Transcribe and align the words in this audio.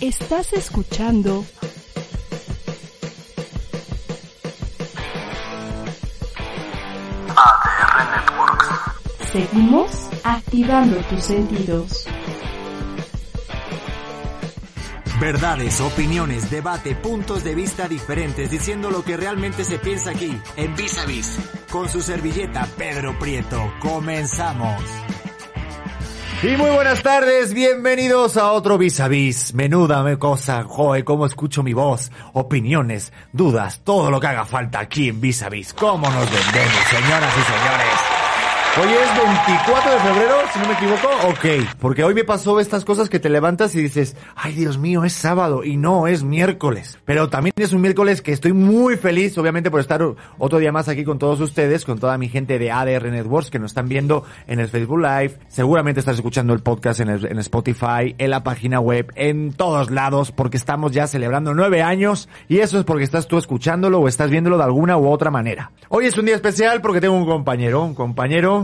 Estás 0.00 0.52
escuchando 0.52 1.44
ADR 7.36 8.10
Networks. 8.10 8.66
Seguimos 9.30 10.08
activando 10.24 10.96
tus 11.02 11.22
sentidos. 11.22 12.06
Verdades, 15.20 15.80
opiniones, 15.80 16.50
debate, 16.50 16.96
puntos 16.96 17.44
de 17.44 17.54
vista 17.54 17.86
diferentes, 17.86 18.50
diciendo 18.50 18.90
lo 18.90 19.04
que 19.04 19.16
realmente 19.16 19.64
se 19.64 19.78
piensa 19.78 20.10
aquí, 20.10 20.36
en 20.56 20.74
Vis 20.74 20.98
a 20.98 21.06
Vis. 21.06 21.38
Con 21.70 21.88
su 21.88 22.02
servilleta 22.02 22.66
Pedro 22.76 23.16
Prieto, 23.20 23.72
comenzamos. 23.80 24.82
Y 26.44 26.58
muy 26.58 26.68
buenas 26.68 27.02
tardes, 27.02 27.54
bienvenidos 27.54 28.36
a 28.36 28.52
otro 28.52 28.76
Vis 28.76 29.00
a 29.00 29.08
Vis. 29.08 29.54
Menuda 29.54 30.02
me 30.02 30.18
cosa, 30.18 30.64
joder, 30.64 31.02
cómo 31.02 31.24
escucho 31.24 31.62
mi 31.62 31.72
voz, 31.72 32.12
opiniones, 32.34 33.14
dudas, 33.32 33.80
todo 33.82 34.10
lo 34.10 34.20
que 34.20 34.26
haga 34.26 34.44
falta 34.44 34.78
aquí 34.80 35.08
en 35.08 35.22
Vis 35.22 35.42
a 35.42 35.48
Vis. 35.48 35.72
¿Cómo 35.72 36.06
nos 36.10 36.30
vendemos, 36.30 36.84
señoras 36.90 37.32
y 37.32 37.42
señores? 37.50 38.13
Hoy 38.76 38.88
es 38.88 39.46
24 39.46 39.92
de 39.92 39.98
febrero, 40.00 40.34
si 40.52 40.58
no 40.58 40.66
me 40.66 40.72
equivoco. 40.74 41.08
Ok, 41.28 41.76
porque 41.78 42.02
hoy 42.02 42.12
me 42.12 42.24
pasó 42.24 42.58
estas 42.58 42.84
cosas 42.84 43.08
que 43.08 43.20
te 43.20 43.30
levantas 43.30 43.72
y 43.76 43.80
dices, 43.80 44.16
ay 44.34 44.52
Dios 44.52 44.78
mío, 44.78 45.04
es 45.04 45.12
sábado 45.12 45.62
y 45.62 45.76
no, 45.76 46.08
es 46.08 46.24
miércoles. 46.24 46.98
Pero 47.04 47.28
también 47.28 47.54
es 47.56 47.72
un 47.72 47.82
miércoles 47.82 48.20
que 48.20 48.32
estoy 48.32 48.52
muy 48.52 48.96
feliz, 48.96 49.38
obviamente, 49.38 49.70
por 49.70 49.78
estar 49.78 50.02
otro 50.38 50.58
día 50.58 50.72
más 50.72 50.88
aquí 50.88 51.04
con 51.04 51.20
todos 51.20 51.40
ustedes, 51.40 51.84
con 51.84 52.00
toda 52.00 52.18
mi 52.18 52.28
gente 52.28 52.58
de 52.58 52.72
ADR 52.72 53.12
Networks 53.12 53.48
que 53.48 53.60
nos 53.60 53.70
están 53.70 53.88
viendo 53.88 54.24
en 54.48 54.58
el 54.58 54.66
Facebook 54.66 54.98
Live. 54.98 55.38
Seguramente 55.46 56.00
estás 56.00 56.16
escuchando 56.16 56.52
el 56.52 56.58
podcast 56.58 56.98
en, 56.98 57.10
en 57.10 57.38
Spotify, 57.38 58.16
en 58.18 58.30
la 58.30 58.42
página 58.42 58.80
web, 58.80 59.12
en 59.14 59.52
todos 59.52 59.92
lados, 59.92 60.32
porque 60.32 60.56
estamos 60.56 60.90
ya 60.90 61.06
celebrando 61.06 61.54
nueve 61.54 61.80
años 61.80 62.28
y 62.48 62.58
eso 62.58 62.80
es 62.80 62.84
porque 62.84 63.04
estás 63.04 63.28
tú 63.28 63.38
escuchándolo 63.38 64.00
o 64.00 64.08
estás 64.08 64.30
viéndolo 64.30 64.58
de 64.58 64.64
alguna 64.64 64.96
u 64.96 65.08
otra 65.08 65.30
manera. 65.30 65.70
Hoy 65.90 66.06
es 66.06 66.18
un 66.18 66.24
día 66.24 66.34
especial 66.34 66.80
porque 66.80 67.00
tengo 67.00 67.14
un 67.14 67.24
compañero, 67.24 67.84
un 67.84 67.94
compañero 67.94 68.63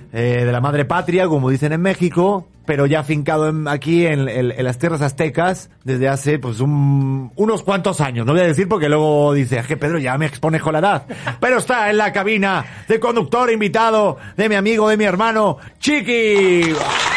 eh, 0.13 0.43
de 0.45 0.51
la 0.51 0.61
madre 0.61 0.85
patria, 0.85 1.27
como 1.27 1.49
dicen 1.49 1.73
en 1.73 1.81
México, 1.81 2.47
pero 2.65 2.85
ya 2.85 2.99
afincado 2.99 3.49
en- 3.49 3.67
aquí 3.67 4.05
en, 4.05 4.29
en- 4.29 4.51
en 4.51 4.63
las 4.63 4.77
tierras 4.77 5.01
aztecas 5.01 5.69
desde 5.83 6.07
hace 6.09 6.37
pues 6.39 6.59
un- 6.59 7.31
unos 7.35 7.63
cuantos 7.63 8.01
años. 8.01 8.25
No 8.25 8.33
voy 8.33 8.41
a 8.41 8.45
decir 8.47 8.67
porque 8.67 8.87
luego 8.87 9.33
dice, 9.33 9.57
"Es 9.59 9.67
que 9.67 9.77
Pedro 9.77 9.97
ya 9.97 10.17
me 10.17 10.25
expone 10.27 10.59
con 10.59 10.73
la 10.73 10.79
edad. 10.79 11.05
Pero 11.39 11.57
está 11.57 11.89
en 11.89 11.97
la 11.97 12.11
cabina 12.13 12.63
de 12.87 12.99
conductor 12.99 13.51
invitado 13.51 14.17
de 14.37 14.47
mi 14.47 14.55
amigo, 14.55 14.87
de 14.89 14.97
mi 14.97 15.05
hermano, 15.05 15.57
Chiqui. 15.79 16.61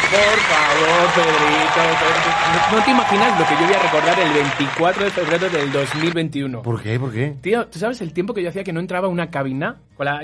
Por 0.05 0.39
favor, 0.39 1.09
Pedrito. 1.15 1.81
No, 2.71 2.77
no 2.77 2.83
te 2.85 2.91
imaginas 2.91 3.39
lo 3.39 3.45
que 3.47 3.53
yo 3.55 3.65
voy 3.65 3.75
a 3.75 3.79
recordar 3.79 4.19
el 4.19 4.33
24 4.33 5.03
de 5.03 5.11
febrero 5.11 5.49
del 5.49 5.71
2021. 5.71 6.61
¿Por 6.61 6.81
qué? 6.81 6.99
¿Por 6.99 7.11
qué? 7.11 7.35
Tío, 7.41 7.67
¿tú 7.67 7.79
sabes 7.79 8.01
el 8.01 8.13
tiempo 8.13 8.33
que 8.33 8.41
yo 8.43 8.49
hacía 8.49 8.63
que 8.63 8.71
no 8.73 8.79
entraba 8.79 9.07
a 9.07 9.09
una 9.09 9.29
cabina? 9.29 9.77
Con 9.95 10.05
la 10.05 10.23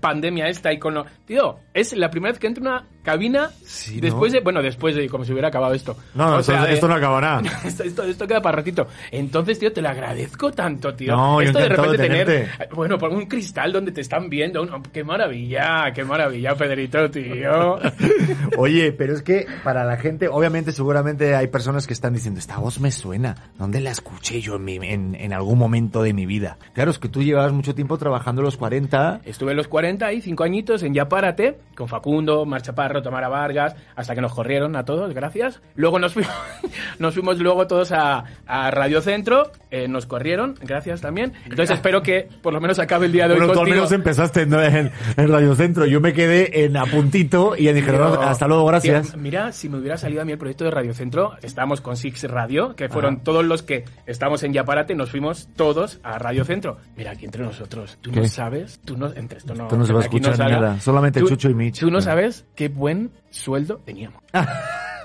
pandemia 0.00 0.48
esta 0.48 0.72
y 0.72 0.78
con 0.78 0.94
lo... 0.94 1.06
Tío, 1.26 1.58
es 1.76 1.96
la 1.96 2.10
primera 2.10 2.32
vez 2.32 2.38
que 2.40 2.46
entro 2.46 2.64
a 2.64 2.68
una 2.78 2.86
cabina 3.02 3.50
Sí, 3.64 4.00
después 4.00 4.32
¿no? 4.32 4.38
de... 4.38 4.44
Bueno, 4.44 4.62
después 4.62 4.94
de 4.96 5.08
como 5.08 5.24
si 5.24 5.32
hubiera 5.32 5.48
acabado 5.48 5.74
esto. 5.74 5.96
No, 6.14 6.30
no, 6.30 6.36
O 6.38 6.42
sea, 6.42 6.64
esto, 6.70 6.88
no 6.88 6.94
acaba 6.94 7.20
nada. 7.20 7.42
esto, 7.64 7.82
esto, 7.84 8.02
esto 8.04 8.26
queda 8.26 8.40
para 8.42 8.56
ratito. 8.56 8.86
Entonces, 9.12 9.58
tío, 9.58 9.72
te 9.72 9.82
lo 9.82 9.88
agradezco 9.88 10.50
tanto, 10.52 10.94
tío. 10.94 11.14
No, 11.14 11.40
esto 11.40 11.58
de 11.58 11.68
repente 11.68 11.96
de 11.98 12.08
tener, 12.08 12.48
bueno, 12.74 12.98
por 12.98 13.10
un 13.10 13.26
cristal 13.26 13.72
donde 13.72 13.92
te 13.92 14.00
están 14.00 14.28
viendo. 14.28 14.62
un- 14.62 14.82
qué 14.92 15.04
maravilla, 15.04 15.92
qué 15.94 16.04
maravilla, 16.04 16.54
Pedrito, 16.54 17.10
tío. 17.10 17.78
Oye, 18.56 18.92
pero 18.92 19.14
es 19.14 19.22
que 19.22 19.46
para 19.64 19.84
la 19.84 19.96
gente, 19.96 20.28
obviamente, 20.28 20.72
seguramente 20.72 21.34
hay 21.34 21.46
personas 21.48 21.86
que 21.86 21.92
están 21.92 22.12
diciendo, 22.14 22.40
esta 22.40 22.58
voz 22.58 22.80
me 22.80 22.90
suena. 22.90 23.34
¿Dónde 23.58 23.80
la 23.80 23.90
escuché 23.90 24.40
yo 24.40 24.56
en, 24.56 24.64
mi- 24.64 24.76
en, 24.76 25.14
en 25.14 25.32
algún 25.32 25.58
momento 25.58 26.02
de 26.02 26.12
mi 26.12 26.26
vida? 26.26 26.58
Claro, 26.72 26.90
es 26.90 26.98
que 26.98 27.08
tú 27.08 27.22
llevabas 27.22 27.52
mucho 27.52 27.74
tiempo 27.74 27.98
trabajando 27.98 28.42
los 28.42 28.56
40. 28.56 29.20
Estuve 29.24 29.52
en 29.52 29.56
los 29.56 29.68
40 29.68 30.12
y 30.12 30.20
5 30.20 30.44
añitos 30.44 30.82
en 30.82 30.94
Ya 30.94 31.08
Párate, 31.08 31.58
con 31.74 31.88
Facundo, 31.88 32.46
Mar 32.46 32.62
Chaparro, 32.62 33.02
Tamara 33.02 33.28
Vargas, 33.28 33.74
hasta 33.96 34.14
que 34.14 34.20
nos 34.20 34.32
corrieron 34.34 34.76
a 34.76 34.84
todos, 34.84 35.12
gracias. 35.12 35.60
Luego 35.74 35.98
nos 35.98 36.14
fuimos, 36.14 36.32
nos 36.98 37.14
fuimos 37.14 37.38
luego 37.38 37.66
todos 37.66 37.92
a, 37.92 38.24
a 38.46 38.70
Radio 38.70 39.00
Centro, 39.02 39.50
eh, 39.70 39.88
nos 39.88 40.06
corrieron, 40.06 40.54
gracias 40.62 41.00
también. 41.00 41.32
Entonces 41.44 41.70
espero 41.72 42.02
que 42.02 42.28
por 42.42 42.52
lo 42.54 42.60
menos 42.60 42.78
acabe 42.78 43.06
el 43.06 43.12
día 43.12 43.26
de 43.28 43.34
hoy 43.34 43.40
Bueno, 43.40 43.52
tú 43.52 43.58
al 43.60 43.64
contigo. 43.64 43.76
menos 43.76 43.92
empezaste 43.92 44.46
¿no? 44.46 44.62
en, 44.62 44.90
en 45.16 45.28
Radio 45.32 45.54
Centro. 45.54 45.84
Yo 45.86 46.00
me 46.00 46.12
quedé 46.12 46.64
en 46.64 46.76
a 46.76 46.86
puntito 46.86 47.54
y 47.56 47.64
ya 47.64 47.72
dije, 47.72 47.92
"No, 47.92 48.06
hasta 48.22 48.46
luego, 48.46 48.64
gracias. 48.66 49.10
tío, 49.12 49.20
mira, 49.20 49.52
si 49.52 49.68
me 49.68 49.78
hubiera 49.78 49.96
salido 49.96 50.22
a 50.22 50.24
mí 50.24 50.32
el 50.32 50.38
proyecto 50.38 50.64
de 50.64 50.70
Radio 50.70 50.94
Centro, 50.94 51.32
estábamos 51.42 51.80
con 51.80 51.96
Six 51.96 52.24
Radio, 52.24 52.74
que 52.74 52.88
fueron 52.88 53.14
Ajá. 53.16 53.24
todos 53.24 53.44
los 53.44 53.62
que 53.62 53.84
estamos 54.06 54.42
en 54.44 54.52
Yaparate, 54.54 54.94
nos 54.94 55.10
fuimos 55.10 55.48
todos 55.56 56.00
a 56.02 56.18
Radio 56.18 56.44
Centro. 56.44 56.78
Mira, 56.96 57.10
aquí 57.10 57.24
entre 57.26 57.42
nosotros, 57.42 57.98
tú 58.00 58.10
no 58.12 58.22
¿Qué? 58.22 58.28
sabes, 58.28 58.80
tú 58.84 58.96
no, 58.96 59.12
entre 59.14 59.38
esto 59.38 59.54
no, 59.54 59.64
Esto 59.64 59.76
no 59.76 59.84
se 59.84 59.92
va 59.92 60.00
a 60.00 60.02
escuchar 60.04 60.36
salga. 60.36 60.60
nada, 60.60 60.80
solamente 60.80 61.20
Tú- 61.20 61.28
Chucho 61.28 61.50
y 61.50 61.54
Mitch. 61.56 61.80
Tú 61.80 61.90
no 61.90 61.98
Ah. 61.98 62.02
sabes 62.02 62.44
qué 62.54 62.68
buen 62.68 63.10
sueldo 63.30 63.80
teníamos. 63.84 64.22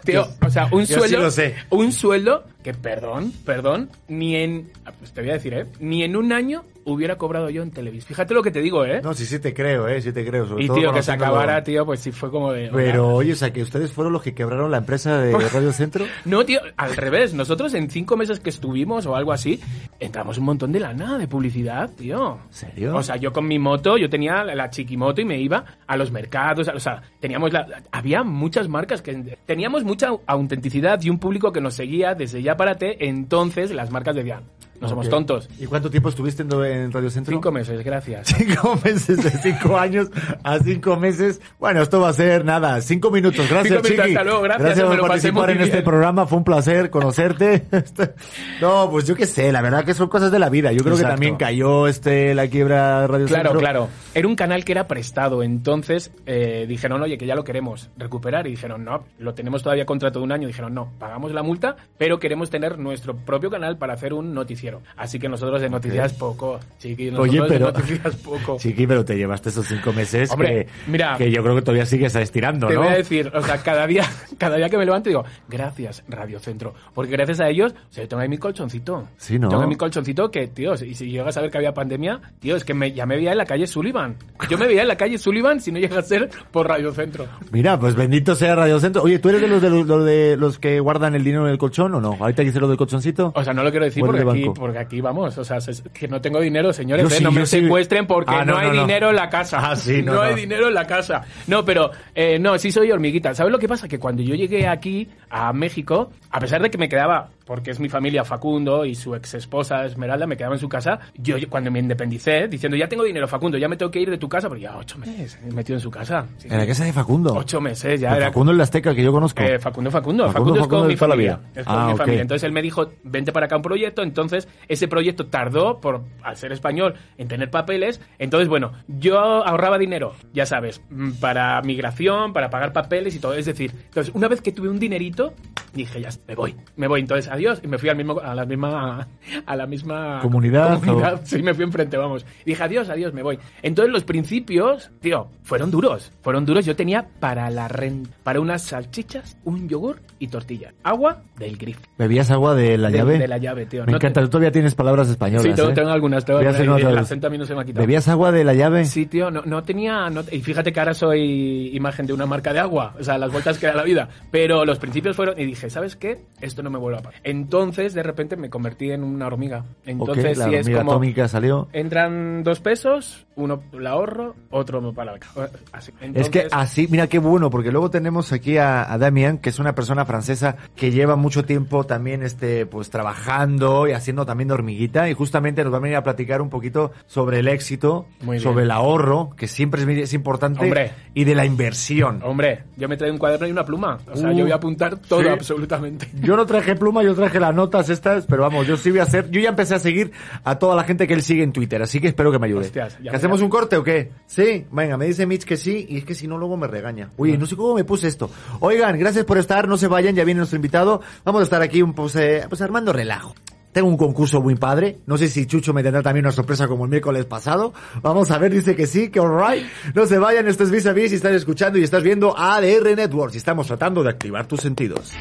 Tío, 0.03 0.27
o 0.45 0.49
sea, 0.49 0.65
un 0.71 0.81
Yo 0.81 0.85
sí 0.87 0.93
sueldo, 0.95 1.19
lo 1.21 1.31
sé. 1.31 1.55
un 1.69 1.91
sueldo 1.91 2.43
que, 2.63 2.73
perdón, 2.73 3.31
perdón, 3.45 3.89
ni 4.07 4.35
en, 4.35 4.69
ah, 4.85 4.91
pues 4.97 5.11
te 5.13 5.21
voy 5.21 5.29
a 5.31 5.33
decir, 5.33 5.53
¿eh? 5.53 5.65
Ni 5.79 6.03
en 6.03 6.15
un 6.15 6.31
año 6.31 6.63
hubiera 6.83 7.15
cobrado 7.17 7.49
yo 7.51 7.61
en 7.61 7.69
Televisa. 7.69 8.07
Fíjate 8.07 8.33
lo 8.33 8.41
que 8.41 8.49
te 8.49 8.59
digo, 8.59 8.83
¿eh? 8.85 9.01
No, 9.03 9.13
sí, 9.13 9.25
sí 9.25 9.37
te 9.39 9.53
creo, 9.53 9.87
eh, 9.87 10.01
sí 10.01 10.11
te 10.11 10.25
creo. 10.25 10.47
sobre 10.47 10.63
y 10.63 10.67
todo 10.67 10.77
tío, 10.77 10.91
que 10.93 11.03
se 11.03 11.11
acabara, 11.11 11.63
tío, 11.63 11.85
pues 11.85 11.99
sí 11.99 12.11
fue 12.11 12.31
como 12.31 12.51
de... 12.51 12.69
Pero, 12.73 13.05
hola. 13.09 13.15
oye, 13.17 13.33
o 13.33 13.35
sea, 13.35 13.53
que 13.53 13.61
ustedes 13.61 13.91
fueron 13.91 14.11
los 14.13 14.23
que 14.23 14.33
quebraron 14.33 14.71
la 14.71 14.77
empresa 14.77 15.19
de 15.21 15.31
Radio 15.53 15.71
Centro. 15.73 16.05
No, 16.25 16.43
tío, 16.43 16.59
al 16.77 16.95
revés. 16.95 17.35
Nosotros 17.35 17.73
en 17.75 17.89
cinco 17.91 18.17
meses 18.17 18.39
que 18.39 18.49
estuvimos 18.49 19.05
o 19.05 19.15
algo 19.15 19.31
así, 19.31 19.59
entramos 19.99 20.39
un 20.39 20.45
montón 20.45 20.71
de 20.71 20.79
lana 20.79 21.19
de 21.19 21.27
publicidad, 21.27 21.89
tío. 21.95 22.39
¿En 22.47 22.53
serio? 22.53 22.95
O 22.95 23.03
sea, 23.03 23.15
yo 23.17 23.31
con 23.31 23.47
mi 23.47 23.59
moto, 23.59 23.97
yo 23.97 24.09
tenía 24.09 24.43
la, 24.43 24.55
la 24.55 24.69
chiquimoto 24.71 25.21
y 25.21 25.25
me 25.25 25.39
iba 25.39 25.63
a 25.85 25.95
los 25.97 26.11
mercados, 26.11 26.67
o 26.67 26.79
sea, 26.79 27.01
teníamos 27.19 27.53
la- 27.53 27.67
había 27.91 28.23
muchas 28.23 28.67
marcas 28.67 29.03
que 29.03 29.37
teníamos 29.45 29.83
mucha 29.83 30.09
autenticidad 30.25 30.99
y 31.03 31.11
un 31.11 31.19
público 31.19 31.51
que 31.51 31.61
nos 31.61 31.75
seguía 31.75 32.15
desde 32.15 32.41
ya 32.41 32.50
para 32.57 32.75
te, 32.75 33.07
entonces 33.07 33.71
las 33.71 33.91
marcas 33.91 34.15
decían, 34.15 34.43
no 34.81 34.89
somos 34.89 35.07
tontos. 35.09 35.47
¿Y 35.59 35.67
cuánto 35.67 35.91
tiempo 35.91 36.09
estuviste 36.09 36.41
en, 36.41 36.91
Radio 36.91 37.09
Centro? 37.11 37.31
Cinco 37.31 37.51
meses, 37.51 37.83
gracias. 37.83 38.27
Cinco 38.35 38.79
meses 38.83 39.23
de 39.23 39.29
cinco 39.29 39.77
años 39.77 40.09
a 40.43 40.57
cinco 40.57 40.97
meses. 40.97 41.39
Bueno, 41.59 41.83
esto 41.83 42.01
va 42.01 42.09
a 42.09 42.13
ser 42.13 42.43
nada, 42.43 42.81
cinco 42.81 43.11
minutos. 43.11 43.47
Gracias, 43.47 43.67
Cinco 43.67 43.83
minutos, 43.83 44.05
Chiqui. 44.05 44.17
hasta 44.17 44.23
luego, 44.23 44.41
gracias, 44.41 44.79
por 44.81 45.07
participar 45.07 45.49
en 45.51 45.61
este 45.61 45.81
programa. 45.83 46.25
Fue 46.25 46.39
un 46.39 46.43
placer 46.43 46.89
conocerte. 46.89 47.67
no, 48.61 48.89
pues 48.89 49.05
yo 49.05 49.15
qué 49.15 49.27
sé, 49.27 49.51
la 49.51 49.61
verdad 49.61 49.85
que 49.85 49.93
son 49.93 50.09
cosas 50.09 50.31
de 50.31 50.39
la 50.39 50.49
vida. 50.49 50.71
Yo 50.71 50.83
creo 50.83 50.97
que 50.97 51.03
también 51.03 51.35
cayó 51.35 51.87
este 51.87 52.33
la 52.33 52.47
quiebra 52.47 53.05
Radio 53.05 53.27
Claro, 53.27 53.49
Centro. 53.49 53.59
claro. 53.59 53.87
Era 54.15 54.27
un 54.27 54.35
canal 54.35 54.65
que 54.65 54.71
era 54.71 54.87
prestado. 54.87 55.43
Entonces 55.43 56.11
eh, 56.25 56.65
dijeron, 56.67 57.03
oye, 57.03 57.19
que 57.19 57.27
ya 57.27 57.35
lo 57.35 57.43
queremos 57.43 57.91
recuperar. 57.97 58.47
Y 58.47 58.51
dijeron, 58.51 58.83
no, 58.83 59.03
lo 59.19 59.35
tenemos 59.35 59.61
todavía 59.61 59.85
contrato 59.85 60.17
de 60.17 60.25
un 60.25 60.31
año. 60.31 60.47
Dijeron, 60.47 60.73
no, 60.73 60.91
pagamos 60.97 61.31
la 61.33 61.43
multa, 61.43 61.75
pero 61.99 62.19
queremos 62.19 62.49
tener 62.49 62.79
nuestro 62.79 63.15
propio 63.15 63.51
canal 63.51 63.77
para 63.77 63.93
hacer 63.93 64.13
un 64.13 64.33
noticiero. 64.33 64.70
Así 64.97 65.19
que 65.19 65.27
nosotros 65.27 65.61
de 65.61 65.69
noticias 65.69 66.13
poco, 66.13 66.59
chiqui, 66.79 67.11
nosotros 67.11 67.29
Oye, 67.29 67.41
pero. 67.47 67.71
de 67.71 67.79
noticias 67.79 68.15
poco. 68.17 68.57
Chiqui, 68.57 68.87
pero 68.87 69.03
te 69.03 69.15
llevaste 69.15 69.49
esos 69.49 69.65
cinco 69.67 69.91
meses 69.93 70.31
Hombre, 70.31 70.65
que, 70.65 70.91
mira. 70.91 71.15
que 71.17 71.31
yo 71.31 71.41
creo 71.43 71.55
que 71.55 71.61
todavía 71.61 71.85
sigues 71.85 72.15
estirando, 72.15 72.67
Te 72.67 72.75
¿no? 72.75 72.81
voy 72.81 72.89
a 72.89 72.95
decir, 72.97 73.31
o 73.33 73.41
sea, 73.41 73.57
cada 73.63 73.87
día, 73.87 74.05
cada 74.37 74.57
día 74.57 74.69
que 74.69 74.77
me 74.77 74.85
levanto 74.85 75.09
digo, 75.09 75.23
gracias, 75.49 76.03
Radio 76.07 76.39
Centro. 76.39 76.73
Porque 76.93 77.11
gracias 77.11 77.39
a 77.39 77.49
ellos, 77.49 77.73
o 77.73 77.93
sea, 77.93 78.03
yo 78.03 78.07
tengo 78.07 78.21
ahí 78.21 78.29
mi 78.29 78.37
colchoncito. 78.37 79.07
Sí, 79.17 79.39
¿no? 79.39 79.49
Tengo 79.49 79.63
ahí 79.63 79.67
mi 79.69 79.75
colchoncito 79.75 80.29
que, 80.31 80.47
tío, 80.47 80.73
y 80.73 80.93
si 80.93 81.09
llegas 81.11 81.35
a 81.37 81.41
ver 81.41 81.51
que 81.51 81.57
había 81.57 81.73
pandemia, 81.73 82.19
tío, 82.39 82.55
es 82.55 82.63
que 82.63 82.73
me, 82.73 82.91
ya 82.91 83.05
me 83.05 83.15
veía 83.15 83.31
en 83.31 83.37
la 83.37 83.45
calle 83.45 83.67
Sullivan. 83.67 84.15
Yo 84.49 84.57
me 84.57 84.67
veía 84.67 84.81
en 84.83 84.87
la 84.87 84.95
calle 84.97 85.17
Sullivan 85.17 85.59
si 85.59 85.71
no 85.71 85.79
llega 85.79 85.99
a 85.99 86.03
ser 86.03 86.29
por 86.51 86.67
Radio 86.67 86.91
Centro. 86.93 87.27
Mira, 87.51 87.79
pues 87.79 87.95
bendito 87.95 88.35
sea 88.35 88.55
Radio 88.55 88.79
Centro. 88.79 89.01
Oye, 89.03 89.19
¿tú 89.19 89.29
eres 89.29 89.41
de 89.41 89.47
los 89.47 89.61
de 89.61 89.69
los, 89.69 89.87
los 89.87 90.05
de 90.05 90.37
los 90.37 90.59
que 90.59 90.79
guardan 90.79 91.15
el 91.15 91.23
dinero 91.23 91.45
en 91.45 91.51
el 91.51 91.57
colchón 91.57 91.93
o 91.95 92.01
no? 92.01 92.17
Ahorita 92.19 92.43
hice 92.43 92.59
lo 92.59 92.67
del 92.67 92.77
colchoncito. 92.77 93.31
O 93.35 93.43
sea, 93.43 93.53
no 93.53 93.63
lo 93.63 93.71
quiero 93.71 93.85
decir 93.85 94.03
¿O 94.03 94.07
eres 94.07 94.23
porque 94.23 94.39
de 94.39 94.49
aquí? 94.49 94.59
Porque 94.61 94.77
aquí 94.77 95.01
vamos, 95.01 95.35
o 95.39 95.43
sea, 95.43 95.57
es 95.57 95.81
que 95.91 96.07
no 96.07 96.21
tengo 96.21 96.39
dinero, 96.39 96.71
señores, 96.71 97.11
¿eh? 97.11 97.15
sí, 97.17 97.23
no 97.23 97.31
me 97.31 97.39
yo 97.39 97.45
sí. 97.47 97.61
secuestren 97.61 98.05
porque 98.05 98.29
Ah, 98.31 98.45
no, 98.45 98.53
no, 98.53 98.59
hay 98.59 98.67
no, 98.67 98.81
dinero 98.81 99.09
en 99.09 99.15
la 99.15 99.27
casa. 99.27 99.71
Ah, 99.71 99.75
sí, 99.75 100.03
no, 100.03 100.21
hay 100.21 100.35
dinero 100.35 100.67
en 100.67 100.75
la 100.75 100.85
casa. 100.85 101.23
No, 101.47 101.65
pero 101.65 101.89
eh, 102.13 102.37
no, 102.37 102.59
sí 102.59 102.71
soy 102.71 102.91
hormiguita. 102.91 103.33
¿Sabes 103.33 103.51
lo 103.51 103.57
que 103.57 103.67
pasa? 103.67 103.87
Que 103.87 103.97
cuando 103.97 104.21
yo 104.21 104.35
llegué 104.35 104.67
aquí 104.67 105.09
a 105.31 105.51
México, 105.51 106.11
a 106.29 106.39
pesar 106.39 106.61
de 106.61 106.69
que 106.69 106.77
me 106.77 106.87
quedaba 106.87 107.29
porque 107.51 107.71
es 107.71 107.81
mi 107.81 107.89
familia 107.89 108.23
Facundo 108.23 108.85
y 108.85 108.95
su 108.95 109.13
ex 109.13 109.33
esposa 109.33 109.83
Esmeralda 109.83 110.25
me 110.25 110.37
quedaba 110.37 110.55
en 110.55 110.59
su 110.61 110.69
casa. 110.69 111.01
Yo, 111.15 111.37
yo 111.37 111.49
cuando 111.49 111.69
me 111.69 111.79
independicé, 111.79 112.47
diciendo, 112.47 112.77
ya 112.77 112.87
tengo 112.87 113.03
dinero, 113.03 113.27
Facundo, 113.27 113.57
ya 113.57 113.67
me 113.67 113.75
tengo 113.75 113.91
que 113.91 113.99
ir 113.99 114.09
de 114.09 114.17
tu 114.17 114.29
casa, 114.29 114.47
pero 114.47 114.61
ya 114.61 114.77
ocho 114.77 114.97
meses 114.97 115.37
metido 115.53 115.75
en 115.75 115.81
su 115.81 115.91
casa. 115.91 116.27
Sí, 116.37 116.47
¿En 116.49 116.57
la 116.57 116.65
casa 116.65 116.85
de 116.85 116.93
Facundo? 116.93 117.33
Ocho 117.35 117.59
meses, 117.59 117.99
ya 117.99 118.15
era. 118.15 118.27
Facundo 118.27 118.53
el 118.53 118.61
Azteca 118.61 118.95
que 118.95 119.03
yo 119.03 119.11
conozco. 119.11 119.41
Eh, 119.43 119.59
Facundo, 119.59 119.91
Facundo. 119.91 120.31
Facundo, 120.31 120.55
Facundo, 120.55 120.61
es 120.61 120.67
con 120.69 120.87
mi 120.87 120.95
familia. 120.95 121.41
Es 121.53 121.65
con 121.65 121.75
Ah, 121.77 121.87
mi 121.87 121.91
ok. 121.91 121.97
familia. 121.97 122.21
Entonces 122.21 122.43
él 122.45 122.53
me 122.53 122.61
dijo, 122.61 122.89
vente 123.03 123.33
para 123.33 123.47
acá 123.47 123.57
un 123.57 123.63
proyecto. 123.63 124.01
Entonces 124.01 124.47
ese 124.69 124.87
proyecto 124.87 125.25
tardó, 125.25 125.81
por 125.81 126.03
al 126.23 126.37
ser 126.37 126.53
español, 126.53 126.93
en 127.17 127.27
tener 127.27 127.49
papeles. 127.51 127.99
Entonces, 128.17 128.47
bueno, 128.47 128.71
yo 128.87 129.19
ahorraba 129.19 129.77
dinero, 129.77 130.13
ya 130.33 130.45
sabes, 130.45 130.81
mm, 130.89 131.15
para 131.19 131.61
migración, 131.63 132.31
para 132.31 132.49
pagar 132.49 132.71
papeles 132.71 133.13
y 133.13 133.19
todo. 133.19 133.33
Es 133.33 133.45
decir, 133.45 133.71
entonces 133.87 134.15
una 134.15 134.29
vez 134.29 134.39
que 134.39 134.53
tuve 134.53 134.69
un 134.69 134.79
dinerito, 134.79 135.33
dije, 135.73 135.99
ya, 135.99 136.07
me 136.29 136.35
voy, 136.35 136.55
me 136.77 136.87
voy. 136.87 137.01
Entonces, 137.01 137.29
adiós. 137.41 137.61
Y 137.63 137.67
me 137.67 137.77
fui 137.77 137.89
al 137.89 137.95
mismo, 137.97 138.19
a 138.19 138.33
la 138.35 138.45
misma, 138.45 139.07
a 139.45 139.55
la 139.55 139.65
misma 139.67 140.19
Comunidad, 140.21 140.79
comunidad. 140.79 141.21
Sí, 141.23 141.41
me 141.41 141.53
fui 141.53 141.63
enfrente, 141.63 141.97
vamos. 141.97 142.25
Y 142.45 142.51
dije, 142.51 142.63
adiós, 142.63 142.89
adiós, 142.89 143.13
me 143.13 143.23
voy. 143.23 143.39
Entonces 143.61 143.91
los 143.91 144.03
principios, 144.03 144.91
tío, 145.01 145.27
fueron 145.43 145.71
duros. 145.71 146.11
Fueron 146.21 146.45
duros. 146.45 146.65
Yo 146.65 146.75
tenía 146.75 147.07
para 147.19 147.49
la 147.49 147.67
renta, 147.67 148.09
para 148.23 148.39
unas 148.39 148.61
salchichas, 148.61 149.37
un 149.43 149.67
yogur 149.67 149.99
y 150.19 150.27
tortilla. 150.27 150.73
Agua 150.83 151.23
del 151.37 151.57
grifo. 151.57 151.81
¿Bebías 151.97 152.29
agua 152.31 152.55
de 152.55 152.77
la 152.77 152.89
De- 152.89 152.97
llave? 152.97 153.17
de 153.19 153.27
la 153.27 153.37
llave, 153.37 153.65
tío. 153.65 153.85
Me 153.85 153.91
No 153.93 153.99
te- 153.99 154.07
encanta, 154.07 154.21
tú 154.21 154.29
todavía 154.29 154.51
tienes 154.51 154.75
palabras 154.75 155.09
españolas. 155.09 155.43
Sí, 155.43 155.53
tengo, 155.53 155.69
¿eh? 155.69 155.73
tengo 155.73 155.89
algunas. 155.89 156.23
Tengo 156.25 156.39
algunas, 156.39 156.65
nota 156.65 156.89
el 156.89 156.97
acento 156.97 157.27
a 157.27 157.29
mí 157.29 157.37
no 157.37 157.45
se 157.45 157.55
me 157.55 157.61
ha 157.61 157.65
quitado. 157.65 157.81
¿Bebías 157.81 158.07
agua 158.07 158.31
de 158.31 158.43
la 158.43 158.53
llave? 158.53 158.85
Sí, 158.85 159.05
tío, 159.05 159.31
no, 159.31 159.41
no 159.45 159.63
tenía... 159.63 160.09
no- 160.09 160.23
y 160.31 160.41
fíjate 160.41 160.71
que 160.71 160.79
ahora 160.79 160.93
soy 160.93 161.71
imagen 161.75 162.05
de 162.05 162.13
una 162.13 162.25
marca 162.25 162.53
de 162.53 162.59
agua. 162.59 162.93
O 162.99 163.03
sea, 163.03 163.17
las 163.17 163.31
vueltas 163.31 163.57
que 163.57 163.67
da 163.67 163.73
la 163.75 163.83
vida. 163.83 164.09
Pero 164.29 164.65
los 164.65 164.77
principios 164.79 165.15
fueron... 165.15 165.39
Y 165.39 165.45
dije, 165.45 165.69
¿sabes 165.69 165.95
qué? 165.95 166.19
Esto 166.41 166.61
no 166.63 166.69
me 166.69 166.77
vuelve 166.77 166.99
a 166.99 167.01
pasar. 167.01 167.19
Entonces, 167.31 167.93
de 167.93 168.03
repente, 168.03 168.35
me 168.35 168.49
convertí 168.49 168.91
en 168.91 169.03
una 169.03 169.27
hormiga. 169.27 169.63
Entonces, 169.85 170.37
Ok, 170.37 170.37
la 170.37 170.45
sí 170.49 170.55
es 170.55 170.69
como... 170.69 170.91
atómica 170.91 171.27
salió. 171.27 171.67
Entran 171.73 172.43
dos 172.43 172.59
pesos, 172.59 173.25
uno 173.35 173.63
el 173.73 173.87
ahorro, 173.87 174.35
otro 174.49 174.81
para 174.93 175.05
la 175.05 175.13
beca. 175.13 175.27
Así. 175.71 175.91
Es 176.13 176.29
que 176.29 176.47
así, 176.51 176.87
mira 176.89 177.07
qué 177.07 177.19
bueno, 177.19 177.49
porque 177.49 177.71
luego 177.71 177.89
tenemos 177.89 178.31
aquí 178.33 178.57
a, 178.57 178.91
a 178.91 178.97
Damien, 178.97 179.37
que 179.37 179.49
es 179.49 179.59
una 179.59 179.73
persona 179.73 180.05
francesa 180.05 180.57
que 180.75 180.91
lleva 180.91 181.15
mucho 181.15 181.45
tiempo 181.45 181.85
también, 181.85 182.23
este, 182.23 182.65
pues 182.65 182.89
trabajando 182.89 183.87
y 183.87 183.91
haciendo 183.93 184.25
también 184.25 184.49
de 184.49 184.53
hormiguita, 184.55 185.09
y 185.09 185.13
justamente 185.13 185.63
nos 185.63 185.71
va 185.73 185.77
a 185.77 185.81
venir 185.81 185.95
a 185.97 186.03
platicar 186.03 186.41
un 186.41 186.49
poquito 186.49 186.91
sobre 187.07 187.39
el 187.39 187.47
éxito, 187.47 188.05
sobre 188.39 188.63
el 188.65 188.71
ahorro, 188.71 189.29
que 189.37 189.47
siempre 189.47 189.81
es, 189.83 189.87
es 189.87 190.13
importante, 190.13 190.63
Hombre. 190.65 190.91
y 191.13 191.23
de 191.23 191.35
la 191.35 191.45
inversión. 191.45 192.19
Hombre, 192.23 192.63
yo 192.77 192.89
me 192.89 192.97
traigo 192.97 193.13
un 193.13 193.19
cuaderno 193.19 193.47
y 193.47 193.51
una 193.51 193.63
pluma. 193.65 193.97
O 194.11 194.15
sea, 194.15 194.29
Uh, 194.31 194.33
yo 194.33 194.43
voy 194.43 194.51
a 194.51 194.55
apuntar 194.55 194.97
todo 194.97 195.21
sí. 195.23 195.27
absolutamente. 195.27 196.07
Yo 196.21 196.35
no 196.35 196.45
traje 196.45 196.75
pluma, 196.75 197.03
yo 197.03 197.10
traje 197.15 197.39
las 197.39 197.53
notas 197.55 197.89
estas, 197.89 198.25
pero 198.25 198.43
vamos, 198.43 198.67
yo 198.67 198.77
sí 198.77 198.89
voy 198.91 198.99
a 198.99 199.03
hacer, 199.03 199.29
yo 199.31 199.39
ya 199.41 199.49
empecé 199.49 199.75
a 199.75 199.79
seguir 199.79 200.11
a 200.43 200.57
toda 200.59 200.75
la 200.75 200.83
gente 200.83 201.07
que 201.07 201.13
él 201.13 201.21
sigue 201.21 201.43
en 201.43 201.51
Twitter, 201.53 201.81
así 201.81 201.99
que 201.99 202.07
espero 202.07 202.31
que 202.31 202.39
me 202.39 202.47
ayude. 202.47 202.65
Hostias, 202.65 202.93
ya 202.97 203.03
¿Que 203.05 203.11
me- 203.11 203.17
¿Hacemos 203.17 203.41
un 203.41 203.49
corte 203.49 203.77
o 203.77 203.83
qué? 203.83 204.11
Sí, 204.27 204.65
venga, 204.71 204.97
me 204.97 205.05
dice 205.05 205.25
Mitch 205.25 205.43
que 205.45 205.57
sí, 205.57 205.85
y 205.89 205.97
es 205.97 206.05
que 206.05 206.15
si 206.15 206.27
no 206.27 206.37
luego 206.37 206.57
me 206.57 206.67
regaña. 206.67 207.09
Oye, 207.17 207.37
no 207.37 207.45
sé 207.45 207.55
cómo 207.55 207.73
me 207.75 207.83
puse 207.83 208.07
esto. 208.07 208.29
Oigan, 208.59 208.97
gracias 208.99 209.25
por 209.25 209.37
estar, 209.37 209.67
no 209.67 209.77
se 209.77 209.87
vayan, 209.87 210.15
ya 210.15 210.23
viene 210.23 210.39
nuestro 210.39 210.55
invitado. 210.57 211.01
Vamos 211.23 211.41
a 211.41 211.43
estar 211.43 211.61
aquí 211.61 211.81
un 211.81 211.93
pues, 211.93 212.15
eh, 212.15 212.45
pues 212.49 212.61
armando 212.61 212.91
relajo. 212.93 213.33
Tengo 213.71 213.87
un 213.87 213.95
concurso 213.95 214.41
muy 214.41 214.55
padre. 214.55 214.97
No 215.05 215.17
sé 215.17 215.29
si 215.29 215.45
Chucho 215.45 215.73
me 215.73 215.81
tendrá 215.81 216.01
también 216.01 216.25
una 216.25 216.33
sorpresa 216.33 216.67
como 216.67 216.83
el 216.83 216.89
miércoles 216.89 217.23
pasado. 217.23 217.73
Vamos 218.01 218.29
a 218.29 218.37
ver, 218.37 218.51
dice 218.51 218.75
que 218.75 218.85
sí, 218.85 219.07
que 219.09 219.19
alright. 219.21 219.65
No 219.95 220.05
se 220.07 220.17
vayan, 220.19 220.45
esto 220.49 220.63
es 220.65 220.71
Vis 220.71 220.85
a 220.87 220.91
Vis 220.91 221.13
y 221.13 221.15
estás 221.15 221.31
escuchando 221.31 221.79
y 221.79 221.83
estás 221.83 222.03
viendo 222.03 222.37
ADR 222.37 222.97
Networks 222.97 223.35
y 223.35 223.37
estamos 223.37 223.67
tratando 223.67 224.03
de 224.03 224.09
activar 224.09 224.45
tus 224.45 224.59
sentidos. 224.59 225.13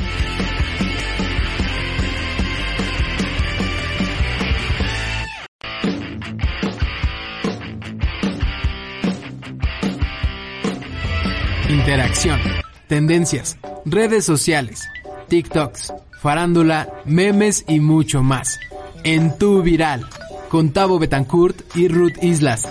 Interacción, 11.70 12.40
tendencias, 12.88 13.56
redes 13.84 14.24
sociales, 14.24 14.88
TikToks, 15.28 15.94
farándula, 16.20 16.88
memes 17.04 17.64
y 17.68 17.78
mucho 17.78 18.24
más. 18.24 18.58
En 19.04 19.38
Tu 19.38 19.62
Viral, 19.62 20.04
con 20.48 20.72
Tavo 20.72 20.98
Betancourt 20.98 21.76
y 21.76 21.86
Ruth 21.86 22.20
Islas. 22.22 22.68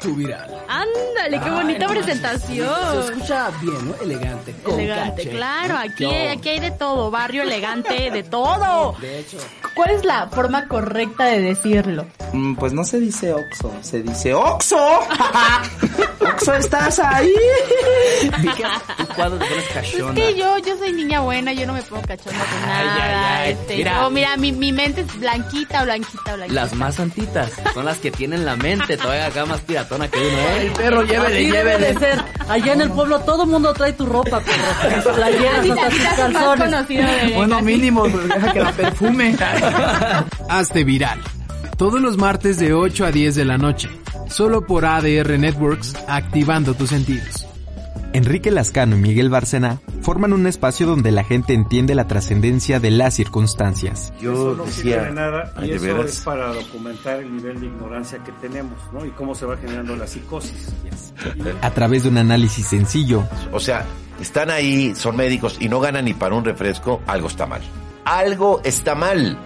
Tu 0.00 0.14
Viral. 0.14 0.50
Ándale, 0.68 1.40
qué 1.42 1.50
bonita 1.50 1.86
presentación. 1.88 2.68
Se 3.06 3.12
escucha 3.12 3.50
bien, 3.60 3.88
¿no? 3.88 3.94
Elegante. 4.02 4.54
con 4.62 4.80
Elegante, 4.80 5.28
claro, 5.28 5.76
aquí, 5.78 6.04
aquí 6.06 6.48
hay 6.48 6.60
de 6.60 6.70
todo, 6.72 7.10
barrio 7.10 7.42
elegante, 7.42 8.10
de 8.10 8.22
todo. 8.22 8.96
De 9.00 9.20
hecho. 9.20 9.38
¿Cuál 9.74 9.90
es 9.90 10.04
la 10.04 10.28
forma 10.28 10.68
correcta 10.68 11.24
de 11.26 11.40
decirlo? 11.40 12.06
Mm, 12.32 12.54
Pues 12.56 12.72
no 12.72 12.84
se 12.84 12.98
dice 13.00 13.32
Oxo, 13.32 13.72
se 13.82 14.02
dice 14.02 14.34
Oxo. 14.34 14.76
Oxo, 16.20 16.54
¿estás 16.54 16.98
ahí? 16.98 17.32
Cuando 19.16 19.38
te 19.38 19.44
pones 19.46 19.64
Es 19.76 20.04
que 20.14 20.34
yo, 20.38 20.58
yo 20.58 20.76
soy 20.78 20.92
niña 20.92 21.20
buena, 21.20 21.52
yo 21.52 21.66
no 21.66 21.72
me 21.72 21.82
pongo 21.82 22.02
cachonda 22.02 22.38
con 22.38 22.70
Ay, 22.70 22.86
nada. 22.86 23.38
ay, 23.38 23.44
ay. 23.46 23.52
Este, 23.52 23.76
Mira. 23.76 24.08
mira, 24.10 24.36
mi, 24.36 24.52
mi 24.52 24.72
mente 24.72 25.02
es 25.02 25.18
blanquita, 25.18 25.84
blanquita, 25.84 26.34
blanquita. 26.36 26.60
Las 26.60 26.74
más 26.74 26.94
santitas 26.96 27.50
son 27.74 27.84
las 27.84 27.98
que 27.98 28.10
tienen 28.10 28.44
la 28.44 28.56
mente 28.56 28.96
todavía 28.96 29.26
acá 29.26 29.44
más 29.46 29.60
piratona 29.92 30.08
que 30.08 30.18
uno, 30.18 30.38
¿eh? 30.38 30.66
El 30.66 30.72
perro, 30.72 31.02
llévele, 31.02 31.36
Así 31.36 31.50
debe 31.50 31.70
llévele. 31.78 31.92
de 31.94 31.98
ser. 31.98 32.24
Allá 32.48 32.72
en 32.72 32.80
el 32.80 32.90
pueblo 32.90 33.20
todo 33.20 33.42
el 33.44 33.48
mundo 33.48 33.72
trae 33.72 33.92
tu 33.92 34.06
ropa, 34.06 34.40
perro. 34.40 35.14
Playeras 35.14 35.70
hasta 35.70 35.88
tus 35.90 35.98
calzones. 36.34 36.88
de 36.88 37.32
Bueno, 37.36 37.60
mínimo, 37.62 38.02
pues, 38.02 38.28
deja 38.28 38.52
que 38.52 38.60
la 38.60 38.72
perfume. 38.72 39.36
Hazte 40.48 40.84
viral. 40.84 41.20
Todos 41.76 42.00
los 42.00 42.16
martes 42.16 42.58
de 42.58 42.74
8 42.74 43.06
a 43.06 43.10
10 43.12 43.34
de 43.34 43.44
la 43.44 43.58
noche. 43.58 43.88
Solo 44.28 44.66
por 44.66 44.84
ADR 44.84 45.38
Networks, 45.38 45.94
activando 46.06 46.74
tus 46.74 46.90
sentidos. 46.90 47.46
Enrique 48.14 48.50
Lascano 48.50 48.96
y 48.96 49.00
Miguel 49.00 49.30
Bárcena 49.30 49.80
forman 50.02 50.32
un 50.34 50.46
espacio 50.46 50.86
donde 50.86 51.10
la 51.12 51.24
gente 51.24 51.54
entiende 51.54 51.94
la 51.94 52.06
trascendencia 52.06 52.78
de 52.78 52.90
las 52.90 53.14
circunstancias. 53.14 54.12
Yo 54.20 54.54
no 54.54 54.66
sirve 54.66 55.00
de 55.04 55.10
nada 55.12 55.52
y 55.62 55.68
¿de 55.68 55.74
eso 55.76 55.84
veras? 55.84 56.10
es 56.10 56.20
para 56.20 56.52
documentar 56.52 57.20
el 57.20 57.34
nivel 57.34 57.60
de 57.60 57.66
ignorancia 57.66 58.18
que 58.18 58.32
tenemos, 58.32 58.78
¿no? 58.92 59.06
Y 59.06 59.10
cómo 59.12 59.34
se 59.34 59.46
va 59.46 59.56
generando 59.56 59.96
la 59.96 60.06
psicosis. 60.06 60.72
A 61.62 61.70
través 61.70 62.02
de 62.02 62.10
un 62.10 62.18
análisis 62.18 62.66
sencillo, 62.66 63.24
O 63.52 63.60
sea, 63.60 63.84
están 64.20 64.50
ahí, 64.50 64.94
son 64.94 65.16
médicos 65.16 65.56
y 65.60 65.68
no 65.68 65.80
ganan 65.80 66.04
ni 66.04 66.12
para 66.14 66.34
un 66.34 66.44
refresco, 66.44 67.00
algo 67.06 67.28
está 67.28 67.46
mal. 67.46 67.62
Algo 68.04 68.60
está 68.64 68.94
mal. 68.94 69.38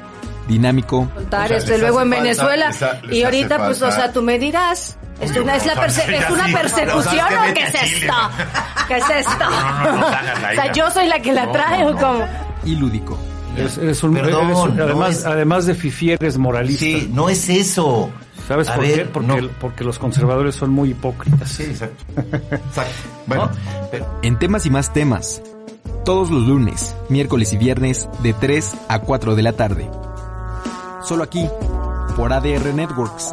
dinámico, 0.49 1.09
contar 1.13 1.47
O 1.47 1.49
sea, 1.49 1.57
esto 1.59 1.71
les 1.73 1.81
luego 1.81 2.03
en 2.03 2.09
falta- 2.09 2.23
Venezuela 2.23 2.67
les 2.69 2.83
ha- 2.83 3.01
les 3.03 3.17
y 3.17 3.23
ahorita 3.25 3.59
pues 3.67 3.83
o 3.83 3.91
sea 3.91 4.13
tú 4.13 4.23
me 4.23 4.39
dirás 4.39 4.97
¿Es 5.21 5.35
una, 5.37 5.57
es, 5.57 5.65
la 5.67 5.75
perse- 5.75 6.09
es 6.13 6.31
una 6.31 6.47
persecución 6.47 7.27
o 7.27 7.55
qué 7.55 7.63
a 7.63 7.67
es 7.69 7.75
esto? 7.75 8.15
¿Qué 8.89 8.97
es 8.99 9.11
esto? 9.11 9.39
no, 9.39 9.93
no, 9.93 9.97
no, 9.99 10.07
hagas 10.07 10.43
la 10.43 10.51
o 10.53 10.55
sea, 10.55 10.73
yo 10.73 10.91
soy 10.91 11.07
la 11.09 11.21
que 11.21 11.33
la 11.33 11.51
trae 11.53 11.85
no, 11.85 11.91
o 11.91 11.97
cómo. 11.97 12.25
y 12.65 12.75
lúdico. 12.77 13.19
Eres, 13.57 13.79
eres 13.79 14.03
un, 14.03 14.13
Perdón, 14.13 14.47
eres 14.47 14.59
un- 14.59 14.77
no 14.77 14.85
además, 14.85 15.11
es- 15.19 15.25
además 15.27 15.65
de 15.67 15.75
fifi, 15.75 16.11
eres 16.13 16.37
moralista. 16.37 16.85
Sí, 16.85 17.11
no 17.13 17.31
es 17.31 17.49
eso. 17.49 18.11
¿Sabes 18.47 18.69
A 18.69 18.75
por 18.75 18.85
ver, 18.85 18.95
qué? 18.95 19.05
Porque, 19.07 19.41
no. 19.43 19.49
porque 19.61 19.83
los 19.85 19.99
conservadores 19.99 20.55
son 20.55 20.71
muy 20.71 20.91
hipócritas. 20.91 21.49
Sí, 21.49 21.65
exacto. 21.65 22.05
Exacto. 22.51 22.93
Bueno, 23.27 23.51
pero- 23.91 24.07
En 24.23 24.39
temas 24.39 24.67
y 24.67 24.71
más 24.71 24.93
temas. 24.93 25.41
Todos 26.05 26.31
los 26.31 26.47
lunes, 26.47 26.95
miércoles 27.09 27.53
y 27.55 27.57
viernes 27.57 28.09
de 28.23 28.33
3 28.35 28.75
a 28.89 29.01
4 29.01 29.35
de 29.35 29.43
la 29.43 29.55
tarde. 29.55 29.91
Solo 31.03 31.25
aquí, 31.25 31.49
por 32.17 32.33
ADR 32.33 32.73
Networks. 32.75 33.33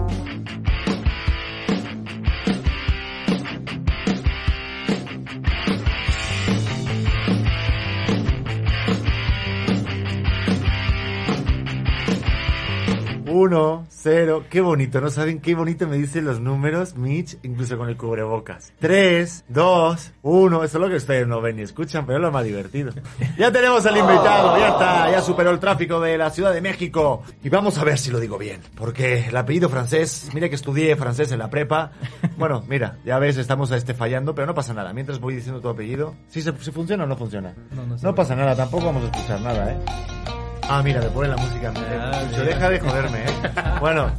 Uno, 13.43 13.87
cero, 13.89 14.43
qué 14.51 14.61
bonito, 14.61 15.01
¿no 15.01 15.09
saben 15.09 15.41
qué 15.41 15.55
bonito 15.55 15.87
me 15.87 15.97
dicen 15.97 16.25
los 16.25 16.39
números, 16.39 16.95
Mitch? 16.95 17.39
Incluso 17.41 17.75
con 17.75 17.89
el 17.89 17.97
cubrebocas. 17.97 18.71
Tres, 18.77 19.45
dos, 19.47 20.11
uno, 20.21 20.63
eso 20.63 20.77
es 20.77 20.81
lo 20.81 20.87
que 20.87 20.97
ustedes 20.97 21.27
no 21.27 21.41
ven 21.41 21.55
ni 21.55 21.63
escuchan, 21.63 22.05
pero 22.05 22.19
es 22.19 22.21
lo 22.21 22.31
más 22.31 22.45
divertido. 22.45 22.93
Ya 23.39 23.51
tenemos 23.51 23.83
al 23.87 23.97
invitado, 23.97 24.59
ya 24.59 24.67
está, 24.67 25.11
ya 25.11 25.21
superó 25.23 25.49
el 25.49 25.57
tráfico 25.59 25.99
de 25.99 26.19
la 26.19 26.29
Ciudad 26.29 26.53
de 26.53 26.61
México. 26.61 27.23
Y 27.43 27.49
vamos 27.49 27.79
a 27.79 27.83
ver 27.83 27.97
si 27.97 28.11
lo 28.11 28.19
digo 28.19 28.37
bien, 28.37 28.61
porque 28.75 29.29
el 29.29 29.35
apellido 29.35 29.69
francés, 29.69 30.29
mira 30.35 30.47
que 30.47 30.53
estudié 30.53 30.95
francés 30.95 31.31
en 31.31 31.39
la 31.39 31.49
prepa. 31.49 31.93
Bueno, 32.37 32.63
mira, 32.67 32.99
ya 33.03 33.17
ves, 33.17 33.37
estamos 33.37 33.71
a 33.71 33.77
este 33.77 33.95
fallando, 33.95 34.35
pero 34.35 34.45
no 34.45 34.53
pasa 34.53 34.75
nada. 34.75 34.93
Mientras 34.93 35.19
voy 35.19 35.33
diciendo 35.33 35.61
tu 35.61 35.69
apellido, 35.69 36.13
¿sí 36.27 36.43
se, 36.43 36.55
se 36.59 36.71
funciona 36.71 37.05
o 37.05 37.07
no 37.07 37.17
funciona? 37.17 37.55
No, 38.03 38.13
pasa 38.13 38.35
nada, 38.35 38.55
tampoco 38.55 38.85
vamos 38.85 39.01
a 39.01 39.05
escuchar 39.07 39.41
nada, 39.41 39.71
¿eh? 39.71 40.40
Ah, 40.69 40.81
mira, 40.83 41.01
me 41.01 41.07
pone 41.09 41.27
la 41.29 41.37
música. 41.37 41.73
Chucho, 41.73 42.43
deja 42.43 42.69
de 42.69 42.79
joderme, 42.79 43.19
¿eh? 43.19 43.51
Bueno, 43.79 44.11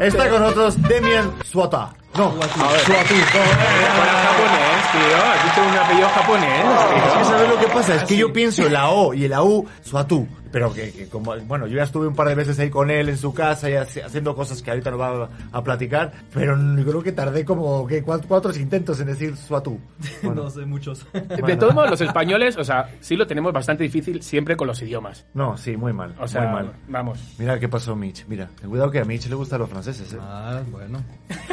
está 0.00 0.28
con 0.28 0.40
nosotros 0.42 0.82
Demian 0.82 1.32
Suata. 1.44 1.90
No, 2.16 2.32
Suatu. 2.32 2.44
Para 2.54 4.12
japonés. 4.22 4.92
tío. 4.92 5.16
Has 5.16 5.44
dicho 5.44 5.68
un 5.68 5.76
apellido 5.78 6.08
japonés, 6.08 6.64
Es 6.64 7.12
que. 7.18 7.24
¿sabes 7.24 7.48
lo 7.48 7.58
que 7.58 7.66
pasa? 7.68 7.94
Es 7.96 8.04
que 8.04 8.16
yo 8.16 8.32
pienso 8.32 8.66
en 8.66 8.72
la 8.72 8.88
O 8.90 9.14
y 9.14 9.24
en 9.24 9.30
la 9.30 9.42
U, 9.42 9.66
Suatú. 9.82 10.26
Pero 10.54 10.72
que, 10.72 10.92
que 10.92 11.08
como, 11.08 11.34
bueno, 11.46 11.66
yo 11.66 11.76
ya 11.78 11.82
estuve 11.82 12.06
un 12.06 12.14
par 12.14 12.28
de 12.28 12.36
veces 12.36 12.56
ahí 12.60 12.70
con 12.70 12.88
él 12.88 13.08
en 13.08 13.16
su 13.18 13.34
casa 13.34 13.68
y 13.68 13.74
hace- 13.74 14.04
haciendo 14.04 14.36
cosas 14.36 14.62
que 14.62 14.70
ahorita 14.70 14.92
nos 14.92 15.00
va 15.00 15.24
a, 15.52 15.58
a 15.58 15.64
platicar, 15.64 16.12
pero 16.32 16.56
yo 16.56 16.84
creo 16.84 17.02
que 17.02 17.10
tardé 17.10 17.44
como 17.44 17.84
que 17.88 18.04
cuatro, 18.04 18.28
cuatro 18.28 18.56
intentos 18.56 19.00
en 19.00 19.08
decir 19.08 19.36
Suatú. 19.36 19.80
no 20.22 20.48
sé, 20.50 20.64
muchos. 20.64 21.04
De 21.12 21.56
todos 21.56 21.74
modos, 21.74 21.90
los 21.90 22.00
españoles, 22.02 22.56
o 22.56 22.62
sea, 22.62 22.88
sí 23.00 23.16
lo 23.16 23.26
tenemos 23.26 23.52
bastante 23.52 23.82
difícil 23.82 24.22
siempre 24.22 24.56
con 24.56 24.68
los 24.68 24.80
idiomas. 24.80 25.24
No, 25.34 25.56
sí, 25.56 25.76
muy 25.76 25.92
mal. 25.92 26.14
O 26.20 26.28
sea, 26.28 26.42
muy 26.42 26.52
mal. 26.52 26.72
vamos. 26.86 27.18
Mira 27.36 27.58
qué 27.58 27.68
pasó 27.68 27.96
Mitch. 27.96 28.24
Mira, 28.28 28.48
ten 28.60 28.70
cuidado 28.70 28.92
que 28.92 29.00
a 29.00 29.04
Mitch 29.04 29.26
le 29.26 29.34
gustan 29.34 29.58
los 29.58 29.68
franceses, 29.68 30.12
¿eh? 30.12 30.18
Ah, 30.20 30.62
bueno. 30.70 31.02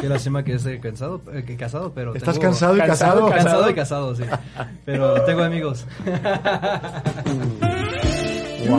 Qué 0.00 0.08
lástima 0.08 0.44
que 0.44 0.54
esté 0.54 0.78
cansado, 0.78 1.20
eh, 1.32 1.42
que 1.44 1.56
casado, 1.56 1.92
pero 1.92 2.14
¿Estás 2.14 2.34
tengo- 2.38 2.50
cansado 2.50 2.76
y 2.76 2.80
casado? 2.80 3.28
Cansado 3.30 3.68
y 3.70 3.74
casado, 3.74 4.14
sí. 4.14 4.22
Pero 4.84 5.20
tengo 5.24 5.42
amigos. 5.42 5.86
¡Wow! 8.68 8.78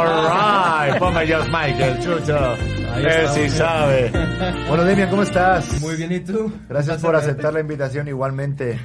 Alright. 0.00 0.98
Ponga 0.98 1.24
George 1.26 1.50
Michael, 1.50 1.98
chucho. 2.00 2.79
Estamos. 2.96 3.34
sí 3.34 3.48
sabe. 3.50 4.10
Bueno, 4.68 4.84
Demian, 4.84 5.08
¿cómo 5.10 5.22
estás? 5.22 5.80
Muy 5.80 5.96
bien, 5.96 6.12
¿y 6.12 6.20
tú? 6.20 6.52
Gracias 6.68 7.00
por 7.00 7.14
aceptar 7.16 7.52
la 7.54 7.60
invitación 7.60 8.08
igualmente. 8.08 8.78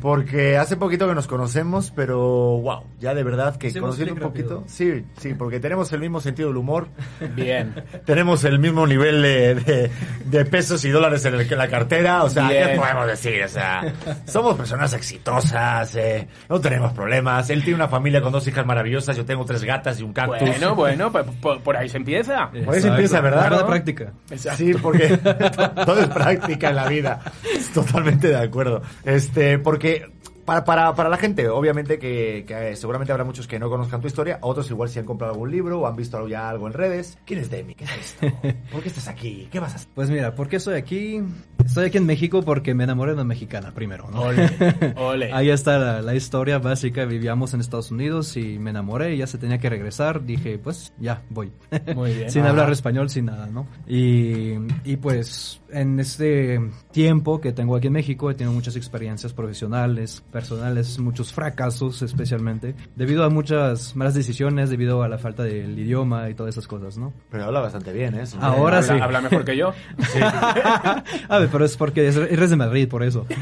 Porque 0.00 0.56
hace 0.56 0.76
poquito 0.76 1.08
que 1.08 1.14
nos 1.14 1.26
conocemos, 1.26 1.92
pero 1.94 2.18
wow, 2.18 2.84
ya 3.00 3.14
de 3.14 3.22
verdad 3.24 3.56
que 3.56 3.72
conociendo 3.72 4.14
un 4.14 4.20
poquito. 4.20 4.48
rápido. 4.60 4.64
Sí, 4.68 5.04
sí, 5.18 5.34
porque 5.34 5.58
tenemos 5.60 5.92
el 5.92 6.00
mismo 6.00 6.20
sentido 6.20 6.48
del 6.48 6.58
humor. 6.58 6.88
Bien. 7.34 7.74
Tenemos 8.04 8.44
el 8.44 8.58
mismo 8.58 8.86
nivel 8.86 9.22
de, 9.22 9.54
de- 9.56 9.90
de 10.26 10.44
pesos 10.44 10.84
y 10.84 10.90
dólares 10.90 11.24
en, 11.24 11.34
el- 11.34 11.40
en 11.52 11.58
la 11.58 11.68
cartera. 11.68 12.22
O 12.24 12.30
sea, 12.30 12.48
Bien. 12.48 12.68
¿qué 12.70 12.76
podemos 12.76 13.06
decir? 13.06 13.42
O 13.44 13.48
sea, 13.48 13.92
somos 14.26 14.54
personas 14.56 14.92
exitosas, 14.92 15.94
eh, 15.96 16.28
no 16.48 16.60
tenemos 16.60 16.92
problemas. 16.92 17.50
Él 17.50 17.62
tiene 17.62 17.76
una 17.76 17.88
familia 17.88 18.20
con 18.20 18.32
dos 18.32 18.46
hijas 18.46 18.64
maravillosas, 18.66 19.16
yo 19.16 19.24
tengo 19.24 19.44
tres 19.44 19.64
gatas 19.64 19.98
y 20.00 20.02
un 20.02 20.12
cactus. 20.12 20.40
Bueno, 20.40 20.74
bueno, 20.74 21.10
pues 21.12 21.24
por, 21.40 21.60
por 21.62 21.76
ahí 21.76 21.88
se 21.88 21.96
empieza. 21.96 22.50
Por 22.64 22.74
ahí 22.74 22.80
se 22.80 22.88
empieza, 22.88 23.20
¿verdad? 23.20 23.55
De 23.58 23.62
¿No? 23.62 23.68
práctica. 23.68 24.12
Sí, 24.56 24.72
porque 24.74 25.16
todo 25.86 26.00
es 26.00 26.08
práctica 26.08 26.70
en 26.70 26.76
la 26.76 26.88
vida. 26.88 27.20
Totalmente 27.74 28.28
de 28.28 28.36
acuerdo. 28.36 28.82
Este, 29.04 29.58
porque 29.58 30.10
para, 30.46 30.64
para, 30.64 30.94
para 30.94 31.08
la 31.08 31.16
gente, 31.16 31.48
obviamente 31.48 31.98
que, 31.98 32.44
que, 32.46 32.70
eh, 32.70 32.76
seguramente 32.76 33.12
habrá 33.12 33.24
muchos 33.24 33.46
que 33.46 33.58
no 33.58 33.68
conozcan 33.68 34.00
tu 34.00 34.06
historia, 34.06 34.38
otros 34.40 34.70
igual 34.70 34.88
si 34.88 34.98
han 34.98 35.04
comprado 35.04 35.34
algún 35.34 35.50
libro 35.50 35.80
o 35.80 35.86
han 35.86 35.96
visto 35.96 36.26
ya 36.26 36.48
algo 36.48 36.66
en 36.66 36.72
redes. 36.72 37.18
¿Quién 37.26 37.40
es 37.40 37.50
Demi? 37.50 37.74
¿Qué 37.74 37.84
es 37.84 37.90
esto? 37.92 38.26
¿Por 38.72 38.82
qué 38.82 38.88
estás 38.88 39.08
aquí? 39.08 39.48
¿Qué 39.50 39.60
vas 39.60 39.72
a 39.72 39.76
hacer? 39.76 39.88
Pues 39.94 40.08
mira, 40.08 40.34
¿por 40.34 40.48
qué 40.48 40.56
estoy 40.56 40.76
aquí? 40.76 41.20
Estoy 41.64 41.86
aquí 41.86 41.98
en 41.98 42.06
México 42.06 42.42
porque 42.42 42.74
me 42.74 42.84
enamoré 42.84 43.10
de 43.10 43.16
una 43.16 43.24
mexicana 43.24 43.72
primero, 43.72 44.08
¿no? 44.10 44.22
Ole, 44.22 44.48
ole. 44.96 45.32
Ahí 45.32 45.50
está 45.50 45.78
la, 45.78 46.00
la 46.00 46.14
historia 46.14 46.58
básica. 46.58 47.04
Vivíamos 47.04 47.52
en 47.52 47.60
Estados 47.60 47.90
Unidos 47.90 48.36
y 48.36 48.58
me 48.58 48.70
enamoré 48.70 49.14
y 49.14 49.18
ya 49.18 49.26
se 49.26 49.38
tenía 49.38 49.58
que 49.58 49.68
regresar. 49.68 50.24
Dije, 50.24 50.58
pues 50.58 50.92
ya 50.98 51.22
voy. 51.28 51.52
Muy 51.94 52.14
bien. 52.14 52.30
sin 52.30 52.42
Ajá. 52.42 52.50
hablar 52.50 52.70
español, 52.70 53.10
sin 53.10 53.26
nada, 53.26 53.46
¿no? 53.48 53.66
Y, 53.88 54.54
y 54.84 54.96
pues 54.96 55.60
en 55.70 55.98
este 55.98 56.60
tiempo 56.92 57.40
que 57.40 57.52
tengo 57.52 57.76
aquí 57.76 57.88
en 57.88 57.94
México 57.94 58.30
he 58.30 58.34
tenido 58.34 58.52
muchas 58.52 58.76
experiencias 58.76 59.32
profesionales, 59.32 60.22
personales, 60.36 60.98
muchos 60.98 61.32
fracasos 61.32 62.02
especialmente, 62.02 62.74
debido 62.94 63.24
a 63.24 63.30
muchas 63.30 63.96
malas 63.96 64.12
decisiones, 64.12 64.68
debido 64.68 65.02
a 65.02 65.08
la 65.08 65.16
falta 65.16 65.44
del 65.44 65.78
idioma 65.78 66.28
y 66.28 66.34
todas 66.34 66.54
esas 66.54 66.68
cosas, 66.68 66.98
¿no? 66.98 67.14
Pero 67.30 67.44
habla 67.46 67.60
bastante 67.60 67.90
bien, 67.90 68.14
¿eh? 68.16 68.26
Sí. 68.26 68.36
Ahora 68.38 68.78
habla, 68.80 68.94
sí. 68.94 69.00
habla 69.00 69.20
mejor 69.22 69.46
que 69.46 69.56
yo. 69.56 69.72
A 71.30 71.38
ver, 71.38 71.48
pero 71.50 71.64
es 71.64 71.74
porque 71.78 72.06
es- 72.08 72.16
eres 72.18 72.50
de 72.50 72.56
Madrid, 72.56 72.86
por 72.86 73.02
eso. 73.02 73.26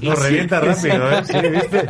Nos 0.00 0.18
revienta 0.22 0.60
sí. 0.74 0.88
rápido, 0.88 1.10
¿eh? 1.12 1.22
Sí, 1.24 1.48
¿viste? 1.48 1.86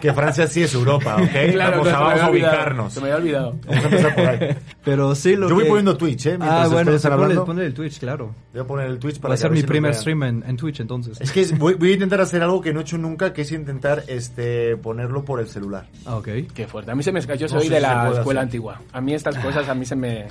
Que 0.00 0.12
Francia 0.12 0.46
sí 0.46 0.62
es 0.62 0.74
Europa, 0.74 1.16
¿ok? 1.16 1.52
Claro, 1.52 1.70
vamos 1.78 1.86
que 1.86 1.92
a, 1.92 1.96
se 1.96 2.02
vamos 2.04 2.20
a 2.20 2.30
ubicarnos. 2.30 2.92
Se 2.92 3.00
me 3.00 3.06
había 3.06 3.16
olvidado. 3.16 3.54
Vamos 3.66 3.84
a 3.84 3.88
empezar 3.88 4.14
por 4.14 4.26
ahí. 4.26 4.56
Pero 4.84 5.14
sí, 5.14 5.36
lo 5.36 5.48
Yo 5.48 5.54
voy 5.54 5.64
que- 5.64 5.68
poniendo 5.68 5.96
Twitch, 5.96 6.26
¿eh? 6.26 6.30
Mientras 6.38 6.50
Ah, 6.66 6.68
bueno, 6.68 6.90
ponle, 6.92 7.14
hablando. 7.14 7.44
ponle 7.44 7.66
el 7.66 7.74
Twitch, 7.74 7.98
claro. 7.98 8.34
Voy 8.52 8.62
a 8.62 8.64
poner 8.64 8.86
el 8.86 8.98
Twitch 8.98 9.18
para 9.20 9.30
Va 9.30 9.34
a 9.34 9.38
ser 9.38 9.50
mi 9.50 9.62
primer 9.62 9.94
stream 9.94 10.22
en, 10.22 10.44
en 10.46 10.56
Twitch, 10.56 10.80
entonces. 10.80 11.20
Es 11.20 11.30
que 11.32 11.44
voy, 11.56 11.74
voy 11.74 11.90
a 11.90 11.94
intentar 11.94 12.20
hacer 12.20 12.42
algo 12.42 12.60
que 12.60 12.72
no 12.72 12.80
he 12.80 12.82
hecho 12.82 12.98
nunca, 12.98 13.32
que 13.32 13.42
es 13.42 13.52
intentar 13.52 14.04
este 14.08 14.76
ponerlo 14.76 15.24
por 15.24 15.40
el 15.40 15.48
celular. 15.48 15.86
Ah, 16.06 16.16
ok. 16.16 16.28
Qué 16.54 16.66
fuerte. 16.66 16.90
A 16.90 16.94
mí 16.94 17.02
se 17.02 17.12
me 17.12 17.20
Yo 17.20 17.26
No 17.46 17.48
soy 17.48 17.48
sé 17.48 17.56
de 17.56 17.62
si 17.62 17.68
se 17.74 17.80
la 17.80 18.10
escuela 18.10 18.40
hacer. 18.40 18.48
antigua. 18.48 18.80
A 18.92 19.00
mí 19.00 19.14
estas 19.14 19.36
cosas 19.38 19.68
a 19.68 19.74
mí 19.74 19.84
se 19.84 19.96
me... 19.96 20.26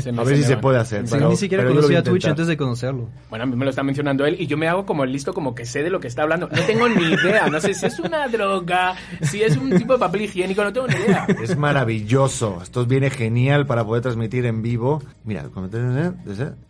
se 0.00 0.10
me- 0.12 0.20
A 0.22 0.24
ver 0.24 0.36
si 0.36 0.42
se 0.44 0.56
puede 0.56 0.78
hacer. 0.78 1.06
Sí, 1.06 1.14
pero- 1.14 1.28
ni 1.28 1.36
siquiera 1.36 1.64
voy 1.64 1.74
conocía 1.74 2.02
Twitch 2.02 2.26
antes 2.26 2.46
de 2.46 2.56
conocerlo. 2.56 3.08
Bueno, 3.30 3.44
a 3.44 3.46
mí 3.46 3.54
me 3.56 3.64
lo 3.64 3.70
está 3.70 3.82
mencionando 3.82 4.24
él 4.26 4.36
y 4.38 4.46
yo 4.46 4.56
me 4.56 4.68
hago 4.68 4.84
como 4.86 5.04
el 5.04 5.12
listo, 5.12 5.32
como 5.32 5.54
que 5.54 5.64
sé 5.66 5.82
de 5.82 5.90
lo 5.90 6.00
que 6.00 6.08
está 6.08 6.22
hablando. 6.22 6.41
No 6.50 6.62
tengo 6.62 6.88
ni 6.88 7.04
idea. 7.04 7.48
No 7.48 7.60
sé 7.60 7.74
si 7.74 7.86
es 7.86 7.98
una 8.00 8.26
droga, 8.28 8.94
si 9.22 9.42
es 9.42 9.56
un 9.56 9.70
tipo 9.76 9.94
de 9.94 9.98
papel 9.98 10.22
higiénico, 10.22 10.62
no 10.64 10.72
tengo 10.72 10.86
ni 10.88 10.94
idea. 10.94 11.26
Es 11.42 11.56
maravilloso. 11.56 12.60
Esto 12.62 12.86
viene 12.86 13.10
genial 13.10 13.66
para 13.66 13.84
poder 13.84 14.02
transmitir 14.02 14.46
en 14.46 14.62
vivo. 14.62 15.02
Mira, 15.24 15.42
¿eh? 15.42 16.10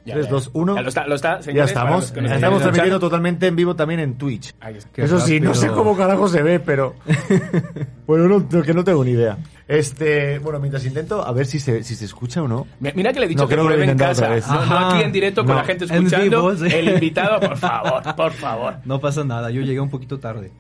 Ya, 0.05 0.15
3, 0.15 0.25
ya. 0.27 0.31
2, 0.31 0.51
1. 0.53 0.75
Ya 0.77 0.83
lo 0.83 0.89
está, 0.89 1.07
lo 1.07 1.15
está, 1.15 1.37
Ya 1.39 1.43
señores, 1.43 1.71
estamos. 1.71 1.91
nos 1.93 2.03
Estamos 2.03 2.31
escuchando. 2.35 2.59
transmitiendo 2.59 3.01
totalmente 3.01 3.47
en 3.47 3.57
vivo 3.57 3.77
también 3.77 4.01
en 4.01 4.19
Twitch. 4.19 4.55
Eso 4.97 5.21
sí, 5.21 5.41
no 5.41 5.55
sé 5.55 5.69
cómo 5.69 5.97
carajo 5.97 6.29
se 6.29 6.43
ve, 6.43 6.61
pero. 6.61 6.95
bueno, 8.07 8.29
no, 8.29 8.47
no, 8.51 8.63
que 8.63 8.75
no 8.75 8.85
tengo 8.85 9.05
ni 9.05 9.13
idea. 9.13 9.39
Este, 9.73 10.39
bueno, 10.39 10.59
mientras 10.59 10.85
intento, 10.85 11.25
a 11.27 11.33
ver 11.33 11.47
si 11.47 11.59
se, 11.59 11.83
si 11.83 11.95
se 11.95 12.05
escucha 12.05 12.43
o 12.43 12.49
no. 12.49 12.67
Mi- 12.81 12.93
Mira 12.95 13.13
que 13.13 13.21
le 13.21 13.27
he 13.27 13.29
dicho 13.31 13.43
No, 13.43 13.49
que 13.49 13.55
creo 13.55 13.65
que 13.65 13.71
lo 13.71 13.77
pruebe 13.77 13.93
en 13.93 13.99
casa. 13.99 14.29
No, 14.55 14.67
no 14.67 14.79
aquí 14.91 15.03
en 15.03 15.13
directo 15.13 15.43
con 15.45 15.55
No, 15.55 15.61
la 15.61 15.65
gente 15.65 15.85
en 15.87 15.93
escuchando. 16.07 16.53
vivo, 16.53 16.55
sí. 16.69 16.75
El 16.75 16.89
invitado, 16.91 17.41
por 17.41 17.57
favor, 17.57 18.15
por 18.15 18.33
favor. 18.33 18.75
No 18.85 19.01
pasa 19.01 19.25
nada, 19.25 19.51
yo 19.51 19.63
llegué 19.63 19.81
un 19.81 19.89
poquito 19.91 20.19
tarde. 20.19 20.51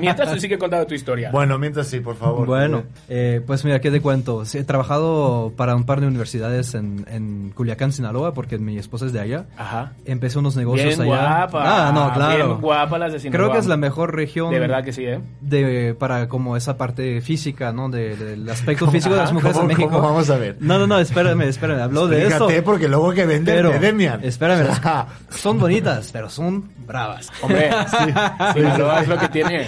Mientras 0.00 0.32
tú 0.32 0.38
sigue 0.38 0.58
contando 0.58 0.86
tu 0.86 0.94
historia. 0.94 1.30
Bueno, 1.30 1.58
mientras 1.58 1.86
sí, 1.86 2.00
por 2.00 2.16
favor. 2.16 2.46
Bueno, 2.46 2.84
eh, 3.08 3.40
pues 3.46 3.64
mira, 3.64 3.80
¿qué 3.80 3.90
te 3.90 4.00
cuento? 4.00 4.44
Sí, 4.44 4.58
he 4.58 4.64
trabajado 4.64 5.52
para 5.56 5.74
un 5.74 5.84
par 5.84 6.00
de 6.00 6.06
universidades 6.06 6.74
en, 6.74 7.06
en 7.10 7.50
Culiacán, 7.54 7.92
Sinaloa, 7.92 8.34
porque 8.34 8.58
mi 8.58 8.78
esposa 8.78 9.06
es 9.06 9.12
de 9.12 9.20
allá. 9.20 9.46
Ajá. 9.56 9.92
Empecé 10.04 10.38
unos 10.38 10.56
negocios 10.56 10.98
Bien 10.98 11.00
allá. 11.12 11.46
guapa. 11.46 11.88
Ah, 11.88 11.92
no, 11.92 12.12
claro. 12.12 12.46
Bien 12.48 12.60
guapa 12.60 12.98
las 12.98 13.12
de 13.12 13.20
Sinaloa. 13.20 13.38
Creo 13.46 13.52
que 13.52 13.58
es 13.60 13.66
la 13.66 13.76
mejor 13.76 14.14
región. 14.14 14.50
De 14.50 14.58
verdad 14.58 14.84
que 14.84 14.92
sí, 14.92 15.04
¿eh? 15.04 15.20
de 15.40 15.94
para 15.98 16.28
como 16.28 16.56
esa 16.56 16.76
parte 16.76 17.20
física, 17.20 17.72
¿no? 17.72 17.88
De- 17.88 18.16
Del 18.26 18.48
aspecto 18.50 18.90
físico 18.90 19.14
de 19.14 19.20
las 19.20 19.32
mujeres 19.32 19.56
en 19.56 19.62
¿cómo- 19.62 19.68
México. 19.68 19.88
cómo 19.90 20.02
vamos 20.08 20.28
a 20.30 20.36
ver? 20.36 20.56
No, 20.60 20.78
no, 20.78 20.86
no, 20.86 20.98
espérame, 20.98 21.42
espérame. 21.42 21.80
Habló 21.80 22.06
de 22.08 22.22
esto. 22.24 22.34
Explícate, 22.44 22.62
porque 22.62 22.88
luego 22.88 23.12
que 23.12 23.24
venden 23.26 23.54
Pero, 23.56 23.70
de 23.70 23.78
Demian. 23.78 24.20
espérame, 24.24 24.66
O 24.70 24.74
sea, 24.74 25.06
son 25.30 25.58
bonitas, 25.58 26.10
pero 26.12 26.28
son 26.28 26.70
bravas. 26.86 27.30
Hombre, 27.42 27.70
sí, 27.90 28.12
Sinaloa 28.54 29.00
es 29.02 29.08
lo 29.08 29.18
que 29.18 29.28
tiene. 29.28 29.66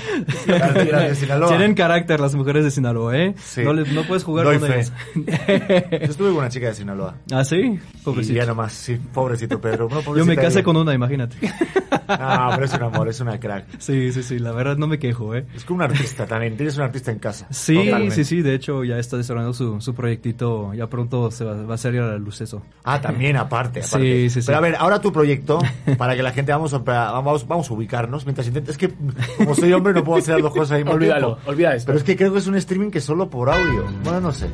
Tienen 1.48 1.74
carácter 1.74 2.20
las 2.20 2.34
mujeres 2.34 2.64
de 2.64 2.70
Sinaloa, 2.70 3.16
¿eh? 3.16 3.34
Sí. 3.38 3.62
No, 3.64 4.02
puedes 4.04 4.24
jugar 4.24 4.44
Doy 4.46 4.58
con 4.58 4.68
fe. 4.68 4.74
ellas. 4.74 4.92
Yo 5.90 5.96
estuve 6.10 6.28
con 6.30 6.38
una 6.38 6.48
chica 6.48 6.68
de 6.68 6.74
Sinaloa. 6.74 7.14
¿Ah, 7.32 7.44
sí? 7.44 7.56
Y 7.56 7.98
Pobrecito. 8.04 8.36
ya 8.38 8.46
nomás, 8.46 8.72
sí, 8.72 8.98
pobrecito 9.12 9.60
Pedro. 9.60 9.88
No, 9.90 10.16
Yo 10.16 10.24
me 10.24 10.36
casé 10.36 10.62
con 10.62 10.76
una, 10.76 10.94
imagínate. 10.94 11.36
No, 12.08 12.50
pero 12.54 12.64
es 12.64 12.72
un 12.74 12.82
amor, 12.82 13.08
es 13.08 13.20
una 13.20 13.38
crack. 13.38 13.66
Sí, 13.78 14.12
sí, 14.12 14.22
sí, 14.22 14.38
la 14.38 14.52
verdad 14.52 14.76
no 14.76 14.86
me 14.86 14.98
quejo, 14.98 15.34
¿eh? 15.34 15.46
Es 15.54 15.64
como 15.64 15.76
un 15.78 15.82
artista 15.90 16.26
también, 16.26 16.56
tienes 16.56 16.76
un 16.76 16.84
artista 16.84 17.10
en 17.10 17.18
casa. 17.18 17.46
Sí, 17.50 17.74
Totalmente. 17.74 18.14
sí, 18.14 18.24
sí, 18.24 18.38
de 18.42 18.54
hecho 18.54 18.85
ya 18.85 18.99
está 18.99 19.16
desarrollando 19.16 19.52
su, 19.54 19.80
su 19.80 19.95
proyectito, 19.95 20.73
ya 20.75 20.87
pronto 20.88 21.30
se 21.30 21.45
va, 21.45 21.54
va 21.64 21.75
a 21.75 21.78
salir 21.78 22.00
a 22.00 22.07
la 22.09 22.18
luz 22.18 22.40
eso. 22.40 22.62
Ah, 22.85 23.00
también 23.00 23.37
aparte, 23.37 23.83
Sí, 23.83 23.88
aparte. 23.88 24.30
sí, 24.30 24.40
sí. 24.42 24.47
Pero 24.47 24.59
a 24.59 24.61
ver, 24.61 24.76
ahora 24.78 25.00
tu 25.00 25.12
proyecto, 25.12 25.59
para 25.99 26.16
que 26.16 26.23
la 26.23 26.33
gente 26.33 26.52
vamos 26.52 26.73
a, 26.75 26.78
vamos, 26.78 27.47
vamos 27.47 27.71
a 27.71 27.75
ubicarnos 27.75 28.25
mientras 28.26 28.47
intentes. 28.47 28.76
Es 28.76 28.78
que 28.78 28.92
como 29.37 29.54
soy 29.54 29.73
hombre 29.73 29.92
no 29.92 30.04
puedo 30.04 30.18
hacer 30.18 30.35
las 30.35 30.42
dos 30.42 30.52
cosas 30.52 30.73
al 30.73 30.78
mismo 30.78 30.92
Olvídalo, 30.99 31.38
olvida 31.47 31.75
esto. 31.75 31.87
Pero 31.87 31.99
es 31.99 32.04
que 32.04 32.16
creo 32.16 32.33
que 32.33 32.38
es 32.38 32.47
un 32.47 32.57
streaming 32.57 32.90
que 32.90 32.99
es 32.99 33.04
solo 33.04 33.28
por 33.30 33.50
audio. 33.50 33.85
Bueno, 34.04 34.21
no 34.21 34.33
sé. 34.33 34.49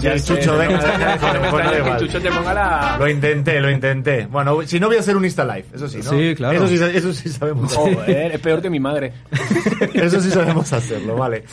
Ya 0.00 0.12
Sí, 0.18 0.18
sé, 0.20 0.34
Chucho, 0.36 0.52
no 0.52 0.58
venga, 0.58 0.78
venga. 1.70 1.96
Chucho 1.98 2.20
te 2.20 2.30
ponga 2.30 2.54
la... 2.54 2.96
Lo 2.98 3.08
intenté, 3.08 3.60
lo 3.60 3.70
intenté. 3.70 4.26
Bueno, 4.26 4.62
si 4.66 4.78
no 4.78 4.86
voy 4.88 4.96
a 4.96 5.00
hacer 5.00 5.16
un 5.16 5.24
Insta 5.24 5.44
Live, 5.44 5.66
eso 5.74 5.88
sí, 5.88 5.98
¿no? 5.98 6.10
Sí, 6.10 6.34
claro. 6.34 6.56
Eso 6.64 6.68
sí, 6.68 6.96
eso 6.96 7.12
sí 7.12 7.28
sabemos. 7.28 7.74
Joder, 7.74 8.32
es 8.32 8.40
peor 8.40 8.60
que 8.62 8.70
mi 8.70 8.80
madre. 8.80 9.12
Eso 9.94 10.20
sí 10.20 10.30
sabemos 10.30 10.72
hacerlo, 10.72 11.16
vale. 11.16 11.44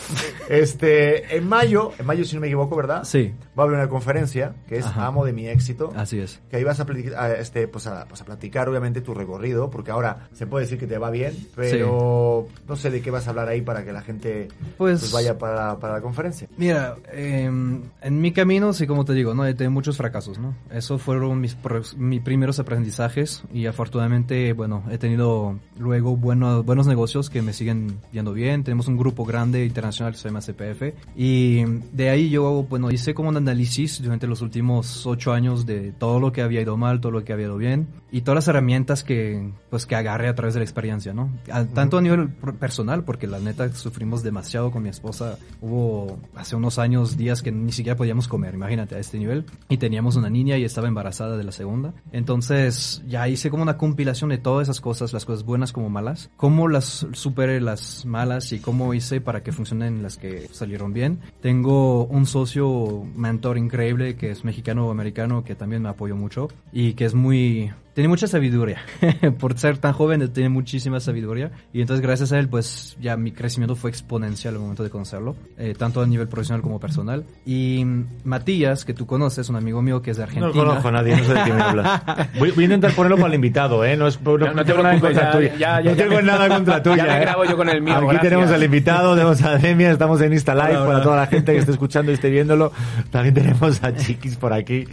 Este, 0.50 1.36
en 1.38 1.48
mayo, 1.48 1.92
en 1.98 2.06
mayo 2.06 2.24
si 2.26 2.36
no 2.36 2.42
me 2.42 2.48
equivoco, 2.48 2.76
¿verdad? 2.76 3.04
Sí, 3.04 3.34
Va 3.58 3.64
a 3.64 3.66
haber 3.68 3.78
una 3.80 3.90
conferencia 3.90 4.54
que 4.68 4.78
es 4.78 4.86
Ajá. 4.86 5.08
Amo 5.08 5.26
de 5.26 5.34
mi 5.34 5.48
éxito. 5.48 5.94
así 5.96 6.20
es. 6.20 6.40
Que 6.50 6.58
ahí 6.58 6.64
vas 6.64 6.80
a, 6.80 6.86
platicar, 6.86 7.14
a, 7.20 7.34
este, 7.36 7.68
pues, 7.68 7.88
a, 7.88 8.06
pues 8.08 8.22
a 8.22 8.26
platicar 8.26 8.68
obviamente 8.70 9.02
tu 9.02 9.14
recorrido, 9.14 9.70
porque 9.70 9.92
ahora 9.92 10.28
se 10.34 10.46
puede 10.48 10.66
decir 10.66 10.78
que 10.80 10.88
te 10.88 10.98
va 10.98 11.10
bien, 11.10 11.36
pero 11.56 12.48
no 12.68 12.76
sé 12.76 12.90
de 12.92 13.02
qué 13.02 13.12
vas 13.12 13.28
a 13.28 13.30
hablar 13.32 13.48
ahí 13.50 13.62
para 13.62 13.84
que 13.86 13.94
la 13.94 14.02
gente 14.02 14.48
Pues- 14.78 15.00
pues, 15.00 15.12
vaya 15.12 15.38
para, 15.38 15.78
para 15.80 15.94
la 15.94 16.02
conferencia. 16.02 16.48
Mira, 16.58 16.96
eh, 17.12 17.44
en 17.46 18.22
mi 18.22 18.32
camino, 18.34 18.74
sí, 18.74 18.86
como 18.88 19.06
te 19.06 19.14
digo, 19.14 19.34
¿no? 19.34 19.46
He 19.46 19.54
tenido 19.54 19.72
muchos 19.72 19.98
fracasos, 19.98 20.38
¿no? 20.40 20.56
Esos 20.72 21.02
fueron 21.02 21.40
mis, 21.40 21.56
mis 21.98 22.22
primeros 22.22 22.60
aprendizajes 22.60 23.44
y 23.54 23.66
afortunadamente, 23.68 24.54
bueno, 24.54 24.84
he 24.92 24.98
tenido 24.98 25.58
luego 25.80 26.18
buenos, 26.18 26.66
buenos 26.66 26.88
negocios 26.88 27.30
que 27.30 27.42
me 27.42 27.54
siguen 27.54 27.98
yendo 28.12 28.34
bien. 28.34 28.64
Tenemos 28.64 28.88
un 28.88 28.98
grupo 28.98 29.26
grande 29.26 29.66
internacional 29.66 30.14
que 30.14 30.20
se 30.20 30.28
llama 30.30 30.42
CPF 30.42 30.94
y 31.16 31.64
de 31.94 32.10
ahí 32.10 32.30
yo, 32.30 32.66
bueno, 32.70 32.92
hice 32.92 33.14
como 33.14 33.30
un 33.30 33.38
análisis 33.38 34.02
durante 34.02 34.28
los 34.28 34.42
últimos 34.42 35.06
ocho 35.06 35.34
años 35.34 35.66
de 35.66 35.92
todo 35.92 36.20
lo 36.20 36.32
que 36.32 36.42
había 36.42 36.62
ido 36.62 36.76
mal, 36.78 37.00
todo 37.02 37.12
lo 37.12 37.24
que 37.24 37.34
había 37.34 37.46
ido 37.46 37.58
bien 37.58 37.88
y 38.12 38.22
todas 38.22 38.36
las 38.36 38.48
herramientas 38.48 39.04
que, 39.04 39.50
pues, 39.70 39.86
que 39.86 39.96
agarré 39.96 40.28
a 40.28 40.36
través 40.36 40.54
de 40.54 40.60
la 40.60 40.64
experiencia, 40.66 41.14
¿no? 41.14 41.30
A- 41.52 41.66
tanto 41.66 41.98
a 41.98 42.02
nivel 42.02 42.30
personal, 42.60 43.04
porque 43.04 43.28
la 43.28 43.40
neta 43.40 43.72
sufrimos 43.74 44.22
demasiado 44.24 44.72
con 44.72 44.84
mi 44.84 44.90
esposa. 44.90 45.38
Hubo 45.62 46.20
hace 46.36 46.56
unos 46.56 46.78
años 46.80 47.18
días 47.18 47.42
que 47.42 47.52
ni 47.52 47.72
siquiera 47.72 47.96
podíamos 47.98 48.23
comer, 48.28 48.54
imagínate, 48.54 48.96
a 48.96 49.00
este 49.00 49.18
nivel. 49.18 49.46
Y 49.70 49.78
teníamos 49.78 50.16
una 50.16 50.30
niña 50.30 50.58
y 50.58 50.64
estaba 50.64 50.88
embarazada 50.88 51.38
de 51.38 51.44
la 51.44 51.52
segunda. 51.52 51.94
Entonces 52.12 53.04
ya 53.08 53.28
hice 53.28 53.50
como 53.50 53.64
una 53.64 53.78
compilación 53.78 54.30
de 54.30 54.38
todas 54.38 54.68
esas 54.68 54.82
cosas, 54.82 55.14
las 55.14 55.26
cosas 55.26 55.44
buenas 55.46 55.72
como 55.72 55.90
malas, 55.90 56.30
cómo 56.38 56.68
las 56.68 57.08
superé 57.14 57.62
las 57.62 58.06
malas 58.06 58.52
y 58.52 58.60
cómo 58.60 58.94
hice 58.94 59.22
para 59.22 59.44
que 59.44 59.52
funcionen 59.52 60.04
las 60.04 60.18
que 60.18 60.48
salieron 60.52 60.94
bien. 60.94 61.20
Tengo 61.42 62.06
un 62.06 62.26
socio 62.26 63.04
mentor 63.16 63.58
increíble 63.58 64.16
que 64.16 64.32
es 64.32 64.44
mexicano-americano 64.44 65.44
que 65.44 65.56
también 65.56 65.82
me 65.82 65.90
apoyó 65.90 66.16
mucho 66.16 66.48
y 66.72 66.94
que 66.94 67.06
es 67.06 67.14
muy 67.14 67.72
tiene 67.94 68.08
mucha 68.08 68.28
sabiduría. 68.28 68.80
Por 69.40 69.58
ser 69.58 69.78
tan 69.78 69.94
joven, 69.94 70.28
tiene 70.34 70.50
muchísima 70.50 71.00
sabiduría. 71.00 71.52
Y 71.74 71.82
entonces, 71.82 72.02
gracias 72.02 72.32
a 72.32 72.40
él, 72.40 72.48
pues 72.50 72.98
ya 73.02 73.18
mi 73.18 73.32
crecimiento 73.32 73.76
fue 73.76 73.90
exponencial 73.90 74.56
al 74.56 74.60
momento 74.62 74.84
de 74.84 74.90
conocerlo, 74.90 75.36
eh, 75.58 75.76
tanto 75.78 76.02
a 76.02 76.06
nivel 76.08 76.28
profesional 76.28 76.62
como 76.62 76.80
personal. 76.80 77.24
Y 77.46 77.84
mm, 77.86 78.06
Matías, 78.24 78.84
que 78.86 78.94
tú 78.94 79.06
conoces, 79.06 79.50
un 79.50 79.56
amigo 79.56 79.82
mío 79.82 80.02
que 80.02 80.12
es 80.12 80.18
de 80.18 80.24
Argentina. 80.24 80.48
No 80.48 80.54
conozco 80.54 80.88
a 80.88 80.92
nadie, 80.92 81.16
no 81.18 81.24
sé 81.24 81.34
de 81.34 81.42
quién 81.44 81.56
me 81.56 81.62
hablas. 81.62 82.02
Voy, 82.40 82.52
voy 82.52 82.64
a 82.64 82.66
intentar 82.66 82.92
ponerlo 82.94 83.18
para 83.18 83.30
el 83.30 83.36
invitado, 83.36 83.86
¿eh? 83.86 83.96
No, 83.96 84.08
es, 84.08 84.20
no, 84.22 84.38
no 84.38 84.56
te 84.56 84.64
tengo 84.66 84.82
nada 84.84 85.00
contra 85.00 85.24
ya- 85.26 85.32
tuya. 85.32 85.56
ya- 85.56 85.58
ya- 85.58 85.92
no 85.92 85.96
ya 85.96 86.04
tengo 86.04 86.16
me- 86.16 86.24
nada 86.24 86.48
contra 86.50 86.82
tuya. 86.84 86.96
ya 86.98 87.04
me 87.06 87.18
¿eh? 87.18 87.22
grabo 87.22 87.46
yo 87.46 87.56
con 87.58 87.70
el 87.70 87.82
mío, 87.82 87.94
Aquí 87.96 88.04
gracias. 88.06 88.22
tenemos 88.24 88.50
al 88.52 88.64
invitado, 88.64 89.14
tenemos 89.14 89.42
a 89.44 89.58
Demian, 89.58 89.92
estamos 89.92 90.20
en 90.22 90.34
Insta 90.34 90.56
Live 90.56 90.78
Hola, 90.78 90.86
para 90.88 91.02
toda 91.04 91.16
la 91.18 91.28
gente 91.28 91.54
que 91.54 91.60
esté 91.60 91.72
escuchando 91.72 92.12
y 92.12 92.16
esté 92.16 92.30
viéndolo. 92.30 92.72
También 93.12 93.34
tenemos 93.36 93.84
a 93.84 93.96
Chiquis 93.96 94.36
por 94.36 94.52
aquí. 94.54 94.86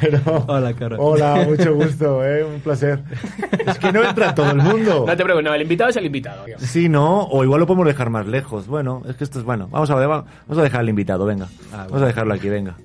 Pero, 0.00 0.20
Hola, 0.46 0.74
cara. 0.74 0.96
hola, 0.98 1.44
mucho 1.48 1.74
gusto, 1.74 1.77
¿eh? 2.24 2.44
Un 2.44 2.60
placer. 2.60 3.02
Es 3.66 3.78
que 3.78 3.92
no 3.92 4.02
entra 4.02 4.34
todo 4.34 4.50
el 4.50 4.58
mundo. 4.58 5.04
No 5.06 5.16
te 5.16 5.24
preocupes, 5.24 5.44
no, 5.44 5.54
el 5.54 5.62
invitado 5.62 5.90
es 5.90 5.96
el 5.96 6.06
invitado. 6.06 6.44
Sí, 6.58 6.88
¿no? 6.88 7.24
O 7.24 7.44
igual 7.44 7.60
lo 7.60 7.66
podemos 7.66 7.86
dejar 7.86 8.10
más 8.10 8.26
lejos. 8.26 8.66
Bueno, 8.66 9.02
es 9.08 9.16
que 9.16 9.24
esto 9.24 9.38
es 9.38 9.44
bueno. 9.44 9.68
Vamos 9.70 9.90
a 9.90 9.94
vamos 9.94 10.58
a 10.58 10.62
dejar 10.62 10.80
al 10.80 10.88
invitado, 10.88 11.24
venga. 11.24 11.48
Vamos 11.72 12.02
a 12.02 12.06
dejarlo 12.06 12.34
aquí, 12.34 12.48
venga. 12.48 12.76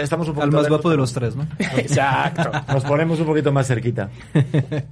Estamos 0.00 0.28
un 0.28 0.34
Al 0.34 0.40
poquito 0.40 0.56
más 0.56 0.62
lejos, 0.64 0.68
guapo 0.68 0.90
de 0.90 0.96
los 0.96 1.12
tres, 1.12 1.36
¿no? 1.36 1.46
Exacto. 1.58 2.50
Nos 2.72 2.84
ponemos 2.84 3.20
un 3.20 3.26
poquito 3.26 3.52
más 3.52 3.66
cerquita. 3.66 4.10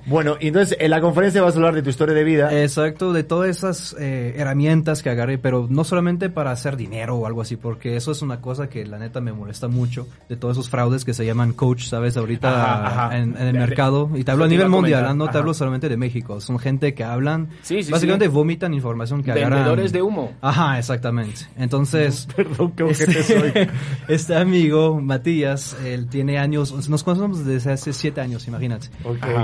Bueno, 0.07 0.37
y 0.41 0.49
entonces 0.49 0.77
en 0.81 0.91
la 0.91 1.01
conferencia 1.01 1.43
vas 1.43 1.55
a 1.55 1.57
hablar 1.57 1.75
de 1.75 1.83
tu 1.83 1.91
historia 1.91 2.15
de 2.15 2.25
vida. 2.25 2.63
Exacto, 2.63 3.13
de 3.13 3.25
todas 3.25 3.51
esas 3.51 3.97
eh, 3.99 4.35
herramientas 4.37 5.03
que 5.03 5.11
agarré, 5.11 5.39
pero 5.39 5.67
no 5.69 5.85
solamente 5.85 6.31
para 6.31 6.51
hacer 6.51 6.77
dinero 6.77 7.17
o 7.17 7.27
algo 7.27 7.41
así, 7.41 7.57
porque 7.57 7.97
eso 7.97 8.13
es 8.13 8.23
una 8.23 8.41
cosa 8.41 8.69
que 8.69 8.87
la 8.87 8.99
neta 8.99 9.21
me 9.21 9.33
molesta 9.33 9.69
mucho, 9.69 10.07
de 10.29 10.37
todos 10.37 10.57
esos 10.57 10.71
fraudes 10.71 11.05
que 11.05 11.15
se 11.15 11.25
llaman 11.25 11.53
coach, 11.53 11.85
¿sabes? 11.85 12.17
Ahorita 12.17 12.49
Ajá, 12.49 12.87
ajá. 12.87 13.19
En, 13.19 13.34
en 13.39 13.47
el 13.49 13.55
mercado, 13.55 14.11
y 14.15 14.25
te 14.25 14.31
hablo 14.31 14.45
a 14.45 14.49
nivel 14.49 14.69
mundial, 14.69 15.17
no 15.17 15.25
te 15.25 15.31
ajá. 15.31 15.39
hablo 15.41 15.55
solamente 15.55 15.89
de 15.89 15.97
México, 15.97 16.41
son 16.41 16.59
gente 16.59 16.95
que 16.95 17.05
hablan, 17.05 17.49
Sí, 17.63 17.83
sí, 17.83 17.91
básicamente 17.93 18.27
sí. 18.27 18.31
vomitan 18.31 18.75
información 18.75 19.23
que 19.23 19.33
agarran. 19.33 19.51
Vendedores 19.61 19.93
de 19.93 20.03
humo. 20.03 20.33
Ajajá, 20.41 20.79
exactamente. 20.79 21.43
Entonces, 21.57 22.29
Perdón, 22.37 22.73
qué 22.77 22.85
este, 22.91 23.23
soy. 23.23 23.53
este 24.09 24.37
amigo, 24.37 25.01
Matías, 25.01 25.77
él 25.85 26.07
tiene 26.09 26.39
años, 26.39 26.89
nos 26.89 27.03
conocemos 27.05 27.45
desde 27.45 27.73
hace 27.73 27.93
siete 27.93 28.21
años, 28.21 28.47
imagínate. 28.49 28.89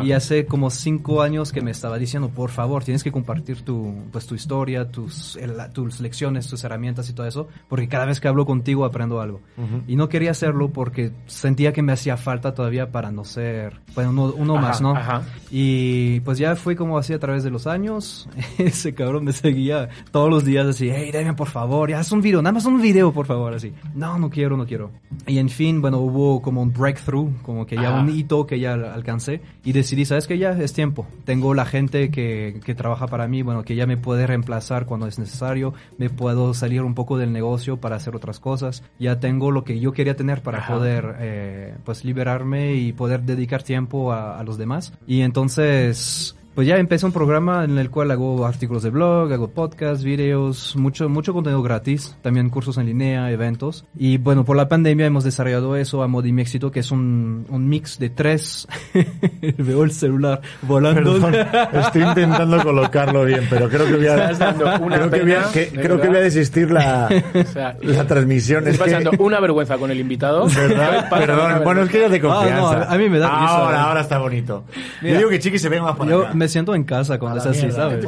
Y 0.04 0.12
hace 0.12 0.46
como 0.46 0.70
cinco 0.70 1.22
años 1.22 1.52
que 1.52 1.60
me 1.62 1.70
estaba 1.70 1.98
diciendo, 1.98 2.28
por 2.30 2.50
favor, 2.50 2.84
tienes 2.84 3.02
que 3.04 3.12
compartir 3.12 3.62
tu, 3.62 3.94
pues, 4.12 4.26
tu 4.26 4.34
historia, 4.34 4.88
tus, 4.90 5.36
el- 5.36 5.50
tus 5.72 6.00
lecciones, 6.00 6.46
tus 6.48 6.62
herramientas 6.64 7.08
y 7.08 7.12
todo 7.12 7.26
eso, 7.26 7.48
porque 7.68 7.88
cada 7.88 8.04
vez 8.06 8.20
que 8.20 8.28
hablo 8.28 8.46
contigo 8.46 8.84
aprendo 8.84 9.20
algo. 9.20 9.40
Y 9.86 9.96
no 9.96 10.08
quería 10.08 10.30
hacerlo 10.30 10.70
porque 10.70 11.12
sentía 11.26 11.72
que 11.72 11.82
me 11.82 11.92
hacía 11.92 12.16
falta 12.16 12.54
todavía 12.54 12.90
para 12.90 13.10
no 13.12 13.24
ser, 13.24 13.79
bueno, 13.94 14.10
uno, 14.10 14.32
uno 14.36 14.56
Ajá, 14.56 14.68
más, 14.68 14.80
¿no? 14.80 14.90
ajá. 14.96 15.22
Y 15.50 16.20
pues 16.20 16.38
ya 16.38 16.54
fue 16.54 16.76
como 16.76 16.96
así 16.96 17.12
a 17.12 17.18
través 17.18 17.42
de 17.42 17.50
los 17.50 17.66
años. 17.66 18.28
Ese 18.58 18.94
cabrón 18.94 19.24
me 19.24 19.32
seguía 19.32 19.88
todos 20.12 20.30
los 20.30 20.44
días 20.44 20.66
así, 20.66 20.90
hey, 20.94 21.10
Damian, 21.12 21.34
por 21.34 21.48
favor, 21.48 21.90
ya 21.90 21.98
haz 21.98 22.12
un 22.12 22.20
video, 22.20 22.40
nada 22.40 22.52
más 22.52 22.64
un 22.66 22.80
video, 22.80 23.12
por 23.12 23.26
favor, 23.26 23.52
así. 23.52 23.72
No, 23.94 24.16
no 24.18 24.30
quiero, 24.30 24.56
no 24.56 24.64
quiero. 24.66 24.90
Y 25.26 25.38
en 25.38 25.48
fin, 25.48 25.80
bueno, 25.80 25.98
hubo 25.98 26.40
como 26.40 26.62
un 26.62 26.72
breakthrough, 26.72 27.30
como 27.42 27.66
que 27.66 27.74
ya 27.74 27.88
Ajá. 27.90 28.00
un 28.00 28.08
hito 28.10 28.46
que 28.46 28.60
ya 28.60 28.74
alcancé. 28.74 29.40
Y 29.64 29.72
decidí, 29.72 30.04
¿sabes 30.04 30.26
qué? 30.28 30.38
Ya 30.38 30.52
es 30.52 30.72
tiempo. 30.72 31.06
Tengo 31.24 31.52
la 31.54 31.64
gente 31.66 32.10
que, 32.10 32.60
que 32.64 32.74
trabaja 32.74 33.08
para 33.08 33.26
mí, 33.26 33.42
bueno, 33.42 33.64
que 33.64 33.74
ya 33.74 33.86
me 33.86 33.96
puede 33.96 34.26
reemplazar 34.26 34.86
cuando 34.86 35.08
es 35.08 35.18
necesario. 35.18 35.74
Me 35.98 36.10
puedo 36.10 36.54
salir 36.54 36.82
un 36.82 36.94
poco 36.94 37.18
del 37.18 37.32
negocio 37.32 37.78
para 37.78 37.96
hacer 37.96 38.14
otras 38.14 38.38
cosas. 38.38 38.84
Ya 39.00 39.18
tengo 39.18 39.50
lo 39.50 39.64
que 39.64 39.80
yo 39.80 39.92
quería 39.92 40.14
tener 40.14 40.42
para 40.42 40.66
poder, 40.66 41.16
eh, 41.18 41.74
pues, 41.84 42.04
liberarme 42.04 42.74
y 42.74 42.92
poder 42.92 43.22
dedicar 43.22 43.62
tiempo 43.70 44.12
a, 44.12 44.42
los 44.42 44.58
demás. 44.58 44.92
Y 45.06 45.20
entonces... 45.20 46.34
Pues 46.54 46.66
ya 46.66 46.76
empecé 46.76 47.06
un 47.06 47.12
programa 47.12 47.64
en 47.64 47.78
el 47.78 47.90
cual 47.90 48.10
hago 48.10 48.44
artículos 48.44 48.82
de 48.82 48.90
blog, 48.90 49.32
hago 49.32 49.48
podcasts, 49.48 50.02
videos, 50.04 50.74
mucho, 50.76 51.08
mucho 51.08 51.32
contenido 51.32 51.62
gratis, 51.62 52.16
también 52.22 52.50
cursos 52.50 52.76
en 52.76 52.86
línea, 52.86 53.30
eventos. 53.30 53.84
Y 53.96 54.18
bueno, 54.18 54.44
por 54.44 54.56
la 54.56 54.68
pandemia 54.68 55.06
hemos 55.06 55.24
desarrollado 55.24 55.76
eso 55.76 56.02
a 56.02 56.08
Modi 56.08 56.32
Mi 56.32 56.42
Éxito, 56.42 56.70
que 56.70 56.80
es 56.80 56.90
un, 56.90 57.46
un 57.48 57.68
mix 57.68 57.98
de 57.98 58.10
tres. 58.10 58.66
Veo 59.58 59.84
el 59.84 59.92
celular 59.92 60.40
volando. 60.62 61.18
Perdón, 61.20 61.34
estoy 61.72 62.02
intentando 62.02 62.60
colocarlo 62.62 63.24
bien, 63.24 63.46
pero 63.48 63.68
creo 63.68 63.86
que 63.86 63.96
voy 63.96 64.06
a, 64.08 64.30
creo 64.32 65.10
que 65.10 65.22
voy 65.22 65.32
a, 65.32 65.44
que- 65.52 65.68
creo 65.68 66.00
que 66.00 66.08
voy 66.08 66.16
a 66.16 66.20
desistir 66.20 66.70
la, 66.70 67.08
O 67.34 67.44
sea, 67.52 67.76
la 67.80 68.06
transmisión. 68.06 68.66
Estás 68.66 68.88
Es 68.88 68.94
que- 68.94 69.04
pasando 69.04 69.24
una 69.24 69.40
vergüenza 69.40 69.78
con 69.78 69.90
el 69.92 70.00
invitado. 70.00 70.46
¿Verdad? 70.46 71.08
Perdón, 71.08 71.62
bueno, 71.64 71.82
es 71.82 71.90
que 71.90 72.00
ya 72.00 72.08
de 72.08 72.20
confianza. 72.20 72.82
Ah, 72.82 72.84
no, 72.88 72.94
a 72.94 72.98
mí 72.98 73.08
me 73.08 73.18
da 73.18 73.28
risa, 73.40 73.56
Ahora, 73.56 73.82
ahora 73.84 74.00
está 74.00 74.18
bonito. 74.18 74.64
Mira, 75.00 75.12
Yo 75.14 75.18
digo 75.18 75.30
que 75.30 75.38
Chiqui 75.38 75.58
se 75.58 75.68
venga 75.68 75.84
más 75.84 75.96
por 75.96 76.08
Yo 76.08 76.22
acá. 76.22 76.39
Me 76.40 76.48
siento 76.48 76.74
en 76.74 76.84
casa 76.84 77.18
cuando 77.18 77.38
es 77.38 77.44
así, 77.46 77.70
¿sabes? 77.70 78.02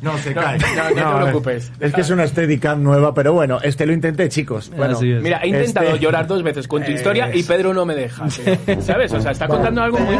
No, 0.00 0.16
se 0.18 0.32
cae. 0.32 0.58
no, 0.94 0.94
no 1.10 1.16
te 1.18 1.22
preocupes. 1.24 1.72
Es 1.80 1.92
que 1.92 2.00
es 2.02 2.10
una 2.10 2.24
Steadicam 2.26 2.82
nueva, 2.82 3.12
pero 3.14 3.32
bueno, 3.32 3.58
este 3.62 3.84
lo 3.84 3.92
intenté, 3.92 4.28
chicos. 4.28 4.70
Bueno, 4.76 4.96
Así 4.96 5.10
es. 5.10 5.20
Mira, 5.22 5.40
he 5.42 5.48
intentado 5.48 5.88
Este- 5.88 5.98
llorar 5.98 6.26
dos 6.28 6.42
veces 6.44 6.68
con 6.68 6.84
tu 6.84 6.92
historia 6.92 7.34
y 7.34 7.42
Pedro 7.42 7.74
no 7.74 7.84
me 7.84 7.96
deja. 7.96 8.30
¿Sabes? 8.30 9.12
O 9.12 9.20
sea, 9.20 9.32
está 9.32 9.48
contando 9.48 9.82
algo 9.82 9.98
muy. 9.98 10.16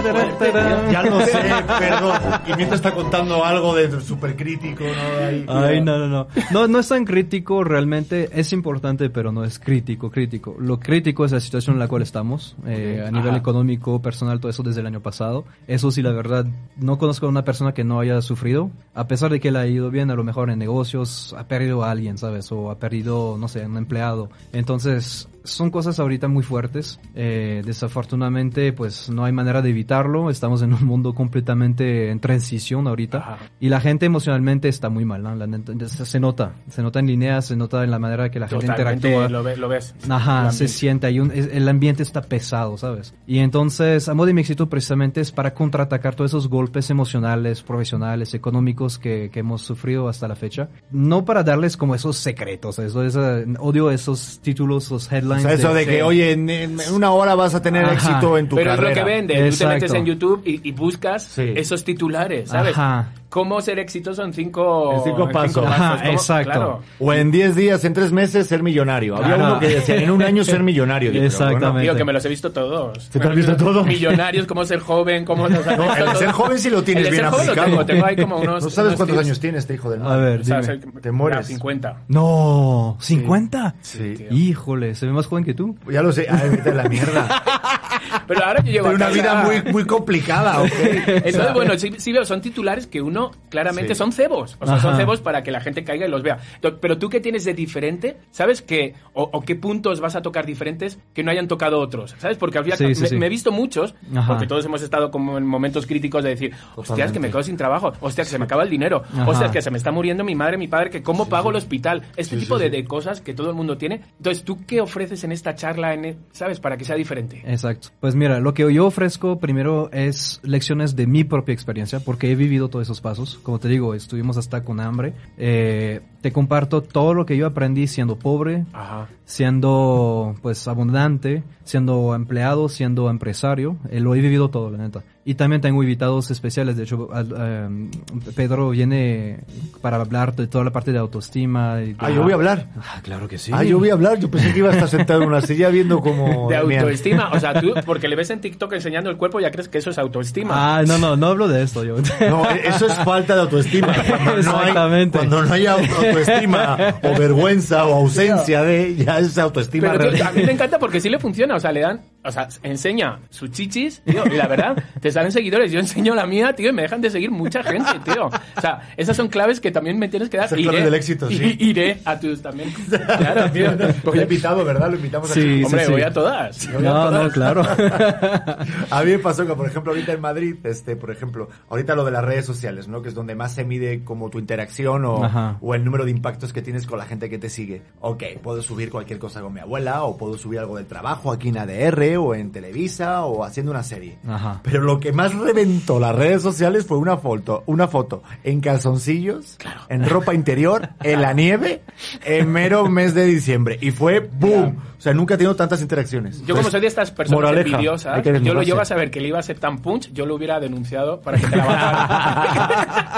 Ya 0.90 1.02
lo 1.02 1.20
sé, 1.20 1.32
perdón. 1.78 2.16
Y 2.46 2.54
mientras 2.56 2.80
está 2.80 2.92
contando 2.92 3.44
algo 3.44 3.74
de 3.74 4.00
súper 4.00 4.34
crítico, 4.36 4.82
¿no? 4.84 5.26
Ahí, 5.26 5.44
Ay, 5.48 5.80
no, 5.80 5.98
no, 5.98 6.08
no. 6.08 6.26
No, 6.50 6.66
no 6.66 6.78
es 6.80 6.88
tan 6.88 7.04
crítico 7.04 7.62
realmente. 7.62 8.28
Es 8.32 8.52
importante, 8.52 9.10
pero 9.10 9.30
no 9.30 9.44
es 9.44 9.58
crítico, 9.60 10.10
crítico. 10.10 10.56
Lo 10.58 10.80
crítico 10.80 11.24
es 11.24 11.32
la 11.32 11.40
situación 11.40 11.74
en 11.76 11.80
la 11.80 11.88
cual 11.88 12.02
estamos, 12.02 12.56
eh, 12.66 13.04
a 13.06 13.10
nivel 13.10 13.28
Ajá. 13.30 13.38
económico, 13.38 14.02
personal, 14.02 14.40
todo 14.40 14.50
eso 14.50 14.62
desde 14.62 14.80
el 14.80 14.86
año 14.86 15.00
pasado. 15.00 15.44
Eso 15.68 15.90
sí, 15.90 16.02
la 16.02 16.10
verdad, 16.12 16.46
no 16.76 16.95
conozco 16.98 17.26
a 17.26 17.28
una 17.28 17.44
persona 17.44 17.74
que 17.74 17.84
no 17.84 18.00
haya 18.00 18.20
sufrido. 18.22 18.70
A 18.94 19.06
pesar 19.08 19.30
de 19.30 19.40
que 19.40 19.50
le 19.50 19.58
ha 19.58 19.66
ido 19.66 19.90
bien, 19.90 20.10
a 20.10 20.14
lo 20.14 20.24
mejor 20.24 20.50
en 20.50 20.58
negocios, 20.58 21.34
ha 21.38 21.48
perdido 21.48 21.84
a 21.84 21.90
alguien, 21.90 22.18
¿sabes? 22.18 22.50
O 22.52 22.70
ha 22.70 22.78
perdido, 22.78 23.36
no 23.38 23.48
sé, 23.48 23.64
un 23.66 23.76
empleado. 23.76 24.30
Entonces, 24.52 25.28
son 25.46 25.70
cosas 25.70 25.98
ahorita 25.98 26.28
muy 26.28 26.42
fuertes. 26.42 27.00
Eh, 27.14 27.62
desafortunadamente, 27.64 28.72
pues 28.72 29.08
no 29.10 29.24
hay 29.24 29.32
manera 29.32 29.62
de 29.62 29.70
evitarlo. 29.70 30.30
Estamos 30.30 30.62
en 30.62 30.72
un 30.74 30.84
mundo 30.84 31.14
completamente 31.14 32.10
en 32.10 32.20
transición 32.20 32.86
ahorita. 32.86 33.18
Ajá. 33.18 33.38
Y 33.60 33.68
la 33.68 33.80
gente 33.80 34.06
emocionalmente 34.06 34.68
está 34.68 34.88
muy 34.90 35.04
mal, 35.04 35.22
¿no? 35.22 35.34
La 35.34 35.46
se 35.88 36.20
nota. 36.20 36.54
Se 36.68 36.82
nota 36.82 36.98
en 37.00 37.06
línea, 37.06 37.40
se 37.42 37.56
nota 37.56 37.82
en 37.84 37.90
la 37.90 37.98
manera 37.98 38.30
que 38.30 38.38
la 38.40 38.48
gente 38.48 38.66
Totalmente 38.66 39.08
interactúa. 39.08 39.28
lo, 39.30 39.42
ve- 39.42 39.56
lo 39.56 39.68
ves. 39.68 39.94
Ajá, 40.08 40.50
se 40.52 40.68
siente, 40.68 41.06
hay 41.06 41.20
un, 41.20 41.30
el 41.32 41.68
ambiente 41.68 42.02
está 42.02 42.22
pesado, 42.22 42.76
¿sabes? 42.76 43.14
Y 43.26 43.38
entonces, 43.38 44.08
Amor 44.08 44.26
de 44.26 44.34
mi 44.34 44.40
éxito 44.42 44.68
precisamente 44.68 45.20
es 45.20 45.32
para 45.32 45.54
contraatacar 45.54 46.14
todos 46.14 46.30
esos 46.30 46.48
golpes 46.48 46.90
emocionales, 46.90 47.62
profesionales, 47.62 48.34
económicos 48.34 48.98
que, 48.98 49.30
que 49.32 49.40
hemos 49.40 49.62
sufrido 49.62 50.08
hasta 50.08 50.28
la 50.28 50.36
fecha. 50.36 50.68
No 50.90 51.24
para 51.24 51.42
darles 51.42 51.76
como 51.76 51.94
esos 51.94 52.16
secretos, 52.16 52.78
eso 52.78 53.02
es, 53.02 53.16
odio 53.58 53.90
esos 53.90 54.40
títulos, 54.42 54.86
esos 54.86 55.08
O 55.36 55.40
headlines. 55.40 55.60
sea, 55.60 55.70
eso 55.70 55.74
de 55.74 55.86
que, 55.86 56.02
oye, 56.02 56.32
en, 56.32 56.48
en 56.50 56.78
una 56.92 57.10
hora 57.12 57.34
vas 57.34 57.54
a 57.54 57.62
tener 57.62 57.84
Ajá. 57.84 57.94
éxito 57.94 58.38
en 58.38 58.48
tu 58.48 58.56
Pero 58.56 58.70
carrera. 58.70 58.90
es 58.92 58.96
lo 58.98 59.04
que 59.04 59.10
vende. 59.10 59.34
Tú 59.34 59.40
te 59.40 59.46
Exacto. 59.48 59.74
metes 59.74 59.94
en 59.94 60.04
YouTube 60.06 60.42
y, 60.44 60.68
y 60.68 60.72
buscas 60.72 61.22
Sí. 61.24 61.52
esos 61.56 61.84
titulares, 61.84 62.48
¿sabes? 62.50 62.72
Ajá. 62.76 63.08
Cómo 63.36 63.60
ser 63.60 63.78
exitoso 63.78 64.24
en 64.24 64.32
cinco, 64.32 64.94
En 64.94 65.04
cinco 65.04 65.24
en 65.24 65.30
pasos. 65.30 65.66
Exacto. 66.04 66.50
Claro. 66.50 66.80
O 66.98 67.12
en 67.12 67.30
10 67.30 67.54
días, 67.54 67.84
en 67.84 67.92
3 67.92 68.10
meses, 68.12 68.46
ser 68.46 68.62
millonario. 68.62 69.14
Había 69.14 69.36
uno 69.36 69.60
que 69.60 69.68
decía, 69.68 69.96
en 69.96 70.10
un 70.10 70.22
año 70.22 70.42
ser 70.42 70.62
millonario. 70.62 71.10
Exactamente. 71.22 71.82
Tío, 71.82 71.94
que 71.96 72.04
me 72.06 72.14
los 72.14 72.24
he 72.24 72.30
visto 72.30 72.50
todos. 72.50 73.04
¿Se 73.10 73.20
te 73.20 73.28
has 73.28 73.34
visto 73.36 73.54
todo? 73.54 73.84
Millonarios, 73.84 74.46
cómo 74.46 74.64
ser 74.64 74.78
joven, 74.80 75.26
cómo... 75.26 75.46
No, 75.50 75.58
el 75.58 75.64
de 75.64 75.76
todo. 75.76 76.14
ser 76.14 76.32
joven 76.32 76.58
sí 76.58 76.70
lo 76.70 76.82
tienes 76.82 77.04
El 77.04 77.10
de 77.10 77.20
bien 77.20 77.24
ser 77.24 77.30
joven 77.32 77.46
lo 77.46 77.52
aplicado. 77.52 77.70
tengo, 77.70 77.86
tengo 77.86 78.06
ahí 78.06 78.16
como 78.16 78.36
unos... 78.38 78.64
No 78.64 78.70
sabes 78.70 78.88
unos 78.92 78.96
cuántos 78.96 79.16
tips. 79.18 79.26
años 79.26 79.40
tiene 79.40 79.58
este 79.58 79.74
hijo 79.74 79.90
del 79.90 80.00
A 80.00 80.04
mal. 80.04 80.20
ver, 80.22 80.40
O 80.40 80.44
sea, 80.44 80.60
dime. 80.62 80.80
soy- 80.80 81.00
Te 81.02 81.12
mueres. 81.12 81.38
ya, 81.40 81.44
50. 81.44 81.96
No, 82.08 82.96
¿50? 83.00 83.74
Sí. 83.82 84.14
Híjole, 84.30 84.94
se 84.94 85.04
ve 85.04 85.12
más 85.12 85.26
joven 85.26 85.44
que 85.44 85.52
tú. 85.52 85.76
Ya 85.90 86.00
lo 86.02 86.10
sé. 86.12 86.26
Ay, 86.30 86.48
vete 86.48 86.70
a 86.70 86.74
la 86.74 86.88
mierda. 86.88 87.42
Pero 88.26 88.44
ahora 88.44 88.62
yo 88.64 88.72
llevo 88.72 88.90
Pero 88.90 89.04
a 89.04 89.08
una 89.08 89.14
vida 89.14 89.34
muy, 89.44 89.72
muy 89.72 89.84
complicada, 89.84 90.60
¿ok? 90.62 90.70
Entonces, 91.06 91.52
bueno, 91.54 91.78
sí, 91.78 91.92
sí 91.98 92.12
veo, 92.12 92.24
son 92.24 92.40
titulares 92.40 92.86
que 92.86 93.00
uno 93.00 93.30
claramente 93.48 93.94
Sí. 93.94 93.98
son 93.98 94.12
cebos. 94.12 94.56
O 94.60 94.66
sea, 94.66 94.80
son 94.80 94.96
cebos 94.96 95.20
para 95.20 95.42
que 95.42 95.50
la 95.50 95.60
gente 95.60 95.84
caiga 95.84 96.06
y 96.06 96.10
los 96.10 96.22
vea. 96.22 96.38
Entonces, 96.56 96.78
Pero 96.80 96.98
tú, 96.98 97.08
¿qué 97.08 97.20
tienes 97.20 97.44
de 97.44 97.54
diferente? 97.54 98.16
¿Sabes 98.30 98.62
qué? 98.62 98.94
O, 99.12 99.22
o 99.32 99.40
qué 99.42 99.54
puntos 99.56 100.00
vas 100.00 100.16
a 100.16 100.22
tocar 100.22 100.46
diferentes 100.46 100.98
que 101.14 101.22
no 101.22 101.30
hayan 101.30 101.48
tocado 101.48 101.78
otros? 101.80 102.14
¿Sabes? 102.18 102.36
Porque 102.38 102.58
había, 102.58 102.76
Sí, 102.76 102.94
sí, 102.94 103.02
me, 103.02 103.08
sí. 103.08 103.16
me 103.16 103.26
he 103.26 103.28
visto 103.28 103.52
muchos, 103.52 103.94
Ajá. 104.14 104.28
porque 104.28 104.46
todos 104.46 104.64
hemos 104.64 104.82
estado 104.82 105.10
como 105.10 105.38
en 105.38 105.46
momentos 105.46 105.86
críticos 105.86 106.22
de 106.24 106.30
decir, 106.30 106.52
hostias, 106.74 107.12
que 107.12 107.20
me 107.20 107.28
quedo 107.28 107.42
sin 107.42 107.56
trabajo, 107.56 107.92
hostias, 108.00 108.26
que 108.28 108.32
se 108.32 108.38
me 108.38 108.44
acaba 108.44 108.62
el 108.62 108.70
dinero, 108.70 109.02
Ajá. 109.12 109.28
hostias, 109.28 109.50
que 109.50 109.62
se 109.62 109.70
me 109.70 109.78
está 109.78 109.90
muriendo 109.92 110.24
mi 110.24 110.34
madre, 110.34 110.58
mi 110.58 110.68
padre, 110.68 110.90
que 110.90 111.02
cómo 111.02 111.28
pago 111.28 111.50
el 111.50 111.56
hospital. 111.56 112.02
Este 112.16 112.36
Sí, 112.36 112.42
tipo 112.42 112.56
sí, 112.58 112.64
de, 112.64 112.70
sí. 112.70 112.76
de 112.76 112.84
cosas 112.84 113.20
que 113.20 113.34
todo 113.34 113.48
el 113.50 113.54
mundo 113.56 113.76
tiene. 113.78 114.02
Entonces, 114.18 114.44
¿tú 114.44 114.64
qué 114.66 114.80
ofreces 114.80 115.22
en 115.24 115.32
esta 115.32 115.54
charla, 115.54 115.94
en, 115.94 116.04
e- 116.04 116.16
¿sabes? 116.32 116.60
Para 116.60 116.76
que 116.76 116.84
sea 116.84 116.96
diferente. 116.96 117.42
Exacto. 117.46 117.85
Pues 118.00 118.14
mira, 118.14 118.40
lo 118.40 118.54
que 118.54 118.72
yo 118.72 118.86
ofrezco 118.86 119.38
primero 119.38 119.90
es 119.92 120.40
lecciones 120.42 120.96
de 120.96 121.06
mi 121.06 121.24
propia 121.24 121.52
experiencia, 121.52 122.00
porque 122.00 122.30
he 122.30 122.34
vivido 122.34 122.68
todos 122.68 122.86
esos 122.86 123.00
pasos. 123.00 123.38
Como 123.42 123.58
te 123.58 123.68
digo, 123.68 123.94
estuvimos 123.94 124.36
hasta 124.36 124.64
con 124.64 124.80
hambre. 124.80 125.14
Eh, 125.38 126.00
te 126.20 126.32
comparto 126.32 126.82
todo 126.82 127.14
lo 127.14 127.26
que 127.26 127.36
yo 127.36 127.46
aprendí 127.46 127.86
siendo 127.86 128.16
pobre, 128.18 128.64
Ajá. 128.72 129.08
siendo 129.24 130.34
pues 130.42 130.66
abundante, 130.68 131.42
siendo 131.64 132.14
empleado, 132.14 132.68
siendo 132.68 133.10
empresario. 133.10 133.76
Eh, 133.90 134.00
lo 134.00 134.14
he 134.14 134.20
vivido 134.20 134.50
todo, 134.50 134.70
la 134.70 134.78
neta. 134.78 135.02
Y 135.28 135.34
también 135.34 135.60
tengo 135.60 135.82
invitados 135.82 136.30
especiales. 136.30 136.76
De 136.76 136.84
hecho, 136.84 137.08
em, 137.12 137.90
Pedro 138.36 138.70
viene 138.70 139.40
para 139.82 139.96
hablar 139.96 140.36
de 140.36 140.46
toda 140.46 140.62
la 140.62 140.70
parte 140.70 140.92
de 140.92 140.98
autoestima. 140.98 141.82
y 141.82 141.94
de- 141.94 141.96
Ah, 141.98 142.10
yo 142.10 142.22
voy 142.22 142.30
a 142.30 142.36
hablar. 142.36 142.68
Ah, 142.78 143.00
claro 143.02 143.26
que 143.26 143.36
sí. 143.36 143.50
Ah, 143.52 143.64
yo 143.64 143.80
voy 143.80 143.90
a 143.90 143.94
hablar. 143.94 144.20
Yo 144.20 144.30
pensé 144.30 144.52
que 144.52 144.60
iba 144.60 144.68
a 144.70 144.72
estar 144.74 144.88
sentado 144.88 145.22
en 145.22 145.26
una 145.28 145.40
silla 145.40 145.68
viendo 145.70 146.00
como... 146.00 146.48
De 146.48 146.56
autoestima. 146.58 147.30
O 147.32 147.40
sea, 147.40 147.60
tú, 147.60 147.74
porque 147.84 148.06
le 148.06 148.14
ves 148.14 148.30
en 148.30 148.40
TikTok 148.40 148.72
enseñando 148.74 149.10
el 149.10 149.16
cuerpo, 149.16 149.40
ya 149.40 149.50
crees 149.50 149.68
que 149.68 149.78
eso 149.78 149.90
es 149.90 149.98
autoestima. 149.98 150.54
Ah, 150.78 150.84
no, 150.86 150.96
no, 150.96 151.16
no 151.16 151.26
hablo 151.26 151.48
de 151.48 151.64
esto 151.64 151.82
yo. 151.82 151.96
No, 152.30 152.48
eso 152.48 152.86
es 152.86 152.94
falta 153.04 153.34
de 153.34 153.40
autoestima. 153.40 153.88
Cuando 154.06 154.30
no 154.30 154.30
hay, 154.32 154.38
Exactamente. 154.68 155.18
cuando 155.18 155.42
no 155.44 155.52
hay 155.52 155.66
autoestima 155.66 156.76
o 157.02 157.18
vergüenza 157.18 157.84
o 157.86 157.94
ausencia 157.94 158.62
de, 158.62 158.94
ya 158.94 159.18
es 159.18 159.36
autoestima 159.38 159.90
Pero 159.92 160.12
tío, 160.12 160.24
a 160.24 160.30
mí 160.30 160.42
me 160.44 160.52
encanta 160.52 160.78
porque 160.78 161.00
sí 161.00 161.08
le 161.08 161.18
funciona. 161.18 161.56
O 161.56 161.60
sea, 161.60 161.72
le 161.72 161.80
dan, 161.80 162.00
o 162.26 162.32
sea, 162.32 162.48
enseña 162.62 163.18
sus 163.30 163.50
chichis, 163.50 164.02
tío, 164.04 164.24
y 164.26 164.36
la 164.36 164.46
verdad, 164.48 164.76
te 165.00 165.10
salen 165.10 165.32
seguidores. 165.32 165.72
Yo 165.72 165.78
enseño 165.80 166.14
la 166.14 166.26
mía, 166.26 166.54
tío, 166.54 166.70
y 166.70 166.72
me 166.72 166.82
dejan 166.82 167.00
de 167.00 167.10
seguir 167.10 167.30
mucha 167.30 167.62
gente, 167.62 167.90
tío. 168.04 168.26
O 168.26 168.60
sea, 168.60 168.80
esas 168.96 169.16
son 169.16 169.28
claves 169.28 169.60
que 169.60 169.70
también 169.70 169.98
me 169.98 170.08
tienes 170.08 170.28
que 170.28 170.36
dar. 170.36 170.46
Es 170.46 170.52
el 170.52 170.62
clave 170.62 170.82
del 170.82 170.94
éxito, 170.94 171.28
sí. 171.28 171.56
y- 171.58 171.70
iré 171.70 172.00
a 172.04 172.18
tus 172.18 172.40
también. 172.42 172.70
Claro, 172.88 173.50
tío. 173.52 173.70
Lo 174.04 174.14
he 174.14 174.22
invitado, 174.22 174.64
¿verdad? 174.64 174.90
Lo 174.90 174.96
invitamos 174.96 175.30
a 175.30 175.34
Sí, 175.34 175.62
Hombre, 175.64 175.80
sí, 175.80 175.86
sí. 175.86 175.92
voy 175.92 176.02
a 176.02 176.10
todas. 176.12 176.66
Voy 176.72 176.76
a 176.86 176.88
No, 176.88 176.92
todas. 177.10 177.22
no, 177.24 177.30
claro. 177.30 177.62
A 178.90 179.02
mí 179.04 179.10
me 179.12 179.18
pasó 179.18 179.46
que, 179.46 179.54
por 179.54 179.66
ejemplo, 179.66 179.92
ahorita 179.92 180.12
en 180.12 180.20
Madrid, 180.20 180.56
este, 180.64 180.96
por 180.96 181.10
ejemplo, 181.10 181.48
ahorita 181.68 181.94
lo 181.94 182.04
de 182.04 182.10
las 182.10 182.24
redes 182.24 182.46
sociales, 182.46 182.88
¿no? 182.88 183.02
Que 183.02 183.08
es 183.08 183.14
donde 183.14 183.34
más 183.34 183.54
se 183.54 183.64
mide 183.64 184.04
como 184.04 184.30
tu 184.30 184.38
interacción 184.38 185.04
o, 185.04 185.24
Ajá. 185.24 185.56
o 185.60 185.74
el 185.74 185.84
número 185.84 186.04
de 186.04 186.10
impactos 186.10 186.52
que 186.52 186.62
tienes 186.62 186.86
con 186.86 186.98
la 186.98 187.04
gente 187.06 187.28
que 187.28 187.38
te 187.38 187.48
sigue. 187.48 187.82
Ok, 188.00 188.22
puedo 188.42 188.62
subir 188.62 188.90
cualquier 188.90 189.18
cosa 189.18 189.40
con 189.40 189.52
mi 189.52 189.60
abuela 189.60 190.04
o 190.04 190.16
puedo 190.16 190.38
subir 190.38 190.58
algo 190.58 190.76
del 190.76 190.86
trabajo 190.86 191.32
aquí 191.32 191.48
en 191.48 191.58
ADR 191.58 192.15
o 192.16 192.34
en 192.34 192.52
Televisa 192.52 193.24
o 193.24 193.44
haciendo 193.44 193.72
una 193.72 193.82
serie. 193.82 194.18
Ajá. 194.26 194.60
Pero 194.62 194.82
lo 194.82 195.00
que 195.00 195.12
más 195.12 195.34
reventó 195.34 196.00
las 196.00 196.14
redes 196.14 196.42
sociales 196.42 196.86
fue 196.86 196.98
una 196.98 197.16
foto, 197.16 197.62
una 197.66 197.88
foto 197.88 198.22
en 198.44 198.60
calzoncillos, 198.60 199.58
en 199.88 200.08
ropa 200.08 200.34
interior, 200.34 200.90
en 201.02 201.22
la 201.22 201.32
nieve, 201.32 201.82
en 202.24 202.50
mero 202.50 202.88
mes 202.88 203.14
de 203.14 203.24
diciembre. 203.26 203.78
Y 203.80 203.90
fue 203.90 204.20
boom. 204.20 204.76
O 204.98 205.00
sea, 205.00 205.12
nunca 205.12 205.34
he 205.34 205.36
tenido 205.36 205.54
tantas 205.56 205.82
interacciones. 205.82 206.44
Yo 206.46 206.56
como 206.56 206.70
soy 206.70 206.80
de 206.80 206.86
estas 206.86 207.10
personas 207.10 207.42
moraleja, 207.42 207.76
envidiosas, 207.76 208.22
que 208.22 208.40
yo 208.40 208.54
lo 208.54 208.62
llego 208.62 208.80
a 208.80 208.84
saber 208.84 209.10
que 209.10 209.20
le 209.20 209.28
iba 209.28 209.38
a 209.38 209.42
ser 209.42 209.58
tan 209.58 209.78
punch, 209.78 210.12
yo 210.12 210.24
lo 210.26 210.34
hubiera 210.34 210.58
denunciado 210.58 211.20
para 211.20 211.38
que 211.38 211.46
te 211.46 211.56
la 211.56 211.66
bajara. 211.66 213.16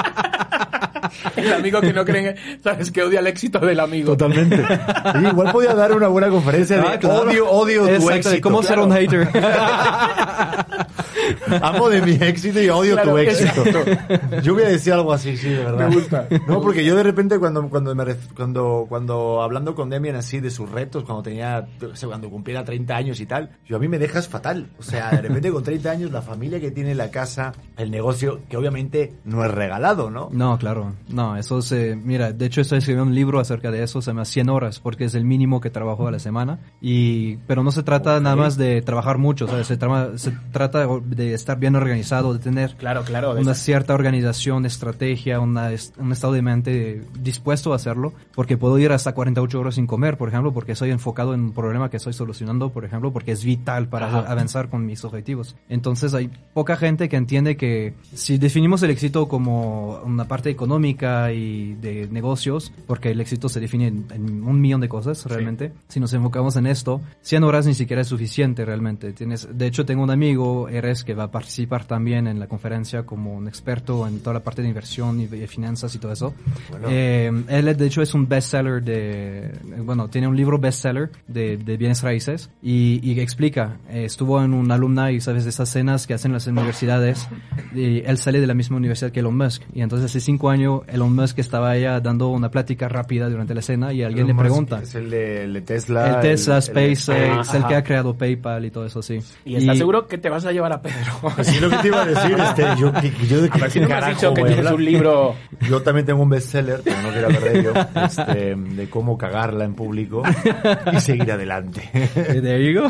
el 1.36 1.52
amigo 1.52 1.80
que 1.80 1.92
no 1.92 2.04
cree, 2.04 2.34
sabes, 2.62 2.90
que 2.90 3.02
odia 3.02 3.20
el 3.20 3.26
éxito 3.26 3.58
del 3.60 3.80
amigo. 3.80 4.16
Totalmente. 4.16 4.56
Sí, 4.66 5.26
igual 5.30 5.52
podía 5.52 5.74
dar 5.74 5.92
una 5.92 6.08
buena 6.08 6.28
conferencia 6.28 6.76
de 6.78 6.82
Ah, 6.88 6.98
claro. 6.98 7.22
odio, 7.22 7.50
odio 7.50 7.80
tu 7.98 8.06
de 8.08 8.16
éxito. 8.16 8.40
cómo 8.42 8.62
ser 8.62 8.78
un 8.78 8.92
hater. 8.92 9.28
Amo 11.62 11.88
de 11.88 12.02
mi 12.02 12.12
éxito 12.12 12.60
y 12.62 12.68
odio 12.68 12.94
Claro, 12.94 13.12
tu 13.12 13.18
éxito. 13.18 13.62
exacto. 13.64 14.40
Yo 14.42 14.54
voy 14.54 14.62
a 14.64 14.68
decir 14.68 14.92
algo 14.92 15.12
así, 15.12 15.36
sí, 15.36 15.48
de 15.50 15.64
verdad. 15.64 15.88
Me 15.88 15.94
gusta. 15.94 16.28
No, 16.46 16.60
porque 16.60 16.84
yo 16.84 16.96
de 16.96 17.02
repente 17.02 17.38
cuando 17.38 17.68
cuando 17.68 17.94
me 17.94 18.04
ref- 18.04 18.32
cuando 18.36 18.86
cuando 18.88 19.42
hablando 19.42 19.74
con 19.74 19.90
Demian 19.90 20.16
así 20.16 20.40
de 20.40 20.50
sus 20.50 20.70
retos, 20.70 21.04
cuando 21.04 21.22
tenía 21.22 21.66
cuando 22.06 22.30
cumpliera 22.30 22.64
30 22.64 22.96
años 22.96 23.20
y 23.20 23.26
tal, 23.26 23.50
yo 23.66 23.76
a 23.76 23.78
mí 23.78 23.88
me 23.88 23.98
dejas 23.98 24.28
fatal. 24.28 24.68
O 24.78 24.82
sea, 24.82 25.10
de 25.10 25.22
repente 25.22 25.50
con 25.50 25.62
30 25.62 25.90
años 25.90 26.10
la 26.12 26.22
familia 26.22 26.60
que 26.60 26.70
tiene 26.70 26.94
la 26.94 27.10
casa, 27.10 27.52
el 27.76 27.90
negocio 27.90 28.40
que 28.48 28.56
obviamente 28.56 29.14
no 29.24 29.44
es 29.44 29.50
regalado, 29.50 30.10
¿no? 30.10 30.28
No, 30.32 30.58
claro. 30.58 30.94
No, 31.08 31.36
eso 31.36 31.62
se... 31.62 31.96
Mira, 31.96 32.32
de 32.32 32.46
hecho 32.46 32.60
estoy 32.60 32.78
escribiendo 32.78 33.08
un 33.08 33.14
libro 33.14 33.40
acerca 33.40 33.70
de 33.70 33.82
eso, 33.82 34.00
se 34.02 34.10
llama 34.10 34.24
100 34.24 34.48
horas, 34.50 34.80
porque 34.80 35.04
es 35.04 35.14
el 35.14 35.24
mínimo 35.24 35.60
que 35.60 35.70
trabajo 35.70 36.06
a 36.06 36.10
la 36.10 36.18
semana. 36.18 36.58
Y, 36.80 37.36
pero 37.46 37.62
no 37.62 37.70
se 37.70 37.82
trata 37.82 38.20
nada 38.20 38.36
más 38.36 38.56
de 38.56 38.82
trabajar 38.82 39.18
mucho, 39.18 39.46
¿sabes? 39.46 39.66
Se, 39.66 39.76
trama- 39.76 40.16
se 40.18 40.32
trata 40.52 40.86
de 41.18 41.34
estar 41.34 41.58
bien 41.58 41.76
organizado, 41.76 42.32
de 42.32 42.38
tener 42.38 42.74
Claro, 42.76 43.02
claro. 43.04 43.32
una 43.32 43.40
esas- 43.42 43.58
cierta 43.58 43.92
organización, 43.92 44.64
estrategia, 44.64 45.40
una, 45.40 45.70
un 45.98 46.12
estado 46.12 46.32
de 46.32 46.40
mente 46.42 47.02
dispuesto 47.20 47.72
a 47.72 47.76
hacerlo, 47.76 48.14
porque 48.34 48.56
puedo 48.56 48.78
ir 48.78 48.92
hasta 48.92 49.12
48 49.12 49.60
horas 49.60 49.74
sin 49.74 49.86
comer, 49.86 50.16
por 50.16 50.28
ejemplo, 50.28 50.52
porque 50.54 50.72
estoy 50.72 50.90
enfocado 50.90 51.34
en 51.34 51.40
un 51.40 51.52
problema 51.52 51.90
que 51.90 51.98
estoy 51.98 52.12
solucionando, 52.14 52.70
por 52.70 52.84
ejemplo, 52.84 53.12
porque 53.12 53.32
es 53.32 53.44
vital 53.44 53.88
para 53.88 54.06
Ajá. 54.06 54.18
avanzar 54.32 54.70
con 54.70 54.86
mis 54.86 55.04
objetivos. 55.04 55.56
Entonces 55.68 56.14
hay 56.14 56.30
poca 56.54 56.76
gente 56.76 57.08
que 57.08 57.16
entiende 57.16 57.56
que 57.56 57.94
si 58.14 58.38
definimos 58.38 58.82
el 58.82 58.90
éxito 58.90 59.28
como 59.28 59.98
una 60.04 60.26
parte 60.26 60.48
económica 60.50 61.32
y 61.32 61.74
de 61.74 62.08
negocios, 62.10 62.72
porque 62.86 63.10
el 63.10 63.20
éxito 63.20 63.48
se 63.48 63.60
define 63.60 63.88
en, 63.88 64.06
en 64.14 64.44
un 64.44 64.60
millón 64.60 64.80
de 64.80 64.88
cosas 64.88 65.26
realmente, 65.26 65.72
si 65.88 65.98
nos 66.00 66.12
enfocamos 66.14 66.56
en 66.56 66.66
esto, 66.66 67.00
100 67.22 67.42
horas 67.44 67.66
ni 67.66 67.74
siquiera 67.74 68.02
es 68.02 68.08
suficiente 68.08 68.64
realmente. 68.64 69.12
Tienes, 69.12 69.48
de 69.52 69.66
hecho, 69.66 69.84
tengo 69.84 70.02
un 70.04 70.10
amigo, 70.10 70.68
Eres, 70.68 71.02
que 71.08 71.14
va 71.14 71.24
a 71.24 71.30
participar 71.30 71.86
también 71.86 72.26
en 72.26 72.38
la 72.38 72.48
conferencia 72.48 73.04
como 73.04 73.34
un 73.34 73.48
experto 73.48 74.06
en 74.06 74.20
toda 74.20 74.34
la 74.34 74.40
parte 74.40 74.60
de 74.60 74.68
inversión 74.68 75.18
y 75.22 75.26
de 75.26 75.46
finanzas 75.46 75.94
y 75.94 75.98
todo 75.98 76.12
eso. 76.12 76.34
Eh, 76.86 77.32
él, 77.48 77.74
de 77.78 77.86
hecho, 77.86 78.02
es 78.02 78.12
un 78.12 78.28
bestseller 78.28 78.82
de, 78.82 79.50
bueno, 79.84 80.10
tiene 80.10 80.28
un 80.28 80.36
libro 80.36 80.58
bestseller 80.58 81.10
de, 81.26 81.56
de 81.56 81.76
bienes 81.78 82.02
raíces 82.02 82.50
y, 82.62 83.00
y 83.02 83.18
explica, 83.20 83.78
eh, 83.88 84.04
estuvo 84.04 84.42
en 84.44 84.52
una 84.52 84.74
alumna 84.74 85.10
y 85.10 85.22
sabes 85.22 85.44
de 85.44 85.50
esas 85.50 85.70
cenas 85.70 86.06
que 86.06 86.12
hacen 86.12 86.30
las 86.34 86.46
universidades 86.46 87.26
y 87.74 88.00
él 88.04 88.18
sale 88.18 88.38
de 88.42 88.46
la 88.46 88.52
misma 88.52 88.76
universidad 88.76 89.10
que 89.10 89.20
Elon 89.20 89.34
Musk 89.38 89.62
y 89.72 89.80
entonces 89.80 90.10
hace 90.10 90.20
cinco 90.20 90.50
años 90.50 90.82
Elon 90.88 91.14
Musk 91.14 91.38
estaba 91.38 91.70
allá 91.70 92.00
dando 92.00 92.28
una 92.28 92.50
plática 92.50 92.86
rápida 92.86 93.30
durante 93.30 93.54
la 93.54 93.62
cena 93.62 93.94
y 93.94 94.02
alguien 94.02 94.26
Elon 94.26 94.28
le 94.28 94.34
Musk 94.34 94.44
pregunta. 94.44 94.80
Es 94.82 94.94
el 94.94 95.08
de, 95.08 95.44
el 95.44 95.54
de 95.54 95.60
Tesla. 95.62 96.16
El 96.16 96.20
Tesla, 96.20 96.56
el- 96.56 96.62
SpaceX, 96.62 97.08
el, 97.08 97.30
Ajá. 97.62 97.66
que 97.68 97.74
ha 97.76 97.82
creado 97.82 98.14
PayPal 98.14 98.66
y 98.66 98.70
todo 98.70 98.84
eso, 98.84 99.00
sí. 99.00 99.20
Y 99.46 99.56
estás 99.56 99.78
seguro 99.78 100.06
que 100.06 100.18
te 100.18 100.28
vas 100.28 100.44
a 100.44 100.52
llevar 100.52 100.74
a 100.74 100.82
Pedro. 100.98 101.32
Así 101.38 101.60
lo 101.60 101.70
que 101.70 101.76
te 101.78 101.88
iba 101.88 102.02
a 102.02 102.06
decir, 102.06 102.36
este, 102.40 102.64
yo, 102.80 102.92
que- 102.92 103.12
que 103.12 103.26
yo 103.26 103.40
de 103.42 103.48
A 103.52 103.56
ver 103.56 103.70
si 103.70 103.80
no 103.80 103.88
me 103.88 103.94
has 103.94 104.00
carajo 104.00 104.20
dicho 104.20 104.34
que 104.34 104.40
a 104.42 104.46
tienes 104.46 104.70
un 104.72 104.84
libro. 104.84 105.34
Yo 105.68 105.82
también 105.82 106.06
tengo 106.06 106.22
un 106.22 106.28
bestseller, 106.30 106.80
pero 106.84 107.02
no 107.02 107.08
quiero 107.10 107.26
hablar 107.26 107.42
de 107.42 107.58
ello, 107.60 107.72
este, 108.04 108.54
de 108.56 108.90
cómo 108.90 109.16
cagarla 109.18 109.64
en 109.64 109.74
público 109.74 110.22
y 110.92 111.00
seguir 111.00 111.30
adelante. 111.32 111.88
¿Te 112.14 112.58
digo? 112.58 112.86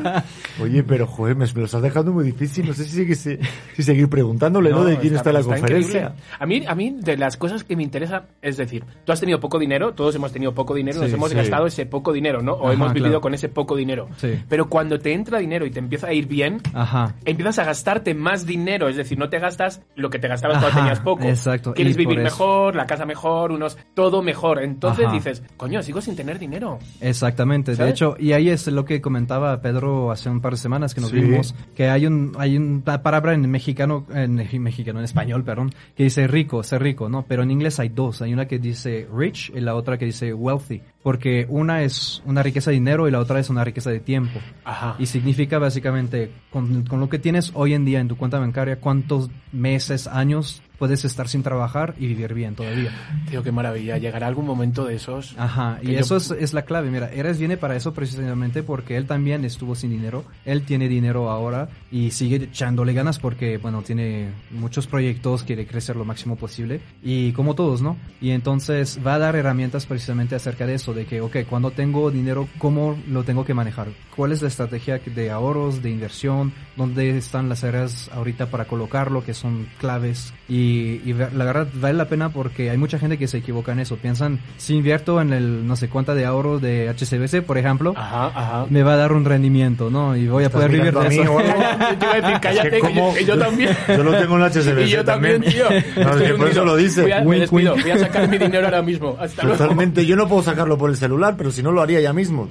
Oye, 0.62 0.82
pero 0.82 1.06
joder, 1.06 1.36
me, 1.36 1.46
me 1.46 1.52
lo 1.60 1.64
estás 1.64 1.82
dejando 1.82 2.12
muy 2.12 2.24
difícil, 2.24 2.66
no 2.66 2.74
sé 2.74 2.84
si, 2.84 3.14
si, 3.14 3.38
si 3.76 3.82
seguir 3.82 4.08
preguntándole, 4.08 4.70
¿no? 4.70 4.84
De 4.84 4.98
quién 4.98 5.14
está, 5.14 5.30
en 5.30 5.34
la 5.36 5.42
conferencia. 5.42 6.00
increíble. 6.00 6.22
A 6.38 6.46
mí, 6.46 6.64
a 6.66 6.74
mí, 6.74 6.96
de 7.00 7.16
las 7.16 7.36
cosas 7.36 7.64
que 7.64 7.76
me 7.76 7.82
interesa, 7.82 8.24
es 8.42 8.56
decir, 8.56 8.84
tú 9.04 9.12
has 9.12 9.20
tenido 9.20 9.40
poco 9.40 9.58
dinero, 9.58 9.92
todos 9.94 10.14
hemos 10.14 10.32
tenido 10.32 10.52
poco 10.54 10.74
dinero, 10.74 11.00
nos 11.00 11.08
Sí, 11.08 11.14
hemos 11.14 11.30
sí. 11.30 11.36
gastado 11.36 11.66
ese 11.66 11.86
poco 11.86 12.12
dinero, 12.12 12.42
¿no? 12.42 12.52
O 12.52 12.64
Ajá, 12.66 12.74
hemos 12.74 12.92
vivido 12.92 13.08
claro. 13.10 13.20
con 13.22 13.34
ese 13.34 13.48
poco 13.48 13.76
dinero. 13.76 14.08
Sí. 14.18 14.38
Pero 14.48 14.68
cuando 14.68 14.98
te 14.98 15.12
entra 15.12 15.38
dinero 15.38 15.64
y 15.66 15.70
te 15.70 15.78
empieza 15.78 16.08
a 16.08 16.12
ir 16.12 16.26
bien, 16.26 16.60
Ajá. 16.74 17.14
Empiezas 17.32 17.58
a 17.58 17.64
gastarte 17.64 18.14
más 18.14 18.46
dinero, 18.46 18.88
es 18.88 18.96
decir, 18.96 19.18
no 19.18 19.28
te 19.28 19.38
gastas 19.38 19.82
lo 19.96 20.08
que 20.10 20.18
te 20.18 20.28
gastabas 20.28 20.58
Ajá, 20.58 20.66
cuando 20.66 20.80
tenías 20.80 21.00
poco. 21.00 21.24
exacto, 21.24 21.74
Quieres 21.74 21.96
vivir 21.96 22.20
mejor, 22.20 22.74
la 22.76 22.86
casa 22.86 23.04
mejor, 23.04 23.52
unos 23.52 23.76
todo 23.94 24.22
mejor. 24.22 24.62
Entonces 24.62 25.06
Ajá. 25.06 25.14
dices, 25.14 25.42
coño, 25.56 25.82
sigo 25.82 26.00
sin 26.00 26.16
tener 26.16 26.38
dinero. 26.38 26.78
Exactamente, 27.00 27.74
de 27.76 27.90
hecho, 27.90 28.16
y 28.18 28.32
ahí 28.32 28.48
es 28.48 28.66
lo 28.68 28.84
que 28.84 29.00
comentaba 29.00 29.60
Pedro 29.60 30.10
hace 30.10 30.30
un 30.30 30.40
par 30.40 30.52
de 30.52 30.58
semanas 30.58 30.94
que 30.94 31.00
nos 31.00 31.10
Sí. 31.10 31.20
vimos, 31.20 31.54
que 31.76 31.88
hay 31.90 32.06
un 32.06 32.32
hay 32.38 32.56
una 32.56 33.02
palabra 33.02 33.34
en 33.34 33.50
mexicano, 33.50 34.06
en 34.14 34.34
mexicano, 34.62 34.98
en 35.00 35.04
español, 35.04 35.44
perdón, 35.44 35.72
que 35.96 36.04
dice 36.04 36.26
rico, 36.26 36.62
ser 36.62 36.82
rico, 36.82 37.08
¿no? 37.08 37.24
Pero 37.26 37.42
en 37.42 37.50
inglés 37.50 37.78
hay 37.80 37.88
dos, 37.90 38.22
hay 38.22 38.32
una 38.32 38.46
que 38.46 38.58
dice 38.58 39.06
rich 39.14 39.52
y 39.54 39.60
la 39.60 39.74
otra 39.74 39.98
que 39.98 40.06
dice 40.06 40.32
wealthy, 40.32 40.80
porque 41.02 41.46
una 41.48 41.82
es 41.82 42.22
una 42.24 42.42
riqueza 42.42 42.70
de 42.70 42.74
dinero 42.74 43.08
y 43.08 43.10
la 43.10 43.18
otra 43.18 43.40
es 43.40 43.50
una 43.50 43.64
riqueza 43.64 43.90
de 43.90 44.00
tiempo. 44.00 44.40
Ajá. 44.64 44.96
Y 44.98 45.06
significa 45.06 45.58
básicamente, 45.58 46.30
con, 46.50 46.84
con 46.84 47.00
lo 47.00 47.08
que 47.08 47.18
tienes 47.18 47.50
hoy 47.54 47.74
en 47.74 47.84
día 47.84 48.00
en 48.00 48.08
tu 48.08 48.16
cuenta 48.16 48.38
bancaria, 48.38 48.80
cuántos 48.80 49.30
meses, 49.52 50.06
años 50.06 50.62
puedes 50.82 51.04
estar 51.04 51.28
sin 51.28 51.44
trabajar 51.44 51.94
y 51.96 52.08
vivir 52.08 52.34
bien 52.34 52.56
todavía. 52.56 52.90
Tío, 53.30 53.40
qué 53.44 53.52
maravilla. 53.52 53.98
Llegará 53.98 54.26
algún 54.26 54.46
momento 54.46 54.84
de 54.84 54.96
esos. 54.96 55.32
Ajá, 55.38 55.78
y 55.80 55.92
yo- 55.92 56.00
eso 56.00 56.16
es, 56.16 56.32
es 56.32 56.54
la 56.54 56.62
clave. 56.62 56.90
Mira, 56.90 57.08
Eres 57.12 57.38
viene 57.38 57.56
para 57.56 57.76
eso 57.76 57.94
precisamente 57.94 58.64
porque 58.64 58.96
él 58.96 59.06
también 59.06 59.44
estuvo 59.44 59.76
sin 59.76 59.90
dinero. 59.90 60.24
Él 60.44 60.62
tiene 60.62 60.88
dinero 60.88 61.30
ahora 61.30 61.68
y 61.92 62.10
sigue 62.10 62.34
echándole 62.46 62.94
ganas 62.94 63.20
porque, 63.20 63.58
bueno, 63.58 63.82
tiene 63.82 64.30
muchos 64.50 64.88
proyectos, 64.88 65.44
quiere 65.44 65.68
crecer 65.68 65.94
lo 65.94 66.04
máximo 66.04 66.34
posible. 66.34 66.80
Y 67.00 67.30
como 67.30 67.54
todos, 67.54 67.80
¿no? 67.80 67.96
Y 68.20 68.30
entonces 68.30 68.98
va 69.06 69.14
a 69.14 69.18
dar 69.20 69.36
herramientas 69.36 69.86
precisamente 69.86 70.34
acerca 70.34 70.66
de 70.66 70.74
eso, 70.74 70.94
de 70.94 71.04
que, 71.06 71.20
ok, 71.20 71.36
cuando 71.48 71.70
tengo 71.70 72.10
dinero, 72.10 72.48
¿cómo 72.58 72.98
lo 73.08 73.22
tengo 73.22 73.44
que 73.44 73.54
manejar? 73.54 73.86
¿Cuál 74.16 74.32
es 74.32 74.42
la 74.42 74.48
estrategia 74.48 74.98
de 74.98 75.30
ahorros, 75.30 75.80
de 75.80 75.90
inversión? 75.90 76.52
¿Dónde 76.76 77.16
están 77.16 77.48
las 77.48 77.62
áreas 77.62 78.10
ahorita 78.12 78.46
para 78.46 78.64
colocarlo, 78.64 79.22
que 79.24 79.32
son 79.32 79.68
claves? 79.78 80.34
Y, 80.48 80.71
y 80.72 81.12
la 81.14 81.44
verdad 81.44 81.66
vale 81.74 81.94
la 81.94 82.06
pena 82.06 82.28
porque 82.30 82.70
hay 82.70 82.76
mucha 82.78 82.98
gente 82.98 83.18
que 83.18 83.28
se 83.28 83.38
equivoca 83.38 83.72
en 83.72 83.80
eso. 83.80 83.96
Piensan, 83.96 84.40
si 84.58 84.74
invierto 84.74 85.20
en 85.20 85.32
el 85.32 85.66
no 85.66 85.76
sé 85.76 85.88
cuánta 85.88 86.14
de 86.14 86.24
ahorro 86.24 86.58
de 86.58 86.88
HCBC, 86.90 87.42
por 87.44 87.58
ejemplo, 87.58 87.94
Ajá, 87.96 88.26
ajá. 88.26 88.66
me 88.70 88.82
va 88.82 88.94
a 88.94 88.96
dar 88.96 89.12
un 89.12 89.24
rendimiento, 89.24 89.90
¿no? 89.90 90.16
Y 90.16 90.28
voy 90.28 90.44
a 90.44 90.46
¿Estás 90.46 90.58
poder 90.62 90.70
vivir 90.72 90.92
de 90.94 91.00
a 91.06 91.08
mí 91.08 91.18
eso. 91.18 91.32
o 91.32 91.38
algo? 91.38 91.52
Yo 91.92 91.98
te 91.98 92.04
iba 92.06 92.12
a 92.12 92.20
decir, 92.20 92.40
cállate, 92.40 92.68
Es 92.68 92.74
que 92.74 92.80
que 92.88 92.94
yo, 92.94 93.00
como- 93.00 93.14
que 93.14 93.24
yo 93.24 93.38
también. 93.38 93.70
Yo 93.88 94.02
lo 94.04 94.12
tengo 94.18 94.34
en 94.34 94.40
la 94.40 94.46
HSBC 94.50 94.86
Y 94.86 94.90
yo 94.90 95.04
también, 95.04 95.42
también. 95.42 95.52
tío. 95.54 95.64
No, 96.02 96.10
es 96.10 96.16
Estoy 96.16 96.26
que 96.26 96.34
por 96.34 96.48
eso 96.48 96.64
lo 96.64 96.76
dice. 96.76 97.02
Voy 97.24 97.42
a. 97.42 97.46
Voy 97.72 97.90
a 97.90 97.98
sacar 97.98 98.28
mi 98.28 98.38
dinero 98.38 98.64
ahora 98.66 98.82
mismo. 98.82 99.16
Hasta 99.20 99.42
luego. 99.42 99.58
Totalmente. 99.58 100.06
Yo 100.06 100.16
no 100.16 100.28
puedo 100.28 100.42
sacarlo 100.42 100.78
por 100.78 100.90
el 100.90 100.96
celular, 100.96 101.34
pero 101.36 101.50
si 101.50 101.62
no 101.62 101.70
lo 101.72 101.82
haría 101.82 102.00
ya 102.00 102.12
mismo. 102.12 102.48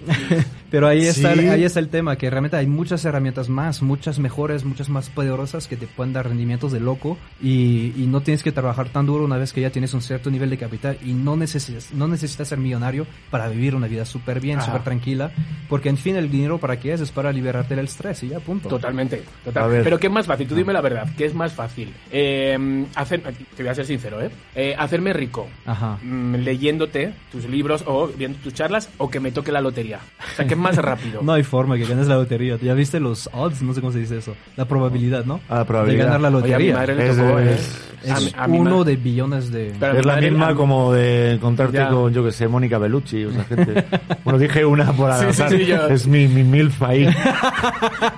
Pero 0.70 0.88
ahí 0.88 1.06
está, 1.06 1.34
Sí. 1.34 1.48
ahí 1.50 1.64
está 1.64 1.80
el 1.80 1.90
tema, 1.90 2.16
que 2.16 2.30
realmente 2.30 2.56
hay 2.58 2.68
muchas 2.68 3.04
herramientas 3.04 3.50
más, 3.50 3.82
muchas 3.82 4.20
mejores, 4.20 4.64
muchas 4.64 4.90
más 4.90 5.10
poderosas 5.10 5.68
que 5.68 5.76
te 5.76 5.86
pueden 5.88 6.14
dar 6.14 6.28
rendimientos 6.28 6.72
de 6.72 6.80
loco 6.80 7.18
y, 7.42 7.94
y 7.98 8.08
no 8.12 8.22
tienes 8.22 8.44
que 8.44 8.52
trabajar 8.52 8.90
tan 8.90 9.06
duro 9.06 9.26
una 9.26 9.38
vez 9.38 9.54
que 9.54 9.62
ya 9.62 9.70
tienes 9.70 9.94
un 9.94 10.02
cierto 10.02 10.30
nivel 10.30 10.50
de 10.50 10.58
capital 10.58 10.98
y 11.04 11.14
no 11.14 11.36
necesitas, 11.36 11.92
no 11.94 12.08
necesitas 12.08 12.48
ser 12.50 12.58
millonario 12.60 13.08
para 13.30 13.48
vivir 13.48 13.74
una 13.76 13.88
vida 13.88 14.06
súper 14.06 14.40
bien, 14.40 14.62
súper 14.62 14.84
tranquila, 14.84 15.32
porque 15.70 15.90
en 15.90 15.98
fin 15.98 16.16
el 16.16 16.30
dinero 16.30 16.58
para 16.60 16.80
qué 16.80 16.94
es, 16.94 17.02
es 17.02 17.12
para 17.12 17.32
liberarte 17.32 17.76
del 17.76 17.86
estrés 17.86 18.22
y 18.24 18.30
ya, 18.30 18.40
punto. 18.40 18.70
Totalmente, 18.70 19.24
total. 19.44 19.64
A 19.64 19.68
ver. 19.68 19.84
Pero 19.84 20.00
¿qué 20.00 20.08
es 20.08 20.14
más 20.14 20.26
fácil? 20.28 20.48
Tú 20.48 20.56
dime 20.56 20.74
la 20.74 20.82
verdad, 20.82 21.08
¿qué 21.18 21.26
es 21.26 21.34
más 21.34 21.54
fácil? 21.54 21.94
Eh, 22.12 22.86
hacer, 22.96 23.22
te 23.56 23.64
voy 23.64 23.70
a 23.72 23.76
ser 23.76 23.86
sincero, 23.86 24.22
¿eh? 24.22 24.30
Eh, 24.56 24.76
hacerme 24.78 25.14
rico 25.14 25.48
Ajá. 25.66 25.98
mm, 26.04 26.36
leyéndote 26.36 27.14
tus 27.32 27.46
libros 27.50 27.84
o 27.88 28.08
viendo 28.08 28.38
tus 28.40 28.54
charlas 28.54 28.90
o 28.98 29.10
que 29.10 29.20
me 29.20 29.32
toque 29.32 29.52
la 29.52 29.62
lotería. 29.62 30.00
O 30.34 30.36
sea, 30.36 30.46
¿qué 30.46 30.54
es 30.56 30.60
más 30.60 30.76
rápido? 30.76 31.22
No 31.24 31.34
hay 31.34 31.44
forma 31.44 31.78
que 31.78 31.86
ganes 31.86 32.08
la 32.08 32.16
lotería. 32.16 32.58
¿Ya 32.62 32.74
viste 32.74 33.00
los 33.00 33.30
odds? 33.34 33.62
No 33.62 33.74
sé 33.74 33.80
cómo 33.82 33.94
se 33.94 34.00
dice 34.00 34.18
eso. 34.18 34.36
La 34.58 34.66
probabilidad, 34.66 35.26
¿no? 35.26 35.40
Ah, 35.50 35.60
la 35.60 35.66
probabilidad. 35.66 36.06
De 36.06 36.12
ganar 36.12 36.22
la 36.22 36.38
Oye, 36.38 36.54
a 36.56 36.58
mi 36.60 36.66
lotería. 36.68 36.74
madre 36.76 36.96
le 36.96 37.10
Es, 37.10 37.18
tocó, 37.18 37.40
¿eh? 37.40 37.54
es- 37.54 37.88
Es 38.04 38.34
A 38.36 38.46
a 38.46 38.48
uno 38.48 38.80
ma- 38.80 38.84
de 38.84 38.96
billones 38.96 39.52
de... 39.52 39.74
Pero 39.80 40.00
es 40.00 40.06
la 40.06 40.18
misma 40.18 40.50
a- 40.50 40.56
como 40.56 40.92
de 40.94 41.34
encontrarte 41.34 41.78
Ya. 41.78 41.90
con, 41.90 42.12
yo 42.14 42.24
que 42.24 42.32
sé, 42.32 42.48
Mónica 42.48 42.78
Bellucci, 42.78 43.26
o 43.26 43.32
sea, 43.32 43.44
gente. 43.44 43.86
Bueno, 44.24 44.40
dije 44.40 44.66
una 44.66 44.92
por 44.94 45.12
Sí, 45.14 45.20
sí, 45.22 45.26
azar. 45.28 45.50
sí, 45.50 45.66
yo- 45.66 45.88
Es 45.88 46.08
mi, 46.08 46.28
mi 46.28 46.44
MILF 46.44 46.82
ahí. 46.84 47.08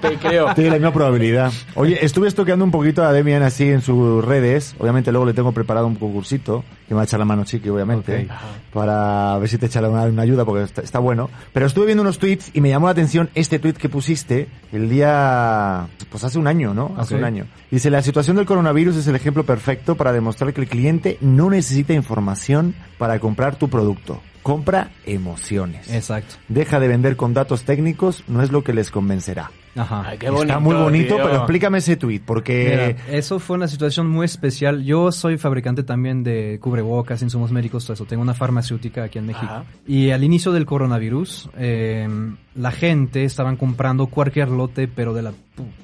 Te 0.02 0.16
creo. 0.18 0.54
Tiene 0.54 0.70
la 0.72 0.76
misma 0.78 0.94
probabilidad. 0.94 1.52
Oye, 1.76 2.04
estuve 2.04 2.28
estoqueando 2.28 2.66
un 2.66 2.72
poquito 2.72 3.04
a 3.04 3.12
Demian 3.14 3.44
así 3.44 3.70
en 3.70 3.82
sus 3.82 4.24
redes. 4.24 4.76
Obviamente 4.80 5.12
luego 5.12 5.26
le 5.26 5.34
tengo 5.34 5.52
preparado 5.52 5.88
un 5.88 5.96
concursito 5.96 6.64
que 6.94 6.96
me 6.96 6.98
va 6.98 7.02
a 7.02 7.06
echar 7.06 7.20
la 7.20 7.26
mano 7.26 7.44
Chiqui, 7.44 7.70
obviamente. 7.70 8.28
Para 8.72 9.38
ver 9.40 9.50
si 9.50 9.58
te 9.58 9.66
echa 9.66 9.82
una, 9.88 10.04
una 10.04 10.22
ayuda 10.22 10.46
porque 10.46 10.64
está, 10.64 10.82
está 10.82 11.00
bueno. 11.00 11.30
Pero 11.52 11.66
estuve 11.66 11.88
viendo 11.88 12.02
unos 12.02 12.20
tweets 12.20 12.52
y 12.54 12.62
me 12.62 12.70
llamó 12.70 12.88
la 12.88 12.92
atención 12.92 13.30
este 13.34 13.60
tweet 13.60 13.74
que 13.74 13.90
pusiste 13.90 14.48
el 14.72 14.90
día, 14.90 15.88
pues 16.10 16.24
hace 16.24 16.38
un 16.40 16.48
año, 16.48 16.74
¿no? 16.74 16.96
Hace 16.98 17.16
un 17.16 17.24
año. 17.24 17.46
Dice, 17.72 17.90
la 17.90 18.02
situación 18.02 18.38
del 18.38 18.46
coronavirus 18.46 18.98
es 18.98 19.08
el 19.08 19.16
ejemplo 19.16 19.44
perfecto 19.44 19.96
para 19.96 20.14
demostrar 20.14 20.54
que 20.54 20.62
el 20.62 20.68
cliente 20.68 21.18
no 21.22 21.50
necesita 21.50 21.94
información 21.94 22.76
para 22.98 23.20
comprar 23.20 23.56
tu 23.56 23.70
producto. 23.70 24.22
Compra 24.44 24.92
emociones. 25.06 25.92
Exacto. 25.94 26.36
Deja 26.50 26.80
de 26.80 26.88
vender 26.88 27.16
con 27.16 27.34
datos 27.34 27.64
técnicos, 27.64 28.24
no 28.28 28.44
es 28.44 28.52
lo 28.52 28.64
que 28.64 28.74
les 28.74 28.92
convencerá. 28.92 29.52
Ajá. 29.76 30.04
Ay, 30.06 30.18
qué 30.20 30.28
Está 30.28 30.38
bonito, 30.38 30.62
muy 30.62 30.76
bonito, 30.76 31.16
tío. 31.16 31.24
pero 31.24 31.36
explícame 31.38 31.80
ese 31.80 31.96
tweet, 31.96 32.22
porque... 32.24 32.96
Mira, 33.00 33.18
eso 33.18 33.40
fue 33.40 33.56
una 33.56 33.68
situación 33.68 34.08
muy 34.08 34.26
especial. 34.26 34.84
Yo 34.84 35.12
soy 35.12 35.38
fabricante 35.38 35.84
también 35.84 36.24
de 36.24 36.60
cubrebocas, 36.62 37.22
insumos 37.22 37.52
médicos, 37.52 37.86
todo 37.86 37.94
eso. 37.94 38.06
Tengo 38.06 38.22
una 38.22 38.34
farmacéutica 38.36 39.06
aquí 39.06 39.18
en 39.18 39.26
México. 39.26 39.46
Ajá. 39.46 39.66
Y 39.88 40.12
al 40.12 40.24
inicio 40.24 40.52
del 40.52 40.66
coronavirus, 40.66 41.50
eh, 41.58 42.08
la 42.56 42.72
gente 42.72 43.24
estaban 43.24 43.58
comprando 43.58 44.08
cualquier 44.08 44.50
lote, 44.50 44.88
pero 44.88 45.14
de 45.14 45.24
la, 45.24 45.34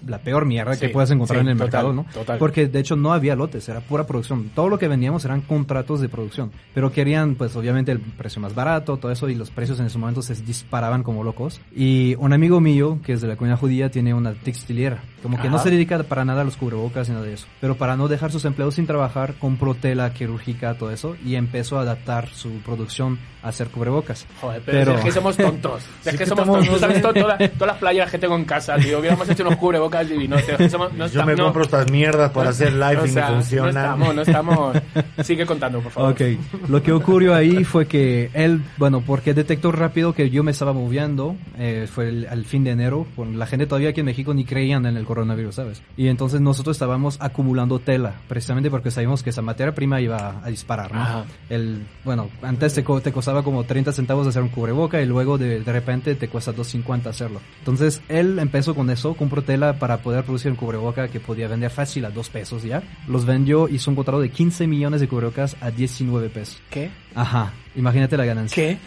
la 0.07 0.19
peor 0.19 0.45
mierda 0.45 0.77
que 0.77 0.87
Sí, 0.87 0.93
puedas 0.93 1.09
encontrar 1.11 1.39
sí, 1.39 1.45
en 1.45 1.49
el 1.49 1.57
total, 1.57 1.65
mercado, 1.67 1.93
¿no? 1.93 2.05
total. 2.13 2.37
Porque 2.37 2.67
de 2.67 2.79
hecho 2.79 2.95
no 2.95 3.11
había 3.13 3.35
lotes, 3.35 3.67
era 3.69 3.79
pura 3.81 4.05
producción. 4.05 4.49
Todo 4.53 4.69
lo 4.69 4.77
que 4.77 4.87
vendíamos 4.87 5.25
eran 5.25 5.41
contratos 5.41 6.01
de 6.01 6.09
producción. 6.09 6.51
Pero 6.73 6.91
querían, 6.91 7.35
pues 7.35 7.55
obviamente, 7.55 7.91
el 7.91 7.99
precio 7.99 8.41
más 8.41 8.53
barato, 8.53 8.97
todo 8.97 9.11
eso, 9.11 9.29
y 9.29 9.35
los 9.35 9.49
precios 9.51 9.79
en 9.79 9.87
ese 9.87 9.97
momento 9.97 10.21
se 10.21 10.35
disparaban 10.35 11.03
como 11.03 11.23
locos. 11.23 11.59
Y 11.75 12.15
un 12.19 12.33
amigo 12.33 12.59
mío, 12.59 12.99
que 13.03 13.13
es 13.13 13.21
de 13.21 13.27
la 13.27 13.35
comunidad 13.35 13.59
judía, 13.59 13.89
tiene 13.89 14.13
una 14.13 14.33
textilera. 14.33 15.01
Como 15.23 15.41
que 15.41 15.49
no 15.49 15.59
se 15.59 15.69
dedica 15.69 16.01
para 16.03 16.23
nada 16.23 16.41
a 16.41 16.43
los 16.45 16.55
cubrebocas 16.55 17.09
ni 17.09 17.15
nada 17.15 17.25
de 17.25 17.33
eso. 17.33 17.47
Pero 17.59 17.75
para 17.75 17.97
no 17.97 18.07
dejar 18.07 18.31
sus 18.31 18.45
empleados 18.45 18.75
sin 18.75 18.85
trabajar, 18.85 19.33
compró 19.39 19.73
tela 19.75 20.13
quirúrgica, 20.13 20.75
todo 20.75 20.91
eso, 20.91 21.15
y 21.25 21.35
empezó 21.35 21.77
a 21.77 21.81
adaptar 21.81 22.29
su 22.29 22.49
producción 22.65 23.19
a 23.43 23.49
hacer 23.49 23.67
cubrebocas. 23.69 24.25
Joder, 24.41 24.61
pero, 24.65 24.95
es 24.95 25.03
que 25.03 25.11
somos 25.11 25.35
tontos. 25.37 25.83
Es 26.05 26.11
Sí 26.11 26.11
que 26.11 26.17
que 26.19 26.25
somos 26.25 26.47
tontos. 26.59 26.79
¿Sabes? 26.79 27.01
Todo- 27.01 27.13
toda- 27.13 27.37
todas 27.37 27.67
las 27.67 27.77
playas 27.77 28.11
que 28.11 28.17
tengo 28.17 28.35
en 28.35 28.45
casa, 28.45 28.75
tío. 28.77 28.99
Hubiéramos 28.99 29.29
hecho 29.29 29.43
unos 29.43 29.55
cubrebocas 29.57 30.07
divinos. 30.09 30.41
somos- 30.69 30.93
no 30.93 31.07
Yo 31.07 31.25
me 31.25 31.35
no- 31.35 31.45
compro 31.45 31.63
estas 31.63 31.89
mierdas 31.91 32.31
para 32.31 32.49
hacer 32.51 32.73
live 32.73 32.97
o 32.97 33.05
y 33.05 33.09
sea, 33.09 33.29
no 33.29 33.35
funcionan. 33.35 33.73
No 33.73 33.79
estamos, 33.79 34.15
no 34.15 34.21
estamos. 34.21 34.77
Sigue 35.23 35.45
contando, 35.45 35.79
por 35.81 35.91
favor. 35.91 36.11
Ok, 36.13 36.21
lo 36.69 36.81
que 36.83 36.91
ocurrió 36.91 37.33
ahí 37.35 37.63
fue 37.63 37.85
que 37.87 38.29
él, 38.33 38.61
bueno, 38.77 39.01
porque 39.05 39.33
detectó 39.33 39.71
rápido 39.71 40.13
que 40.13 40.29
yo 40.29 40.43
me 40.43 40.51
estaba 40.51 40.73
moviendo, 40.73 41.35
eh, 41.57 41.87
fue 41.91 42.09
el- 42.09 42.27
al 42.29 42.45
fin 42.45 42.63
de 42.63 42.71
enero, 42.71 43.05
con 43.15 43.37
la 43.39 43.45
gente 43.45 43.65
todavía 43.67 43.89
aquí 43.89 43.99
en 44.01 44.05
México 44.07 44.33
ni 44.33 44.45
creían 44.45 44.85
en 44.85 44.97
el 44.97 45.05
coronavirus, 45.05 45.55
¿sabes? 45.55 45.81
Y 45.97 46.07
entonces 46.07 46.41
nosotros 46.41 46.75
estábamos 46.75 47.17
acumulando 47.19 47.79
tela, 47.79 48.13
precisamente 48.27 48.69
porque 48.69 48.91
sabíamos 48.91 49.23
que 49.23 49.29
esa 49.31 49.41
materia 49.41 49.73
prima 49.73 50.01
iba 50.01 50.41
a 50.43 50.49
disparar, 50.49 50.93
¿no? 50.93 51.01
Ajá. 51.01 51.23
El, 51.49 51.83
bueno, 52.03 52.29
antes 52.41 52.73
te, 52.73 52.83
te 52.83 53.11
costaba 53.11 53.43
como 53.43 53.63
30 53.63 53.91
centavos 53.91 54.27
hacer 54.27 54.41
un 54.41 54.49
cubreboca 54.49 55.01
y 55.01 55.05
luego 55.05 55.37
de, 55.37 55.59
de 55.61 55.71
repente 55.71 56.15
te 56.15 56.27
cuesta 56.27 56.48
2.50 56.53 57.07
hacerlo. 57.07 57.41
Entonces 57.59 58.01
él 58.09 58.39
empezó 58.39 58.75
con 58.75 58.89
eso, 58.89 59.13
compró 59.13 59.41
tela 59.41 59.79
para 59.79 60.01
poder 60.01 60.23
producir 60.23 60.51
un 60.51 60.57
cubreboca 60.57 61.07
que 61.07 61.19
podía 61.19 61.47
vender 61.47 61.71
fácil 61.71 62.05
a 62.05 62.11
2 62.11 62.29
pesos 62.29 62.63
ya. 62.63 62.83
Los 63.07 63.25
vendió, 63.25 63.67
hizo 63.67 63.91
un 63.91 63.95
contrato 63.95 64.21
de 64.21 64.29
15 64.29 64.67
millones 64.67 65.01
de 65.01 65.07
cubrebocas 65.07 65.55
a 65.61 65.71
19 65.71 66.29
pesos. 66.29 66.61
¿Qué? 66.69 66.91
Ajá, 67.15 67.53
imagínate 67.75 68.17
la 68.17 68.25
ganancia. 68.25 68.55
¿Qué? 68.55 68.77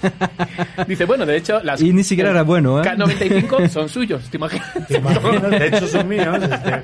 Dice, 0.88 1.04
bueno, 1.04 1.24
de 1.26 1.36
hecho, 1.36 1.60
las. 1.62 1.80
Y 1.80 1.92
ni 1.92 2.02
siquiera 2.04 2.30
era 2.30 2.42
bueno, 2.42 2.82
¿eh? 2.82 2.84
K95 2.86 3.68
son 3.68 3.88
suyos, 3.88 4.22
¿te 4.30 4.36
imaginas? 4.36 4.70
De 4.88 5.66
hecho 5.66 5.86
son 5.86 6.08
míos. 6.08 6.38
este. 6.42 6.82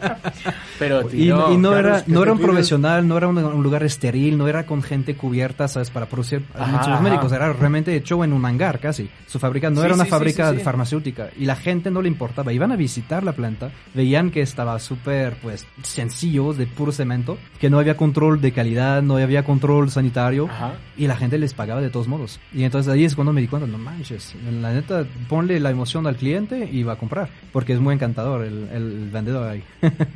Pero, 0.78 1.02
Y, 1.08 1.11
tío. 1.24 1.52
y 1.52 1.56
no 1.56 1.70
claro, 1.70 1.88
era 1.88 2.04
no 2.06 2.20
te 2.20 2.22
era 2.22 2.32
un 2.32 2.38
profesional, 2.40 3.08
no 3.08 3.16
era 3.16 3.26
un, 3.28 3.38
un 3.38 3.62
lugar 3.62 3.82
estéril, 3.82 4.38
no 4.38 4.46
era 4.48 4.64
con 4.66 4.82
gente 4.82 5.14
cubierta, 5.16 5.66
¿sabes? 5.68 5.90
Para 5.90 6.06
producir 6.06 6.44
ajá. 6.54 7.00
médicos, 7.00 7.32
era 7.32 7.52
realmente 7.52 7.94
hecho 7.96 8.22
en 8.24 8.32
un 8.32 8.44
hangar 8.44 8.78
casi. 8.78 9.08
Su 9.26 9.38
fábrica 9.38 9.70
no 9.70 9.80
Sí, 9.80 9.87
era 9.87 9.94
una 9.94 10.04
sí, 10.04 10.08
sí, 10.08 10.11
fábrica 10.11 10.50
sí, 10.52 10.58
sí. 10.58 10.62
farmacéutica 10.62 11.30
y 11.38 11.44
la 11.46 11.56
gente 11.56 11.90
no 11.90 12.00
le 12.02 12.08
importaba. 12.08 12.52
Iban 12.52 12.72
a 12.72 12.76
visitar 12.76 13.24
la 13.24 13.32
planta, 13.32 13.70
veían 13.94 14.30
que 14.30 14.40
estaba 14.40 14.78
súper, 14.78 15.34
pues, 15.42 15.66
sencillo, 15.82 16.52
de 16.52 16.66
puro 16.66 16.92
cemento, 16.92 17.38
que 17.61 17.70
no 17.70 17.78
había 17.78 17.96
control 17.96 18.40
de 18.40 18.52
calidad, 18.52 19.02
no 19.02 19.16
había 19.16 19.44
control 19.44 19.90
sanitario 19.90 20.46
Ajá. 20.48 20.74
y 20.96 21.06
la 21.08 21.16
gente 21.16 21.38
les 21.38 21.54
pagaba 21.54 21.80
de 21.80 21.88
todos 21.90 22.09
modos. 22.09 22.40
Y 22.53 22.64
entonces 22.64 22.92
ahí 22.92 23.05
es 23.05 23.14
cuando 23.14 23.33
me 23.33 23.40
di 23.40 23.48
cuenta, 23.48 23.66
no 23.66 23.79
manches, 23.79 24.35
la 24.61 24.72
neta, 24.72 25.05
ponle 25.29 25.59
la 25.61 25.70
emoción 25.70 26.07
al 26.07 26.16
cliente 26.16 26.68
y 26.70 26.83
va 26.83 26.94
a 26.94 26.96
comprar, 26.96 27.29
porque 27.53 27.72
es 27.72 27.81
muy 27.81 27.94
encantador 27.94 28.44
el, 28.44 28.68
el 28.72 29.11
vendedor 29.11 29.48
ahí. 29.48 29.62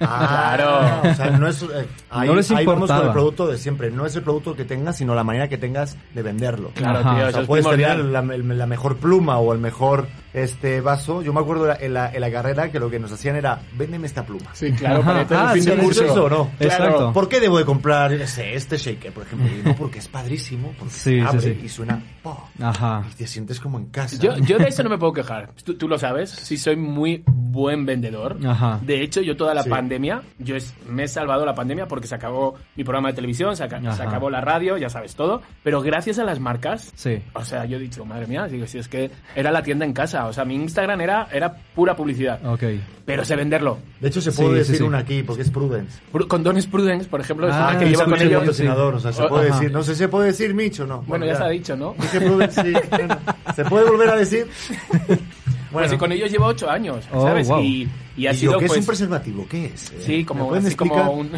Ah, 0.00 0.54
Claro. 0.56 1.10
O 1.10 1.14
sea, 1.14 1.30
no 1.38 1.48
es... 1.48 1.62
eh, 1.62 1.86
ahí, 2.10 2.28
No 2.28 2.34
les 2.34 2.50
ahí 2.50 2.66
vamos 2.66 2.90
con 2.90 3.06
el 3.06 3.12
producto 3.12 3.46
de 3.46 3.58
siempre. 3.58 3.90
No 3.90 4.06
es 4.06 4.14
el 4.16 4.22
producto 4.22 4.54
que 4.54 4.64
tengas, 4.64 4.96
sino 4.98 5.14
la 5.14 5.24
manera 5.24 5.48
que 5.48 5.58
tengas 5.58 5.96
de 6.14 6.22
venderlo. 6.22 6.70
Claro, 6.74 6.98
Ajá. 7.00 7.16
tío, 7.16 7.26
O 7.28 7.30
sea, 7.30 7.40
es 7.42 7.46
puedes 7.46 7.68
tener 7.68 7.98
la 7.98 8.66
mejor 8.66 8.96
pluma 8.96 9.38
o 9.38 9.52
el 9.52 9.58
mejor 9.58 10.06
este 10.34 10.80
vaso. 10.80 11.22
Yo 11.22 11.32
me 11.32 11.40
acuerdo 11.40 11.70
en 11.78 11.92
la, 11.94 12.10
en 12.12 12.20
la, 12.20 12.30
carrera 12.30 12.70
que 12.70 12.78
lo 12.80 12.88
que 12.90 12.98
nos 12.98 13.12
hacían 13.12 13.36
era, 13.36 13.60
véndeme 13.76 14.06
esta 14.06 14.24
pluma. 14.24 14.50
Sí, 14.54 14.72
claro, 14.72 15.00
Ajá. 15.00 15.12
para 15.12 15.26
todo 15.26 15.44
el 15.48 15.52
fin 15.54 15.62
¿sí 15.62 15.70
de 15.70 15.76
es 15.76 15.82
curso. 15.82 16.04
eso 16.04 16.24
o 16.24 16.30
no? 16.30 16.50
Exacto. 16.60 17.12
¿Por 17.12 17.28
qué 17.28 17.40
debo 17.40 17.58
de 17.58 17.64
comprar 17.64 18.12
ese, 18.14 18.54
este 18.54 18.76
shaker, 18.76 19.12
por 19.12 19.24
ejemplo? 19.24 19.48
Y 19.48 19.62
no, 19.68 19.74
porque 19.76 19.98
es 19.98 20.08
padrísimo, 20.08 20.72
porque 20.78 20.94
Sí, 20.94 21.20
se 21.20 21.22
abre 21.22 21.40
sí. 21.40 21.60
y 21.64 21.68
suena... 21.68 22.02
¡po! 22.22 22.48
Ajá. 22.60 23.04
Y 23.12 23.14
te 23.16 23.26
sientes 23.26 23.60
como 23.60 23.78
en 23.78 23.86
casa. 23.86 24.16
Yo, 24.18 24.36
yo 24.38 24.58
de 24.58 24.68
eso 24.68 24.82
no 24.82 24.90
me 24.90 24.98
puedo 24.98 25.12
quejar. 25.12 25.50
Tú, 25.64 25.74
tú 25.74 25.88
lo 25.88 25.98
sabes, 25.98 26.30
sí 26.30 26.56
soy 26.56 26.76
muy 26.76 27.22
buen 27.26 27.84
vendedor. 27.84 28.38
Ajá. 28.46 28.78
De 28.82 29.02
hecho, 29.02 29.20
yo 29.20 29.36
toda 29.36 29.54
la 29.54 29.62
Sí. 29.64 29.70
pandemia, 29.70 30.22
yo 30.38 30.56
es- 30.56 30.72
me 30.88 31.04
he 31.04 31.08
salvado 31.08 31.44
la 31.44 31.54
pandemia 31.54 31.86
porque 31.86 32.06
se 32.06 32.14
acabó 32.14 32.54
mi 32.76 32.84
programa 32.84 33.08
de 33.08 33.14
televisión, 33.14 33.54
se, 33.56 33.64
aca- 33.64 33.80
se 33.94 34.02
acabó 34.02 34.30
la 34.30 34.40
radio, 34.40 34.76
ya 34.78 34.88
sabes 34.88 35.14
todo. 35.14 35.42
Pero 35.62 35.82
gracias 35.82 36.18
a 36.18 36.24
las 36.24 36.40
marcas, 36.40 36.92
Sí. 36.94 37.22
o 37.34 37.44
sea, 37.44 37.64
yo 37.66 37.76
he 37.76 37.80
dicho, 37.80 38.04
madre 38.04 38.26
mía, 38.26 38.46
digo, 38.46 38.66
si 38.66 38.78
es 38.78 38.88
que 38.88 39.10
era 39.36 39.50
la 39.50 39.62
tienda 39.62 39.84
en 39.84 39.92
casa. 39.92 40.21
O 40.26 40.32
sea, 40.32 40.44
mi 40.44 40.54
Instagram 40.54 41.00
era, 41.00 41.28
era 41.32 41.54
pura 41.74 41.94
publicidad. 41.96 42.40
Ok. 42.44 42.62
Pero 43.04 43.24
sé 43.24 43.34
venderlo. 43.36 43.78
De 44.00 44.08
hecho, 44.08 44.20
se 44.20 44.30
Sí, 44.32 44.36
puede 44.42 44.52
sí, 44.54 44.58
decir 44.60 44.76
sí. 44.76 44.82
una 44.82 44.98
aquí, 44.98 45.22
porque 45.22 45.42
es 45.42 45.50
Prudence. 45.50 46.00
Pru- 46.12 46.26
Condones 46.28 46.66
Prudence, 46.66 47.08
por 47.08 47.20
ejemplo, 47.20 47.48
es 47.48 47.54
Ah, 47.54 47.68
una 47.70 47.78
que 47.78 47.86
lleva 47.90 48.04
con 48.04 48.20
ellos. 48.20 48.38
patrocinador, 48.40 48.94
o 48.94 49.00
sea, 49.00 49.12
se 49.12 49.22
puede 49.24 49.48
ajá. 49.50 49.58
decir. 49.58 49.72
No 49.72 49.82
sé 49.82 49.92
si 49.94 49.98
se 49.98 50.08
puede 50.08 50.26
decir 50.28 50.54
Micho 50.54 50.84
o 50.84 50.86
no. 50.86 51.02
Bueno, 51.02 51.26
ya 51.26 51.36
se 51.36 51.42
ha 51.42 51.48
dicho, 51.48 51.76
¿no? 51.76 51.94
Dije 52.00 52.20
Prudence, 52.20 52.62
sí. 52.62 52.72
Bueno, 52.90 53.18
¿Se 53.56 53.64
puede 53.64 53.88
volver 53.90 54.08
a 54.10 54.16
decir? 54.16 54.46
Pues 55.72 55.90
sí, 55.90 55.96
con 55.96 56.12
ellos 56.12 56.30
llevo 56.30 56.44
ocho 56.44 56.68
años, 56.70 57.02
Oh, 57.10 57.22
¿sabes? 57.26 57.48
wow. 57.48 57.62
Y, 57.62 57.88
y 58.14 58.26
ha 58.26 58.32
¿Y 58.32 58.36
sido 58.36 58.52
lo 58.52 58.58
que 58.58 58.66
pues, 58.66 58.76
es 58.78 58.82
un 58.82 58.86
preservativo? 58.88 59.46
¿Qué 59.48 59.64
es? 59.72 59.90
Sí, 60.00 60.18
¿me 60.18 60.26
como, 60.26 60.52
así 60.54 60.66
explicar? 60.66 60.98
como 61.06 61.12
un... 61.12 61.30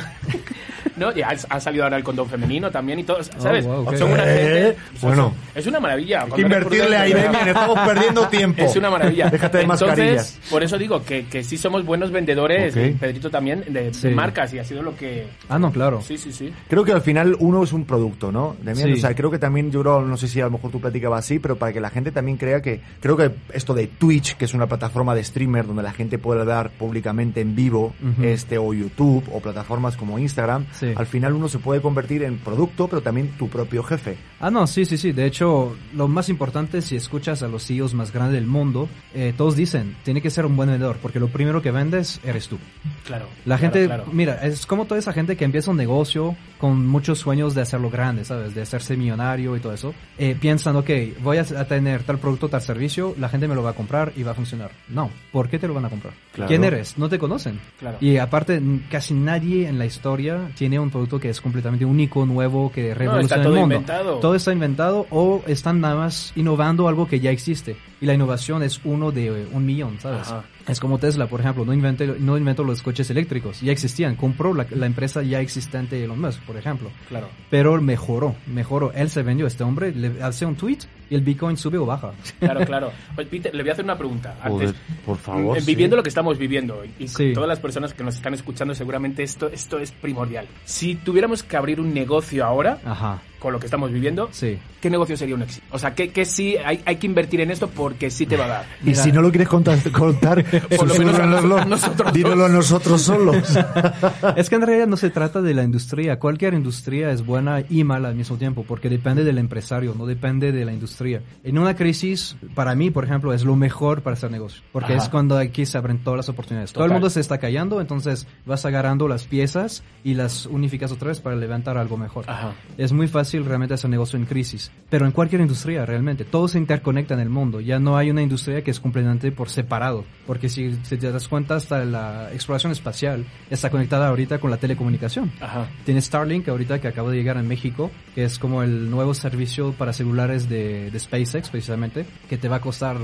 no, 0.96 1.16
y 1.16 1.22
ha, 1.22 1.60
salido 1.60 1.84
ahora 1.84 1.96
el 1.96 2.04
condón 2.04 2.28
femenino 2.28 2.70
también 2.70 2.98
y 3.00 3.04
todo, 3.04 3.18
¿sabes? 3.38 3.66
wow, 3.66 3.80
ok. 3.88 3.96
Son 3.96 4.12
una 4.12 4.22
Eh, 4.26 4.74
gente... 4.76 4.76
bueno. 5.02 5.34
Es 5.54 5.66
una 5.66 5.80
maravilla. 5.80 6.22
Hay 6.22 6.30
que 6.32 6.40
invertirle 6.42 6.96
ahí. 6.96 7.12
Demian, 7.12 7.48
estamos 7.48 7.78
perdiendo 7.80 8.28
tiempo. 8.28 8.62
Es 8.62 8.76
una 8.76 8.90
maravilla. 8.90 9.28
Déjate 9.30 9.58
de 9.58 9.62
Entonces, 9.64 9.88
mascarillas. 9.88 10.38
por 10.50 10.62
eso 10.62 10.78
digo 10.78 11.02
que, 11.04 11.26
que 11.26 11.44
sí 11.44 11.56
somos 11.56 11.84
buenos 11.84 12.10
vendedores, 12.10 12.74
Pedrito 12.74 13.30
también, 13.30 13.64
de, 13.68 13.92
Sí. 13.94 14.08
marcas 14.08 14.52
y 14.54 14.58
ha 14.58 14.64
sido 14.64 14.82
lo 14.82 14.96
que... 14.96 15.26
Ah, 15.48 15.58
no, 15.58 15.70
claro. 15.70 16.00
Sí, 16.02 16.18
sí, 16.18 16.32
sí. 16.32 16.52
Creo 16.68 16.84
que 16.84 16.92
al 16.92 17.02
final 17.02 17.36
uno 17.38 17.62
es 17.62 17.72
un 17.72 17.84
producto, 17.84 18.32
¿no? 18.32 18.56
Demian, 18.62 18.88
Sí. 18.88 18.92
o 18.94 18.96
sea, 18.96 19.14
creo 19.14 19.30
que 19.30 19.38
también, 19.38 19.70
yo 19.70 19.80
creo, 19.82 20.02
no 20.02 20.16
sé 20.16 20.28
si 20.28 20.40
a 20.40 20.44
lo 20.44 20.50
mejor 20.52 20.70
tú 20.70 20.80
platicabas 20.80 21.24
así, 21.24 21.38
pero 21.38 21.56
para 21.56 21.72
que 21.72 21.80
la 21.80 21.90
gente 21.90 22.10
también 22.12 22.36
crea 22.36 22.60
que, 22.60 22.80
creo 23.00 23.16
que 23.16 23.30
esto 23.52 23.74
de 23.74 23.86
Twitch, 23.86 24.36
que 24.36 24.44
es 24.46 24.54
una 24.54 24.66
plataforma 24.66 25.14
de 25.14 25.22
streamer 25.24 25.66
donde 25.66 25.82
la 25.82 25.92
gente 25.92 26.18
puede 26.18 26.40
hablar 26.40 26.70
públicamente 26.70 27.40
en 27.40 27.54
vivo, 27.54 27.94
este, 28.22 28.58
o 28.58 28.72
YouTube, 28.74 29.24
o 29.32 29.40
plataformas 29.40 29.96
como 29.96 30.18
Instagram, 30.18 30.66
Sí. 30.72 30.83
Al 30.96 31.06
final 31.06 31.32
uno 31.34 31.48
se 31.48 31.58
puede 31.58 31.80
convertir 31.80 32.22
en 32.22 32.38
producto, 32.38 32.88
pero 32.88 33.02
también 33.02 33.30
tu 33.38 33.48
propio 33.48 33.82
jefe. 33.82 34.16
Ah, 34.40 34.50
no, 34.50 34.66
sí, 34.66 34.84
sí, 34.84 34.96
sí. 34.96 35.12
De 35.12 35.26
hecho, 35.26 35.76
lo 35.94 36.08
más 36.08 36.28
importante, 36.28 36.82
si 36.82 36.96
escuchas 36.96 37.42
a 37.42 37.48
los 37.48 37.66
CEOs 37.66 37.94
más 37.94 38.12
grandes 38.12 38.34
del 38.34 38.46
mundo, 38.46 38.88
eh, 39.14 39.32
todos 39.36 39.56
dicen, 39.56 39.96
tiene 40.04 40.20
que 40.20 40.30
ser 40.30 40.46
un 40.46 40.56
buen 40.56 40.68
vendedor, 40.68 40.98
porque 41.00 41.20
lo 41.20 41.28
primero 41.28 41.62
que 41.62 41.70
vendes 41.70 42.20
eres 42.24 42.48
tú. 42.48 42.58
Claro. 43.04 43.26
La 43.44 43.58
claro, 43.58 43.72
gente, 43.72 43.86
claro. 43.86 44.04
mira, 44.12 44.34
es 44.44 44.66
como 44.66 44.84
toda 44.86 44.98
esa 44.98 45.12
gente 45.12 45.36
que 45.36 45.44
empieza 45.44 45.70
un 45.70 45.76
negocio 45.76 46.36
con 46.64 46.86
muchos 46.86 47.18
sueños 47.18 47.54
de 47.54 47.60
hacerlo 47.60 47.90
grande, 47.90 48.24
¿sabes? 48.24 48.54
De 48.54 48.62
hacerse 48.62 48.96
millonario 48.96 49.54
y 49.54 49.60
todo 49.60 49.74
eso. 49.74 49.94
Eh, 50.16 50.34
piensan, 50.40 50.74
ok, 50.76 50.88
voy 51.20 51.36
a, 51.36 51.44
tener 51.44 52.04
tal 52.04 52.18
producto, 52.18 52.48
tal 52.48 52.62
servicio, 52.62 53.14
la 53.18 53.28
gente 53.28 53.46
me 53.46 53.54
lo 53.54 53.62
va 53.62 53.68
a 53.68 53.72
comprar 53.74 54.14
y 54.16 54.22
va 54.22 54.30
a 54.30 54.34
funcionar. 54.34 54.70
No, 54.88 55.10
¿por 55.30 55.50
qué 55.50 55.58
te 55.58 55.68
lo 55.68 55.74
van 55.74 55.84
a 55.84 55.90
comprar? 55.90 56.14
Claro. 56.32 56.48
¿Quién 56.48 56.64
eres? 56.64 56.96
No 56.96 57.10
te 57.10 57.18
conocen. 57.18 57.60
Claro. 57.78 57.98
Y 58.00 58.16
aparte, 58.16 58.62
casi 58.90 59.12
nadie 59.12 59.68
en 59.68 59.78
la 59.78 59.84
historia 59.84 60.52
tiene 60.56 60.78
un 60.78 60.88
producto 60.88 61.20
que 61.20 61.28
es 61.28 61.38
completamente 61.38 61.84
único, 61.84 62.24
nuevo, 62.24 62.72
que 62.72 62.92
está 62.92 62.98
revoluciona 62.98 63.42
todo 63.42 63.54
el 63.56 63.60
mundo. 63.60 63.74
inventado. 63.74 64.14
Todo 64.20 64.34
está 64.34 64.52
inventado 64.54 65.06
o 65.10 65.42
están 65.46 65.82
nada 65.82 65.96
más 65.96 66.32
innovando 66.34 66.88
algo 66.88 67.06
que 67.06 67.20
ya 67.20 67.30
existe. 67.30 67.76
Y 68.00 68.06
la 68.06 68.14
innovación 68.14 68.62
es 68.62 68.80
uno 68.84 69.12
de 69.12 69.26
eh, 69.26 69.46
un 69.52 69.66
millón, 69.66 70.00
¿sabes? 70.00 70.28
Ajá. 70.28 70.44
Es 70.66 70.80
como 70.80 70.98
Tesla, 70.98 71.26
por 71.26 71.40
ejemplo, 71.40 71.64
no 71.64 71.72
inventó, 71.74 72.04
no 72.18 72.38
inventó 72.38 72.64
los 72.64 72.80
coches 72.82 73.10
eléctricos, 73.10 73.60
ya 73.60 73.70
existían, 73.72 74.16
compró 74.16 74.54
la, 74.54 74.66
la 74.70 74.86
empresa 74.86 75.22
ya 75.22 75.40
existente 75.40 75.96
de 75.96 76.04
Elon 76.04 76.20
Musk, 76.20 76.40
por 76.42 76.56
ejemplo. 76.56 76.90
Claro. 77.08 77.28
Pero 77.50 77.80
mejoró, 77.82 78.34
mejoró. 78.46 78.90
Él 78.92 79.10
se 79.10 79.22
vendió, 79.22 79.46
este 79.46 79.62
hombre 79.64 79.92
le 79.94 80.22
hace 80.22 80.46
un 80.46 80.56
tweet 80.56 80.78
y 81.10 81.14
el 81.16 81.20
Bitcoin 81.20 81.56
sube 81.58 81.76
o 81.76 81.84
baja. 81.84 82.12
Claro, 82.40 82.60
claro. 82.66 82.92
Pues 83.14 83.26
Peter, 83.28 83.54
le 83.54 83.62
voy 83.62 83.70
a 83.70 83.72
hacer 83.74 83.84
una 83.84 83.98
pregunta. 83.98 84.36
Antes, 84.42 84.70
Joder, 84.70 84.74
por 85.04 85.18
favor, 85.18 85.60
sí. 85.60 85.66
Viviendo 85.66 85.96
lo 85.96 86.02
que 86.02 86.08
estamos 86.08 86.38
viviendo 86.38 86.82
y 86.98 87.08
Sí. 87.08 87.32
todas 87.34 87.48
las 87.48 87.60
personas 87.60 87.92
que 87.92 88.02
nos 88.02 88.14
están 88.16 88.32
escuchando, 88.32 88.74
seguramente 88.74 89.22
esto, 89.22 89.48
esto 89.48 89.78
es 89.78 89.92
primordial. 89.92 90.46
Si 90.64 90.94
tuviéramos 90.94 91.42
que 91.42 91.56
abrir 91.58 91.78
un 91.80 91.92
negocio 91.92 92.44
ahora, 92.44 92.78
Ajá, 92.84 93.20
con 93.44 93.52
lo 93.52 93.60
que 93.60 93.66
estamos 93.66 93.92
viviendo, 93.92 94.30
sí. 94.32 94.58
¿qué 94.80 94.88
negocio 94.88 95.18
sería 95.18 95.34
un 95.34 95.42
éxito? 95.42 95.66
O 95.70 95.78
sea, 95.78 95.94
¿qué, 95.94 96.08
qué 96.08 96.24
sí 96.24 96.56
hay, 96.56 96.80
hay 96.86 96.96
que 96.96 97.06
invertir 97.06 97.42
en 97.42 97.50
esto 97.50 97.68
porque 97.68 98.10
sí 98.10 98.24
te 98.24 98.38
va 98.38 98.46
a 98.46 98.48
dar? 98.48 98.66
Y 98.82 98.94
si 98.94 99.12
no 99.12 99.20
lo 99.20 99.28
quieres 99.28 99.48
contar, 99.48 99.78
contar 99.92 100.42
Por 100.76 100.88
lo 100.88 100.94
menos 100.94 101.18
a 101.18 101.26
nosotros 101.66 102.12
dínoslo 102.14 102.46
a 102.46 102.48
nosotros 102.48 103.02
solos. 103.02 103.36
Es 104.36 104.48
que 104.48 104.56
en 104.56 104.62
realidad 104.62 104.86
no 104.86 104.96
se 104.96 105.10
trata 105.10 105.42
de 105.42 105.52
la 105.52 105.62
industria. 105.62 106.18
Cualquier 106.18 106.54
industria 106.54 107.10
es 107.10 107.24
buena 107.24 107.62
y 107.68 107.84
mala 107.84 108.08
al 108.08 108.14
mismo 108.14 108.38
tiempo, 108.38 108.64
porque 108.66 108.88
depende 108.88 109.24
del 109.24 109.36
empresario, 109.36 109.94
no 109.96 110.06
depende 110.06 110.50
de 110.50 110.64
la 110.64 110.72
industria. 110.72 111.20
En 111.42 111.58
una 111.58 111.76
crisis, 111.76 112.36
para 112.54 112.74
mí, 112.74 112.90
por 112.90 113.04
ejemplo, 113.04 113.34
es 113.34 113.44
lo 113.44 113.56
mejor 113.56 114.02
para 114.02 114.14
hacer 114.14 114.30
negocio, 114.30 114.62
porque 114.72 114.94
Ajá. 114.94 115.02
es 115.02 115.08
cuando 115.10 115.36
aquí 115.36 115.66
se 115.66 115.76
abren 115.76 115.98
todas 115.98 116.16
las 116.16 116.28
oportunidades. 116.30 116.72
Todo 116.72 116.84
el 116.84 116.88
Total. 116.88 117.00
mundo 117.00 117.10
se 117.10 117.20
está 117.20 117.36
callando, 117.36 117.82
entonces 117.82 118.26
vas 118.46 118.64
agarrando 118.64 119.06
las 119.06 119.24
piezas 119.24 119.82
y 120.02 120.14
las 120.14 120.46
unificas 120.46 120.90
otra 120.90 121.08
vez 121.08 121.20
para 121.20 121.36
levantar 121.36 121.76
algo 121.76 121.98
mejor. 121.98 122.24
Ajá. 122.26 122.54
Es 122.78 122.92
muy 122.92 123.08
fácil 123.08 123.33
realmente 123.42 123.74
hacer 123.74 123.90
negocio 123.90 124.18
en 124.18 124.26
crisis, 124.26 124.70
pero 124.88 125.06
en 125.06 125.12
cualquier 125.12 125.40
industria 125.40 125.84
realmente, 125.86 126.24
todo 126.24 126.48
se 126.48 126.58
interconecta 126.58 127.14
en 127.14 127.20
el 127.20 127.28
mundo. 127.28 127.60
Ya 127.60 127.78
no 127.78 127.96
hay 127.96 128.10
una 128.10 128.22
industria 128.22 128.62
que 128.62 128.70
es 128.70 128.80
completamente 128.80 129.32
por 129.32 129.48
separado, 129.48 130.04
porque 130.26 130.48
si, 130.48 130.74
si 130.84 130.96
te 130.96 131.10
das 131.10 131.28
cuenta, 131.28 131.56
hasta 131.56 131.84
la 131.84 132.30
exploración 132.32 132.72
espacial 132.72 133.24
está 133.50 133.70
conectada 133.70 134.08
ahorita 134.08 134.38
con 134.38 134.50
la 134.50 134.56
telecomunicación. 134.56 135.32
Ajá. 135.40 135.68
Tiene 135.84 136.00
Starlink 136.00 136.48
ahorita 136.48 136.80
que 136.80 136.88
acaba 136.88 137.10
de 137.10 137.16
llegar 137.16 137.36
en 137.36 137.48
México, 137.48 137.90
que 138.14 138.24
es 138.24 138.38
como 138.38 138.62
el 138.62 138.90
nuevo 138.90 139.14
servicio 139.14 139.72
para 139.72 139.92
celulares 139.92 140.48
de, 140.48 140.90
de 140.90 140.98
SpaceX 140.98 141.48
precisamente, 141.48 142.06
que 142.28 142.38
te 142.38 142.48
va 142.48 142.56
a 142.56 142.60
costar 142.60 142.96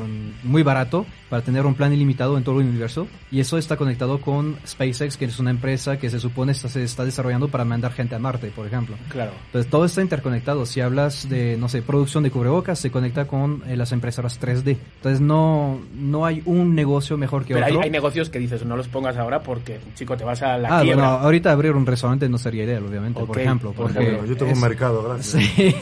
muy 0.43 0.63
barato 0.63 1.07
para 1.29 1.43
tener 1.43 1.67
un 1.67 1.75
plan 1.75 1.93
ilimitado 1.93 2.37
en 2.37 2.45
todo 2.45 2.61
el 2.61 2.69
universo. 2.69 3.07
Y 3.31 3.41
eso 3.41 3.59
está 3.59 3.77
conectado 3.77 4.21
con 4.21 4.57
SpaceX, 4.67 5.17
que 5.17 5.25
es 5.25 5.39
una 5.39 5.51
empresa 5.51 5.99
que 5.99 6.11
se 6.11 6.21
supone 6.21 6.55
se 6.55 6.83
está 6.83 7.05
desarrollando 7.05 7.49
para 7.49 7.65
mandar 7.65 7.93
gente 7.93 8.15
a 8.15 8.19
Marte, 8.19 8.49
por 8.49 8.67
ejemplo. 8.67 8.97
Claro. 9.09 9.33
Entonces 9.47 9.71
todo 9.71 9.85
está 9.85 10.03
interconectado. 10.03 10.20
Si 10.67 10.81
hablas 10.81 11.29
de, 11.29 11.57
no 11.57 11.69
sé, 11.69 11.83
producción 11.83 12.23
de 12.23 12.31
cubrebocas, 12.31 12.79
se 12.79 12.91
conecta 12.91 13.27
con 13.27 13.63
eh, 13.67 13.77
las 13.77 13.93
impresoras 13.93 14.41
3D. 14.41 14.77
Entonces 14.97 15.21
no, 15.21 15.81
no 15.95 16.27
hay 16.27 16.43
un 16.45 16.75
negocio 16.75 17.17
mejor 17.17 17.45
que 17.45 17.55
Pero 17.55 17.67
hay, 17.67 17.73
otro. 17.73 17.85
hay 17.85 17.91
negocios 17.91 18.31
que 18.31 18.39
dices, 18.39 18.65
no 18.65 18.77
los 18.77 18.89
pongas 18.89 19.17
ahora 19.17 19.43
porque, 19.43 19.79
chico, 19.95 20.17
te 20.17 20.25
vas 20.25 20.43
a 20.43 20.59
la 20.59 20.79
ah, 20.79 20.83
quiebra. 20.83 21.03
bueno, 21.05 21.19
ahorita 21.25 21.51
abrir 21.53 21.73
un 21.73 21.87
restaurante 21.87 22.29
no 22.29 22.39
sería 22.39 22.65
ideal, 22.65 22.85
obviamente, 22.87 23.21
por 23.25 23.39
ejemplo. 23.39 23.73
por 23.73 23.87
porque 23.93 24.11
Bueno, 24.11 24.27
yo 24.27 24.37
tengo 24.37 24.53
un 24.53 24.61
mercado, 24.61 25.03
gracias. 25.03 25.43
Sí, 25.61 25.75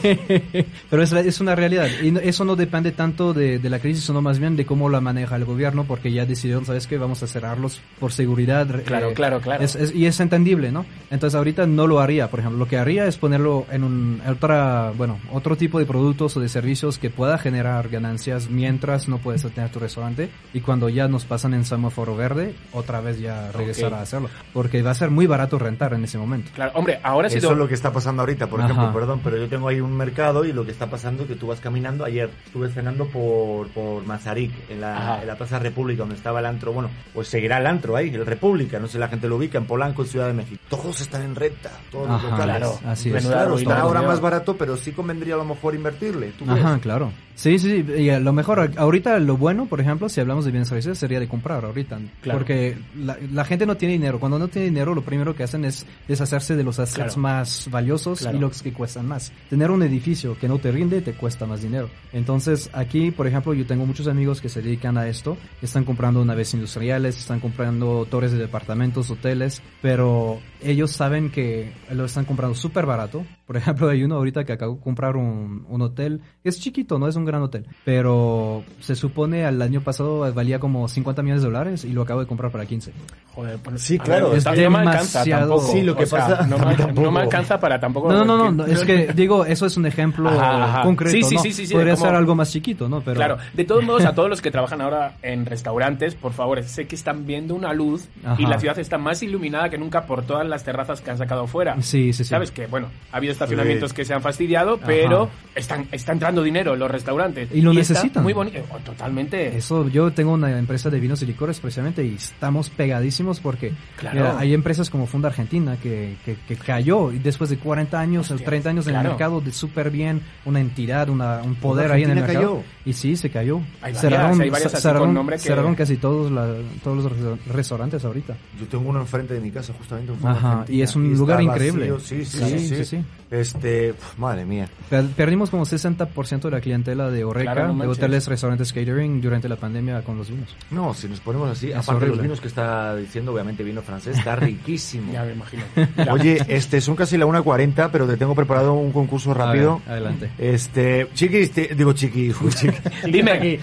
pero 0.89 1.03
es, 1.03 1.11
es 1.13 1.39
una 1.39 1.55
realidad. 1.55 1.87
Y 2.03 2.11
no- 2.11 2.19
eso 2.19 2.45
no 2.45 2.55
depende 2.55 2.91
tanto 2.91 3.33
de, 3.33 3.59
de 3.59 3.69
la 3.69 3.79
crisis, 3.79 4.03
sino 4.05 4.21
más 4.21 4.39
bien 4.39 4.55
de 4.55 4.65
cómo 4.65 4.89
la 4.89 5.01
maneja 5.01 5.35
el 5.35 5.45
gobierno, 5.45 5.83
porque 5.85 6.11
ya 6.11 6.25
decidieron, 6.25 6.65
¿sabes 6.65 6.87
qué? 6.87 6.97
Vamos 6.97 7.21
a 7.23 7.27
cerrarlos 7.27 7.81
por 7.99 8.11
seguridad. 8.11 8.69
eh, 8.79 8.83
Claro, 8.83 9.13
claro, 9.13 9.39
claro. 9.41 9.63
Es- 9.63 9.75
es- 9.75 9.93
y 9.93 10.05
es 10.05 10.19
entendible, 10.19 10.71
¿no? 10.71 10.85
Entonces 11.11 11.35
ahorita 11.37 11.65
no 11.67 11.87
lo 11.87 11.99
haría, 11.99 12.29
por 12.29 12.39
ejemplo. 12.39 12.59
Lo 12.59 12.67
que 12.67 12.77
haría 12.77 13.05
es 13.05 13.17
ponerlo 13.17 13.65
en 13.71 13.83
un 13.83 14.18
otra, 14.27 14.91
bueno, 14.95 15.19
otro 15.31 15.55
tipo 15.55 15.79
de 15.79 15.85
productos 15.85 16.35
o 16.37 16.39
de 16.39 16.49
servicios 16.49 16.97
que 16.97 17.09
pueda 17.09 17.37
generar 17.37 17.89
ganancias 17.89 18.49
mientras 18.49 19.07
no 19.07 19.17
puedes 19.19 19.41
tener 19.53 19.69
tu 19.71 19.79
restaurante. 19.79 20.29
Y 20.53 20.61
cuando 20.61 20.89
ya 20.89 21.07
nos 21.07 21.25
pasan 21.25 21.53
en 21.53 21.65
semáforo 21.65 22.15
verde, 22.15 22.55
otra 22.73 23.01
vez 23.01 23.19
ya 23.19 23.51
regresar 23.51 23.93
Ok. 23.93 23.99
a 23.99 24.01
hacerlo. 24.01 24.29
Porque 24.53 24.81
va 24.81 24.91
a 24.91 24.95
ser 24.95 25.09
muy 25.11 25.27
barato 25.27 25.57
rentar 25.59 25.93
en 25.93 26.03
ese 26.03 26.17
momento. 26.17 26.51
Claro, 26.55 26.71
hombre, 26.75 26.99
ahora 27.03 27.29
sí 27.29 27.37
Eso 27.37 27.51
es 27.51 27.57
lo 27.57 27.67
que 27.67 27.73
está 27.75 27.91
pasando 27.91 28.21
ahorita, 28.21 28.47
por 28.47 28.61
Ajá. 28.61 28.71
ejemplo, 28.71 28.93
perdón, 28.93 29.21
pero 29.23 29.37
yo 29.37 29.47
tengo 29.47 29.67
ahí 29.67 29.79
un 29.81 29.95
mercado 29.95 30.45
y 30.45 30.53
lo 30.53 30.65
que 30.65 30.71
está 30.71 30.87
pasando 30.87 31.23
es 31.23 31.29
que 31.29 31.35
tú 31.35 31.47
vas 31.47 31.59
caminando. 31.59 32.05
Ayer 32.05 32.29
estuve 32.45 32.69
cenando 32.69 33.05
por, 33.07 33.67
por 33.69 34.05
Mazarik, 34.05 34.51
en 34.69 34.81
la, 34.81 35.21
en 35.21 35.27
la 35.27 35.35
Plaza 35.35 35.59
República, 35.59 35.99
donde 35.99 36.15
estaba 36.15 36.39
el 36.39 36.45
antro. 36.45 36.73
Bueno, 36.73 36.89
pues 37.13 37.27
seguirá 37.27 37.57
el 37.59 37.67
antro 37.67 37.95
ahí, 37.95 38.09
el 38.09 38.25
República, 38.25 38.79
no 38.79 38.87
sé 38.87 38.93
si 38.93 38.97
la 38.99 39.07
gente 39.07 39.27
lo 39.27 39.37
ubica, 39.37 39.57
en 39.57 39.65
Polanco, 39.65 40.01
en 40.03 40.07
Ciudad 40.07 40.27
de 40.27 40.33
México. 40.33 40.61
Todos 40.69 41.01
están 41.01 41.21
en 41.23 41.35
renta, 41.35 41.71
todos 41.91 42.07
los 42.07 42.17
Ajá, 42.17 42.29
locales. 42.31 42.55
claro, 42.57 42.79
así 42.85 43.09
es. 43.13 43.25
Claro, 43.25 43.57
está 43.57 43.79
ahora. 43.79 44.01
Más 44.09 44.21
barato, 44.21 44.57
pero 44.57 44.77
sí 44.77 44.91
convendría 44.91 45.35
a 45.35 45.37
lo 45.37 45.45
mejor 45.45 45.75
invertirle. 45.75 46.31
¿tú 46.31 46.45
crees? 46.45 46.65
Ajá, 46.65 46.79
claro. 46.79 47.11
Sí, 47.39 47.57
sí. 47.57 47.85
Y 47.97 48.09
a 48.09 48.19
lo 48.19 48.33
mejor 48.33 48.69
ahorita 48.75 49.17
lo 49.19 49.37
bueno, 49.37 49.65
por 49.65 49.79
ejemplo, 49.79 50.09
si 50.09 50.19
hablamos 50.19 50.43
de 50.43 50.51
bienes 50.51 50.69
raíces, 50.69 50.97
sería 50.97 51.21
de 51.21 51.29
comprar 51.29 51.63
ahorita. 51.63 51.97
Claro. 52.19 52.37
Porque 52.37 52.77
la, 52.97 53.17
la 53.31 53.45
gente 53.45 53.65
no 53.65 53.77
tiene 53.77 53.93
dinero. 53.93 54.19
Cuando 54.19 54.37
no 54.37 54.49
tiene 54.49 54.65
dinero, 54.67 54.93
lo 54.93 55.03
primero 55.03 55.33
que 55.33 55.43
hacen 55.43 55.63
es 55.63 55.85
deshacerse 56.05 56.57
de 56.57 56.63
los 56.65 56.79
assets 56.79 56.95
Claro. 57.15 57.21
más 57.21 57.69
valiosos 57.71 58.19
Claro. 58.19 58.35
y 58.35 58.41
los 58.41 58.61
que 58.61 58.73
cuestan 58.73 59.07
más. 59.07 59.31
Tener 59.49 59.71
un 59.71 59.81
edificio 59.83 60.37
que 60.37 60.49
no 60.49 60.57
te 60.59 60.69
rinde 60.73 60.99
te 61.01 61.13
cuesta 61.13 61.45
más 61.45 61.61
dinero. 61.61 61.89
Entonces, 62.11 62.69
aquí, 62.73 63.11
por 63.11 63.25
ejemplo, 63.25 63.53
yo 63.53 63.65
tengo 63.65 63.85
muchos 63.85 64.07
amigos 64.09 64.41
que 64.41 64.49
se 64.49 64.61
dedican 64.61 64.97
a 64.97 65.07
esto. 65.07 65.37
Están 65.61 65.85
comprando 65.85 66.25
naves 66.25 66.53
industriales, 66.53 67.17
están 67.17 67.39
comprando 67.39 68.05
torres 68.09 68.33
de 68.33 68.37
departamentos, 68.37 69.09
hoteles, 69.11 69.61
pero 69.81 70.41
ellos 70.61 70.91
saben 70.91 71.29
que 71.29 71.71
lo 71.91 72.03
están 72.03 72.25
comprando 72.25 72.53
súper 72.53 72.85
barato. 72.85 73.25
Por 73.47 73.55
ejemplo, 73.55 73.87
hay 73.89 74.03
uno 74.03 74.15
ahorita 74.15 74.43
que 74.43 74.51
acabo 74.51 74.75
de 74.75 74.81
comprar 74.81 75.15
un, 75.15 75.65
un 75.69 75.81
hotel. 75.81 76.19
Es 76.43 76.59
chiquito, 76.59 76.99
no 76.99 77.07
es 77.07 77.15
un 77.15 77.28
gran 77.29 77.41
hotel. 77.41 77.65
Pero 77.85 78.63
se 78.79 78.95
supone 78.95 79.45
al 79.45 79.61
año 79.61 79.81
pasado 79.81 80.31
valía 80.33 80.59
como 80.59 80.87
50 80.87 81.21
millones 81.21 81.41
de 81.43 81.49
dólares 81.49 81.85
y 81.85 81.91
lo 81.93 82.01
acabo 82.03 82.19
de 82.19 82.27
comprar 82.27 82.51
para 82.51 82.65
15. 82.65 82.91
Joder, 83.33 83.57
pues, 83.59 83.81
Sí, 83.81 83.97
a 83.99 84.03
claro, 84.03 84.29
ver, 84.29 84.37
es 84.39 84.45
no 84.45 84.51
me 84.51 84.77
alcanza 84.79 85.23
demasiado- 85.23 85.55
tampoco. 85.55 85.71
Sí, 85.73 85.81
lo 85.83 85.95
que 85.95 86.03
O 86.03 86.07
sea, 86.07 86.19
pasa- 86.27 86.47
No 86.47 86.55
a 86.57 86.65
mí 86.65 86.75
me, 86.77 86.93
no 87.01 87.11
me 87.11 87.19
alcanza 87.21 87.59
para 87.59 87.79
tampoco. 87.79 88.11
No, 88.11 88.25
no, 88.25 88.37
no, 88.37 88.51
no, 88.51 88.65
es 88.65 88.83
que 88.83 89.07
digo, 89.15 89.45
eso 89.45 89.65
es 89.65 89.77
un 89.77 89.85
ejemplo 89.85 90.29
Ajá, 90.29 90.63
ajá. 90.65 90.81
concreto, 90.83 91.11
Sí, 91.15 91.23
sí, 91.23 91.35
¿no? 91.35 91.41
sí, 91.41 91.51
sí, 91.53 91.65
sí, 91.67 91.73
Podría 91.73 91.93
como- 91.95 92.05
ser 92.05 92.15
algo 92.15 92.35
más 92.35 92.51
chiquito, 92.51 92.89
¿no? 92.89 93.01
Pero 93.01 93.15
Claro, 93.15 93.37
de 93.53 93.63
todos 93.65 93.83
modos, 93.83 94.05
a 94.05 94.13
todos 94.13 94.29
los 94.29 94.41
que 94.41 94.51
trabajan 94.51 94.81
ahora 94.81 95.15
en 95.21 95.45
restaurantes, 95.45 96.15
por 96.15 96.33
favor, 96.33 96.61
sé 96.63 96.87
que 96.87 96.95
están 96.95 97.25
viendo 97.25 97.55
una 97.55 97.73
luz 97.73 98.07
y 98.23 98.25
Ajá. 98.25 98.41
la 98.49 98.59
ciudad 98.59 98.79
está 98.79 98.97
más 98.97 99.21
iluminada 99.23 99.69
que 99.69 99.77
nunca 99.77 100.05
por 100.05 100.23
todas 100.23 100.47
las 100.47 100.63
terrazas 100.63 101.01
que 101.01 101.11
han 101.11 101.17
sacado 101.17 101.47
fuera. 101.47 101.75
Sí, 101.81 102.11
sí, 102.13 102.23
sí. 102.23 102.25
Sabes 102.25 102.51
que, 102.51 102.67
bueno, 102.67 102.87
ha 103.11 103.17
habido 103.17 103.31
estacionamientos 103.33 103.91
Sí. 103.91 103.95
que 103.95 104.05
se 104.05 104.13
han 104.13 104.21
fastidiado, 104.21 104.77
pero 104.85 105.29
están, 105.55 105.87
está 105.91 106.11
entrando 106.11 106.43
dinero 106.43 106.73
en 106.73 106.79
los 106.79 106.89
restaurantes. 106.91 107.08
Y 107.53 107.61
lo 107.61 107.73
necesitan. 107.73 108.23
Muy 108.23 108.33
bonito, 108.33 108.59
oh, 108.71 108.77
totalmente. 108.77 109.55
Eso, 109.57 109.87
yo 109.89 110.11
tengo 110.11 110.33
una 110.33 110.57
empresa 110.57 110.89
de 110.89 110.99
vinos 110.99 111.21
y 111.21 111.25
licores 111.25 111.59
precisamente 111.59 112.03
y 112.05 112.15
estamos 112.15 112.69
pegadísimos 112.69 113.39
porque 113.39 113.73
Claro. 113.97 114.15
mira, 114.17 114.39
hay 114.39 114.53
empresas 114.53 114.89
como 114.89 115.05
Funda 115.05 115.29
Argentina 115.29 115.77
que, 115.81 116.15
que, 116.25 116.35
que 116.47 116.55
cayó 116.55 117.11
y 117.11 117.19
después 117.19 117.49
de 117.49 117.57
40 117.57 117.99
años 117.99 118.31
o 118.31 118.35
30 118.35 118.69
años 118.69 118.87
en 118.87 118.93
claro. 118.93 119.07
el 119.07 119.11
mercado 119.13 119.41
de 119.41 119.51
súper 119.51 119.89
bien, 119.91 120.21
una 120.45 120.59
entidad, 120.59 121.09
una, 121.09 121.41
un 121.43 121.55
poder 121.55 121.91
ahí 121.91 122.03
en 122.03 122.11
el 122.11 122.15
mercado. 122.21 122.39
cayó. 122.57 122.63
Y 122.85 122.93
sí, 122.93 123.15
se 123.15 123.29
cayó. 123.29 123.57
Hay 123.81 123.93
varias, 123.93 124.01
cerraron 124.01 124.41
hay 124.41 124.49
varias 124.49 124.73
así 124.73 124.87
cerraron- 124.87 124.99
con 125.07 125.13
nombre 125.13 125.35
que- 125.37 125.41
cerraron 125.43 125.75
casi 125.75 125.97
todos, 125.97 126.31
la- 126.31 126.55
todos 126.83 127.03
los 127.03 127.11
resta- 127.11 127.37
restaurantes 127.53 128.05
ahorita. 128.05 128.35
Yo 128.59 128.65
tengo 128.67 128.89
uno 128.89 128.99
enfrente 129.01 129.33
de 129.33 129.39
mi 129.41 129.51
casa, 129.51 129.73
justamente. 129.77 130.11
un 130.11 130.19
Funda 130.19 130.35
Ajá, 130.37 130.65
y 130.67 130.81
es 130.81 130.95
un 130.95 131.13
lugar 131.13 131.37
vacío, 131.45 131.51
increíble. 131.67 131.93
Sí, 131.99 132.25
sí, 132.25 132.37
Sí, 132.39 132.45
sí. 132.45 132.59
sí, 132.59 132.75
sí. 132.77 132.85
sí. 132.85 133.03
Este, 133.31 133.93
pf, 133.93 134.17
madre 134.19 134.45
mía. 134.45 134.67
Per- 134.89 135.05
Perdimos 135.09 135.49
como 135.49 135.65
60% 135.65 136.41
de 136.49 136.51
la 136.51 136.61
clientela 136.61 136.98
de 137.09 137.23
Oreca, 137.23 137.53
Claro, 137.53 137.73
no 137.73 137.83
de 137.83 137.89
hoteles, 137.89 138.27
restaurantes, 138.27 138.73
catering 138.73 139.21
durante 139.21 139.47
la 139.47 139.55
pandemia 139.55 140.01
con 140.01 140.17
los 140.17 140.29
vinos. 140.29 140.55
No, 140.71 140.93
si 140.93 141.07
nos 141.07 141.19
ponemos 141.21 141.49
así, 141.49 141.71
Es 141.71 141.77
aparte 141.77 142.05
de 142.05 142.11
los 142.11 142.21
vinos 142.21 142.41
que 142.41 142.47
está 142.47 142.95
diciendo, 142.95 143.31
obviamente 143.33 143.63
vino 143.63 143.81
francés, 143.81 144.17
está 144.17 144.35
riquísimo. 144.37 145.13
Ya 145.13 145.23
me 145.23 145.31
imagino. 145.33 145.63
Oye, 146.11 146.43
este, 146.47 146.81
son 146.81 146.95
casi 146.95 147.17
la 147.17 147.25
1.40, 147.25 147.89
pero 147.91 148.05
te 148.07 148.17
tengo 148.17 148.35
preparado 148.35 148.73
un 148.73 148.91
concurso 148.91 149.33
rápido. 149.33 149.81
ver, 149.85 149.91
adelante. 149.93 150.29
Este, 150.37 151.07
chiquis, 151.13 151.51
te- 151.51 151.75
digo 151.75 151.93
chiqui, 151.93 152.33
chiqui. 152.49 152.77
Dime 153.09 153.31
aquí. 153.31 153.59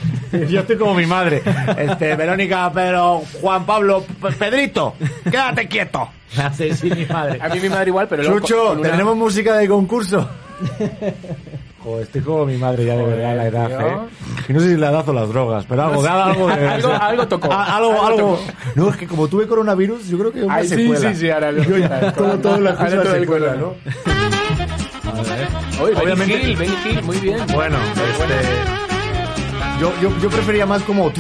Yo 0.49 0.61
estoy 0.61 0.77
como 0.77 0.95
mi 0.95 1.07
madre. 1.07 1.43
Este, 1.79 2.17
Verónica, 2.17 2.71
pero 2.73 3.23
Juan 3.41 3.67
Pablo, 3.67 4.05
Pedrito, 4.39 4.95
quédate 5.25 5.69
quieto. 5.69 6.09
Me 6.37 6.43
hace 6.43 6.71
así 6.73 6.91
mi 6.91 7.05
madre. 7.07 7.39
A 7.41 7.49
mí 7.49 7.61
mi 7.61 7.69
madre 7.69 7.89
igual, 7.89 8.09
pero 8.09 8.23
luego 8.25 8.41
Chucho, 8.41 8.73
una- 8.73 8.91
¿tenemos 8.91 9.17
música 9.17 9.57
de 9.57 9.69
concurso? 9.69 10.29
Joder, 11.87 12.03
estoy 12.03 12.21
como 12.23 12.45
mi 12.47 12.57
madre 12.57 12.85
ya 12.85 12.97
de 12.97 13.05
verdad, 13.05 13.37
la 13.37 13.47
edad, 13.47 13.69
tío. 13.69 13.87
¿eh? 13.87 13.99
Y 14.49 14.53
no 14.55 14.59
sé 14.59 14.71
si 14.71 14.77
la 14.77 14.91
edad 14.91 15.09
o 15.09 15.13
las 15.13 15.29
drogas, 15.29 15.65
pero 15.69 15.85
algo, 15.85 15.95
No 15.95 16.03
sé. 16.03 16.09
algo 16.09 16.47
de... 16.49 16.69
Algo- 16.69 16.93
algo 17.01 17.29
tocó. 17.29 17.49
Ah, 17.53 17.77
algo, 17.77 17.91
Algo 17.93 18.07
algo. 18.07 18.37
tocó. 18.39 18.43
No, 18.75 18.91
es 18.91 18.97
que 18.97 19.07
como 19.07 19.29
tuve 19.29 19.47
coronavirus, 19.47 20.09
yo 20.09 20.19
creo 20.19 20.33
que 20.33 20.43
una 20.43 20.57
Ay, 20.57 20.67
sí, 20.69 20.75
secuela. 20.75 21.15
sí, 21.15 21.21
sí, 21.21 21.31
ahora 21.31 21.53
lo- 21.53 21.63
Yo 21.63 21.79
ya, 21.79 22.13
todo, 22.13 22.39
todo 22.39 22.59
la 22.61 22.71
ahora 22.71 22.85
cosa 22.87 23.03
todo 23.05 23.15
el 23.15 23.21
secuela. 23.21 23.55
¿no? 23.55 23.75
Oye, 25.81 25.95
Benny 25.95 26.03
Obviamente- 26.03 26.43
Hill, 26.51 26.57
Benny 26.57 26.75
Hill, 26.91 27.03
muy 27.05 27.17
bien. 27.19 27.39
Bueno, 27.55 27.77
este... 27.95 28.86
Yo, 29.81 29.93
yo, 30.01 30.11
yo 30.23 30.31
prefería 30.31 30.65
más 30.65 30.83
como... 30.85 31.13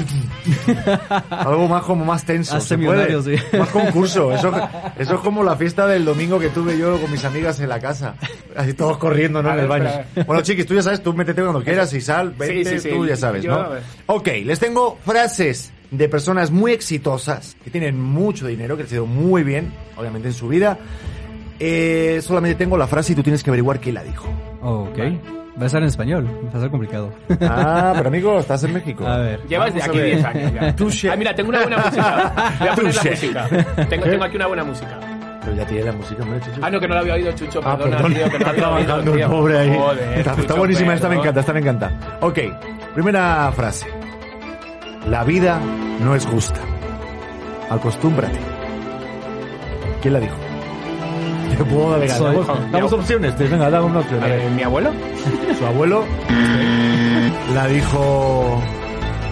Algo 1.30 1.68
más 1.68 1.82
como 1.82 2.06
más 2.06 2.24
tenso. 2.24 2.58
¿se 2.58 2.78
puede? 2.78 3.22
sí. 3.22 3.56
Más 3.58 3.68
concurso. 3.68 4.32
Eso, 4.36 4.50
eso 4.98 5.14
es 5.14 5.20
como 5.20 5.42
la 5.44 5.56
fiesta 5.56 5.86
del 5.86 6.04
domingo 6.06 6.38
que 6.38 6.48
tuve 6.48 6.78
yo 6.78 6.98
con 6.98 7.10
mis 7.10 7.24
amigas 7.24 7.60
en 7.60 7.68
la 7.68 7.80
casa. 7.80 8.14
Así 8.56 8.72
todos 8.72 8.96
corriendo, 8.96 9.42
¿no? 9.42 9.50
A 9.50 9.54
En 9.54 9.60
el 9.60 9.66
baño. 9.68 9.88
espera. 9.88 10.24
Bueno, 10.26 10.42
chiquis, 10.42 10.64
tú 10.64 10.74
ya 10.74 10.82
sabes, 10.82 11.02
tú 11.02 11.12
métete 11.12 11.42
cuando 11.42 11.62
quieras 11.62 11.92
y 11.92 12.00
sal, 12.00 12.30
vente, 12.30 12.80
sí, 12.80 12.88
sí. 12.88 12.88
tú 12.88 13.06
ya 13.06 13.16
sabes, 13.16 13.42
Yo, 13.42 13.50
¿no? 13.50 13.68
Ok, 14.06 14.28
les 14.44 14.58
tengo 14.58 14.98
frases 15.04 15.70
de 15.90 16.08
personas 16.08 16.50
muy 16.50 16.72
exitosas, 16.72 17.56
que 17.62 17.70
tienen 17.70 18.00
mucho 18.00 18.46
dinero, 18.46 18.76
que 18.76 18.84
han 18.84 18.88
sido 18.88 19.06
muy 19.06 19.42
bien, 19.44 19.70
obviamente, 19.96 20.28
en 20.28 20.34
su 20.34 20.48
vida. 20.48 20.78
Eh, 21.58 22.20
solamente 22.22 22.56
tengo 22.56 22.78
la 22.78 22.86
frase 22.86 23.12
y 23.12 23.16
tú 23.16 23.22
tienes 23.22 23.42
que 23.42 23.50
averiguar 23.50 23.80
quién 23.80 23.96
la 23.96 24.02
dijo. 24.02 24.28
ok. 24.62 24.98
Va 25.58 25.62
a 25.62 25.66
estar 25.66 25.80
en 25.80 25.88
español, 25.88 26.28
va 26.52 26.58
a 26.58 26.60
ser 26.60 26.70
complicado. 26.70 27.10
Ah, 27.40 27.92
pero 27.96 28.08
amigo, 28.08 28.38
estás 28.40 28.62
en 28.64 28.74
México. 28.74 29.06
A 29.06 29.16
ver. 29.18 29.40
Llevas 29.48 29.72
de 29.74 29.82
aquí 29.82 29.96
ver. 29.96 30.06
10 30.16 30.24
años 30.26 30.52
ya. 30.52 30.76
Touché. 30.76 31.10
Ah, 31.10 31.16
mira, 31.16 31.34
tengo 31.34 31.48
una 31.48 31.62
buena 31.62 31.78
música. 31.78 32.54
Voy 32.58 32.68
a 32.68 32.74
poner 32.74 32.94
la 32.94 33.02
música. 33.10 33.48
Tengo, 33.88 34.04
tengo 34.04 34.24
aquí 34.24 34.36
una 34.36 34.46
buena 34.48 34.64
música. 34.64 34.98
Pero 35.42 35.56
ya 35.56 35.64
tiene 35.66 35.84
la 35.84 35.92
música, 35.92 36.22
hombre, 36.24 36.40
Chucho. 36.40 36.60
Ah, 36.60 36.70
no, 36.70 36.80
que 36.80 36.88
no 36.88 36.94
la 36.94 37.00
había 37.00 37.14
oído, 37.14 37.32
Chucho. 37.32 37.60
Ah, 37.64 37.76
Perdona, 37.78 37.96
perdón. 37.96 38.14
tío, 38.14 38.30
que 38.30 38.38
no 38.38 38.44
la 38.46 38.52
Está 38.52 38.70
oído, 38.70 38.96
el 38.98 39.12
tío. 39.18 39.28
pobre 39.30 39.58
ahí. 39.58 39.74
Joder, 39.78 39.98
está, 40.18 40.30
está 40.32 40.42
Chucho, 40.42 40.56
buenísima, 40.56 40.94
esta 40.94 41.08
me 41.08 41.14
perdón. 41.16 41.24
encanta, 41.24 41.40
esta 41.40 41.52
me 41.54 41.60
encanta. 41.60 41.90
Ok, 42.20 42.38
primera 42.94 43.52
frase. 43.52 43.86
La 45.08 45.24
vida 45.24 45.58
no 46.00 46.14
es 46.16 46.26
justa. 46.26 46.60
Acostúmbrate. 47.70 48.38
¿Quién 50.02 50.14
la 50.14 50.20
dijo? 50.20 50.34
Te 51.56 51.64
puedo 51.64 51.98
dar 51.98 52.08
damos, 52.08 52.46
damos 52.72 52.92
opciones, 52.92 53.36
te- 53.36 53.44
venga, 53.48 53.70
dame 53.70 53.86
una 53.86 54.00
opción. 54.00 54.22
a 54.22 54.26
ver. 54.26 54.40
Eh, 54.40 54.50
¿Mi 54.54 54.62
abuelo? 54.62 54.90
Su 55.58 55.66
abuelo 55.66 56.04
la 57.54 57.66
dijo 57.68 58.60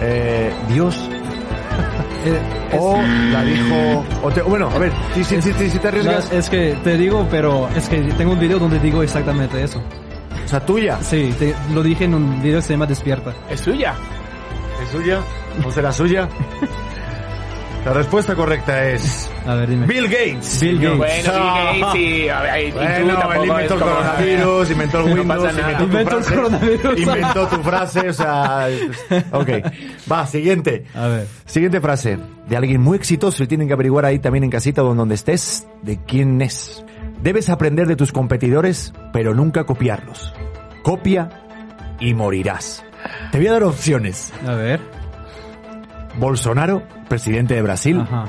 eh, 0.01 0.51
Dios. 0.69 0.97
o 2.79 2.97
la 3.31 3.43
dijo. 3.43 4.05
o 4.23 4.31
te- 4.31 4.41
bueno, 4.41 4.69
a 4.73 4.77
ver, 4.79 4.91
si, 5.13 5.23
si, 5.23 5.41
si, 5.41 5.53
si- 5.53 5.69
si 5.69 5.79
te 5.79 5.87
arriesgas. 5.89 6.31
No, 6.31 6.37
es 6.39 6.49
que 6.49 6.75
te 6.83 6.97
digo, 6.97 7.27
pero 7.29 7.69
es 7.75 7.87
que 7.89 7.97
tengo 8.17 8.31
un 8.33 8.39
video 8.39 8.59
donde 8.59 8.79
digo 8.79 9.03
exactamente 9.03 9.61
eso. 9.63 9.81
O 10.43 10.47
sea, 10.47 10.59
tuya. 10.65 10.97
Sí, 11.01 11.33
te- 11.37 11.55
lo 11.73 11.83
dije 11.83 12.05
en 12.05 12.13
un 12.15 12.41
video 12.41 12.59
que 12.59 12.63
se 12.65 12.73
llama 12.73 12.85
Despierta. 12.85 13.33
¿Es 13.49 13.59
suya? 13.61 13.93
¿Es 14.83 14.89
suya? 14.89 15.19
¿O 15.65 15.71
será 15.71 15.91
suya? 15.91 16.27
La 17.85 17.93
respuesta 17.93 18.33
correcta 18.33 18.89
es. 18.89 19.29
A 19.45 19.53
ver, 19.53 19.69
dime. 19.69 19.85
Bill 19.85 20.05
Gates. 20.07 20.59
Bill 20.59 20.79
Gates. 20.79 20.97
Bueno, 20.97 21.33
Bill 21.33 21.81
Gates, 21.81 21.93
sí. 21.93 22.29
A 22.29 22.41
ver, 22.41 22.49
ahí, 22.51 22.67
y 22.67 22.71
tú 22.71 22.77
Bueno, 22.77 23.33
él 23.33 23.45
inventó 23.47 23.73
el 23.75 23.79
coronavirus, 23.79 24.71
inventó 24.71 24.99
el 24.99 25.05
No 25.15 25.21
Windows, 25.21 25.43
nada. 25.55 25.71
inventó, 25.71 25.77
tu 25.77 25.83
Inventó 25.85 26.17
el 26.17 26.23
frase, 26.23 26.35
coronavirus. 26.35 26.99
inventó 26.99 27.47
tu 27.47 27.55
frase, 27.61 28.09
o 28.09 28.13
sea... 28.13 28.67
Ok, 29.31 29.49
va, 30.11 30.25
siguiente. 30.25 30.85
A 30.95 31.07
ver. 31.07 31.27
Siguiente 31.45 31.79
frase, 31.79 32.17
de 32.49 32.57
alguien 32.57 32.81
muy 32.81 32.97
exitoso 32.97 33.43
y 33.43 33.47
tienen 33.47 33.67
que 33.67 33.73
averiguar 33.75 34.05
ahí 34.05 34.17
también 34.17 34.43
en 34.45 34.49
casita 34.49 34.83
o 34.83 34.95
donde 34.95 35.13
estés, 35.13 35.67
de 35.83 35.99
quién 36.05 36.41
es. 36.41 36.83
Debes 37.21 37.49
aprender 37.49 37.85
de 37.87 37.95
tus 37.95 38.11
competidores, 38.11 38.93
pero 39.13 39.35
nunca 39.35 39.63
copiarlos. 39.65 40.33
Copia 40.83 41.29
y 41.99 42.15
morirás. 42.15 42.83
Te 43.31 43.37
voy 43.37 43.45
a 43.47 43.51
dar 43.53 43.63
opciones. 43.63 44.33
A 44.47 44.55
ver. 44.55 44.79
Bolsonaro, 46.17 46.83
presidente 47.07 47.53
de 47.53 47.61
Brasil. 47.61 47.99
Ajá. 48.01 48.25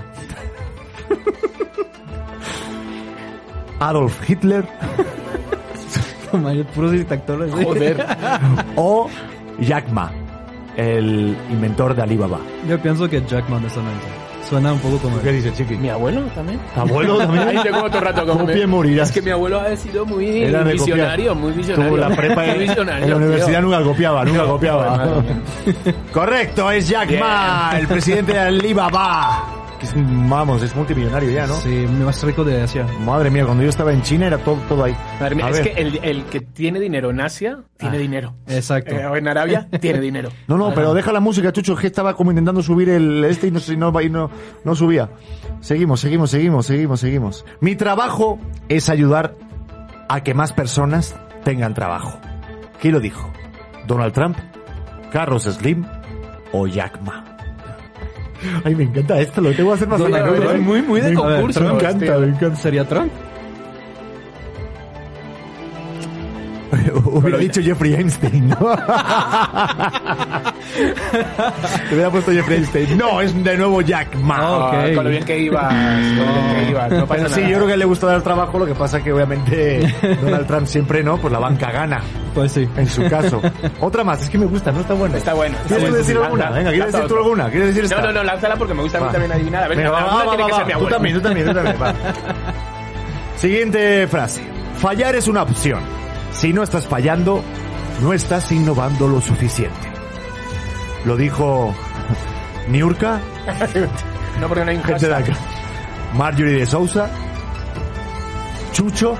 Adolf 3.78 4.28
Hitler 4.28 4.66
Toma, 6.30 6.52
puros 6.74 6.92
dictadores. 6.92 7.52
¿sí? 7.54 7.64
Joder. 7.64 8.04
o 8.76 9.08
Jack 9.60 9.88
Ma, 9.90 10.10
el 10.76 11.36
inventor 11.50 11.94
de 11.94 12.02
Alibaba. 12.02 12.40
Yo 12.68 12.80
pienso 12.80 13.08
que 13.08 13.22
Jack 13.26 13.48
Man 13.48 13.60
honestamente. 13.60 14.25
Suena 14.48 14.72
un 14.72 14.78
poco 14.78 14.98
como... 14.98 15.20
¿Qué 15.20 15.32
dice 15.32 15.52
Chiqui? 15.52 15.76
¿Mi 15.76 15.88
abuelo 15.88 16.22
también? 16.34 16.60
¿Abuelo 16.76 17.18
también? 17.18 17.48
Ahí 17.48 17.58
tengo 17.62 17.82
otro 17.84 18.00
rato 18.00 18.24
y 18.56 18.66
morirás. 18.66 19.08
Es 19.08 19.14
que 19.14 19.22
mi 19.22 19.30
abuelo 19.30 19.60
ha 19.60 19.76
sido 19.76 20.06
muy 20.06 20.42
Era 20.44 20.62
de 20.62 20.72
visionario, 20.74 21.30
copiar. 21.30 21.44
muy 21.44 21.52
visionario. 21.52 21.92
Tuvo 21.92 22.08
la 22.08 22.14
prepa 22.16 22.46
en, 22.46 22.62
en 22.62 23.10
la 23.10 23.16
universidad 23.16 23.58
tío. 23.58 23.62
nunca 23.62 23.82
copiaba, 23.82 24.24
nunca 24.24 24.44
copiaba. 24.44 25.22
Correcto, 26.12 26.70
es 26.70 26.88
Jack. 26.88 27.18
Ma, 27.18 27.72
el 27.78 27.88
presidente 27.88 28.32
de 28.34 28.38
Alibaba. 28.40 29.65
Que 29.78 29.84
es, 29.86 29.94
vamos, 29.94 30.62
es 30.62 30.74
multimillonario 30.74 31.30
ya, 31.30 31.46
¿no? 31.46 31.54
Sí, 31.56 31.86
más 32.04 32.22
rico 32.22 32.44
de 32.44 32.62
Asia. 32.62 32.86
Madre 33.04 33.30
mía, 33.30 33.44
cuando 33.44 33.62
yo 33.62 33.68
estaba 33.68 33.92
en 33.92 34.02
China 34.02 34.26
era 34.26 34.38
todo, 34.38 34.56
todo 34.68 34.84
ahí. 34.84 34.96
Madre 35.20 35.34
mía, 35.34 35.46
A 35.46 35.50
es 35.50 35.58
ver. 35.62 35.74
que 35.74 35.80
el, 35.82 36.00
el 36.02 36.24
que 36.24 36.40
tiene 36.40 36.80
dinero 36.80 37.10
en 37.10 37.20
Asia, 37.20 37.58
tiene 37.76 37.98
dinero. 37.98 38.34
Exacto. 38.46 38.94
Eh, 38.94 39.06
o 39.06 39.16
en 39.16 39.28
Arabia, 39.28 39.68
tiene 39.80 40.00
dinero. 40.00 40.30
No, 40.48 40.56
no, 40.56 40.72
pero 40.74 40.94
deja 40.94 41.12
la 41.12 41.20
música, 41.20 41.52
Chucho, 41.52 41.76
que 41.76 41.86
estaba 41.88 42.14
como 42.16 42.30
intentando 42.30 42.62
subir 42.62 42.88
el 42.88 43.24
este 43.24 43.48
y 43.48 43.50
no, 43.50 43.60
y 43.68 43.76
no, 43.76 44.00
y 44.00 44.10
no, 44.10 44.30
no 44.64 44.74
subía. 44.74 45.10
Seguimos, 45.60 46.00
seguimos, 46.00 46.30
seguimos, 46.30 46.66
seguimos, 46.66 47.00
seguimos. 47.00 47.44
Mi 47.60 47.76
trabajo 47.76 48.38
es 48.68 48.88
ayudar 48.88 49.34
a 50.08 50.22
que 50.22 50.32
más 50.34 50.52
personas 50.52 51.14
tengan 51.44 51.74
trabajo. 51.74 52.18
¿Quién 52.80 52.94
lo 52.94 53.00
dijo? 53.00 53.30
¿Donald 53.86 54.12
Trump? 54.14 54.36
¿Carlos 55.12 55.44
Slim? 55.44 55.84
¿O 56.52 56.66
Jack 56.66 57.00
Ma? 57.02 57.35
Ay, 58.64 58.74
me 58.74 58.84
encanta 58.84 59.20
esto, 59.20 59.40
lo 59.40 59.52
tengo 59.52 59.70
que 59.70 59.74
hacer 59.76 59.88
más 59.88 60.00
¿eh? 60.00 60.58
muy, 60.58 60.82
muy 60.82 61.00
de 61.00 61.10
Me- 61.10 61.14
concurso, 61.14 61.60
Me 61.60 61.70
encanta, 61.70 61.98
tío. 62.04 62.20
me 62.20 62.26
encanta. 62.28 62.56
¿Sería 62.56 62.84
Trump? 62.86 63.10
Hubiera 67.04 67.38
dicho 67.38 67.62
Jeffrey 67.62 67.94
Einstein, 67.94 68.48
¿no? 68.48 68.56
Te 70.74 71.94
hubiera 71.94 72.10
puesto 72.10 72.32
Jeffrey 72.32 72.58
Epstein. 72.58 72.98
No, 72.98 73.20
es 73.20 73.42
de 73.44 73.56
nuevo 73.56 73.80
Jack 73.82 74.16
Ma. 74.16 74.36
Ah, 74.40 74.86
Con 74.94 75.04
lo 75.04 75.10
bien 75.10 75.24
que 75.24 75.38
ibas. 75.38 75.72
Con 75.72 76.26
lo 76.26 76.32
bien 76.32 76.64
que 76.64 76.70
ibas. 76.70 76.90
No 76.92 77.06
pasa 77.06 77.22
Pero 77.24 77.34
sí, 77.34 77.40
nada. 77.40 77.50
yo 77.52 77.56
creo 77.58 77.68
que 77.68 77.76
le 77.76 77.84
gusta 77.84 78.06
dar 78.08 78.22
trabajo, 78.22 78.58
lo 78.58 78.66
que 78.66 78.74
pasa 78.74 79.02
que 79.02 79.12
obviamente 79.12 79.94
Donald 80.22 80.46
Trump 80.46 80.66
siempre, 80.66 81.02
¿no? 81.02 81.18
Pues 81.18 81.32
la 81.32 81.38
banca 81.38 81.70
gana. 81.70 82.00
Pues 82.34 82.52
sí. 82.52 82.68
En 82.76 82.86
su 82.88 83.08
caso. 83.08 83.40
Otra 83.80 84.04
más, 84.04 84.22
es 84.22 84.28
que 84.30 84.38
me 84.38 84.46
gusta, 84.46 84.72
¿no? 84.72 84.80
Está 84.80 84.94
buena. 84.94 85.16
Está 85.16 85.34
bueno. 85.34 85.56
¿Quieres 85.66 85.82
bueno. 85.84 85.96
decir 85.96 86.16
alguna? 86.18 86.50
Venga, 86.50 86.70
¿quieres 86.70 86.92
decir 86.92 87.00
tú 87.08 87.14
otra. 87.14 87.18
alguna? 87.24 87.50
¿Quieres 87.50 87.68
decir 87.68 87.84
esta? 87.84 87.96
No, 88.00 88.06
no, 88.08 88.12
no, 88.12 88.22
lánzala 88.24 88.56
porque 88.56 88.74
me 88.74 88.82
gusta 88.82 88.98
a 88.98 89.00
mí 89.02 89.08
también 89.10 89.32
adivinar. 89.32 89.64
A 89.64 89.68
ver, 89.68 89.76
Venga, 89.78 89.90
va, 89.90 90.00
va, 90.04 90.22
tiene 90.22 90.42
va, 90.42 90.46
que 90.46 90.52
va. 90.52 90.58
ser 90.58 90.66
mi 90.66 90.72
Tú 90.72 90.76
abuelo. 90.78 90.96
también, 90.96 91.14
tú 91.16 91.20
también, 91.22 91.46
tú 91.46 91.54
también. 91.54 91.76
va. 91.82 91.94
Siguiente 93.36 94.06
frase. 94.08 94.42
Fallar 94.78 95.14
es 95.14 95.28
una 95.28 95.42
opción. 95.42 95.80
Si 96.32 96.52
no 96.52 96.62
estás 96.62 96.86
fallando, 96.86 97.42
no 98.02 98.12
estás 98.12 98.50
innovando 98.52 99.08
lo 99.08 99.20
suficiente. 99.20 99.88
Lo 101.06 101.16
dijo 101.16 101.74
Niurka, 102.68 103.20
No, 104.40 104.48
porque 104.48 104.64
no 104.64 104.70
hay 104.72 104.76
un 104.76 104.84
gente 104.84 105.06
de 105.08 105.14
hashtag. 105.14 105.34
acá. 105.36 105.46
Marjorie 106.14 106.58
de 106.58 106.66
Sousa, 106.66 107.08
Chucho 108.72 109.16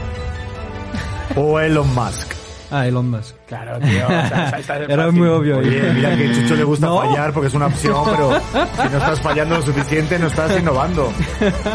o 1.35 1.59
Elon 1.61 1.93
Musk. 1.95 2.33
Ah, 2.71 2.87
Elon 2.87 3.09
Musk. 3.11 3.35
Claro, 3.47 3.79
tío. 3.79 4.05
o 4.05 4.09
sea, 4.09 4.59
Era 4.89 5.11
muy 5.13 5.29
obvio. 5.29 5.59
Oye, 5.59 5.91
mira 5.95 6.17
que 6.17 6.29
a 6.29 6.35
Chucho 6.35 6.55
le 6.57 6.65
gusta 6.65 6.87
No. 6.89 6.99
fallar 7.01 7.33
porque 7.33 7.47
es 7.49 7.55
una 7.55 7.67
opción, 7.67 7.97
pero 8.05 8.33
si 8.41 8.89
no 8.93 8.99
estás 8.99 9.21
fallando 9.21 9.57
lo 9.57 9.63
suficiente, 9.63 10.19
no 10.19 10.27
estás 10.27 10.59
innovando. 10.59 11.13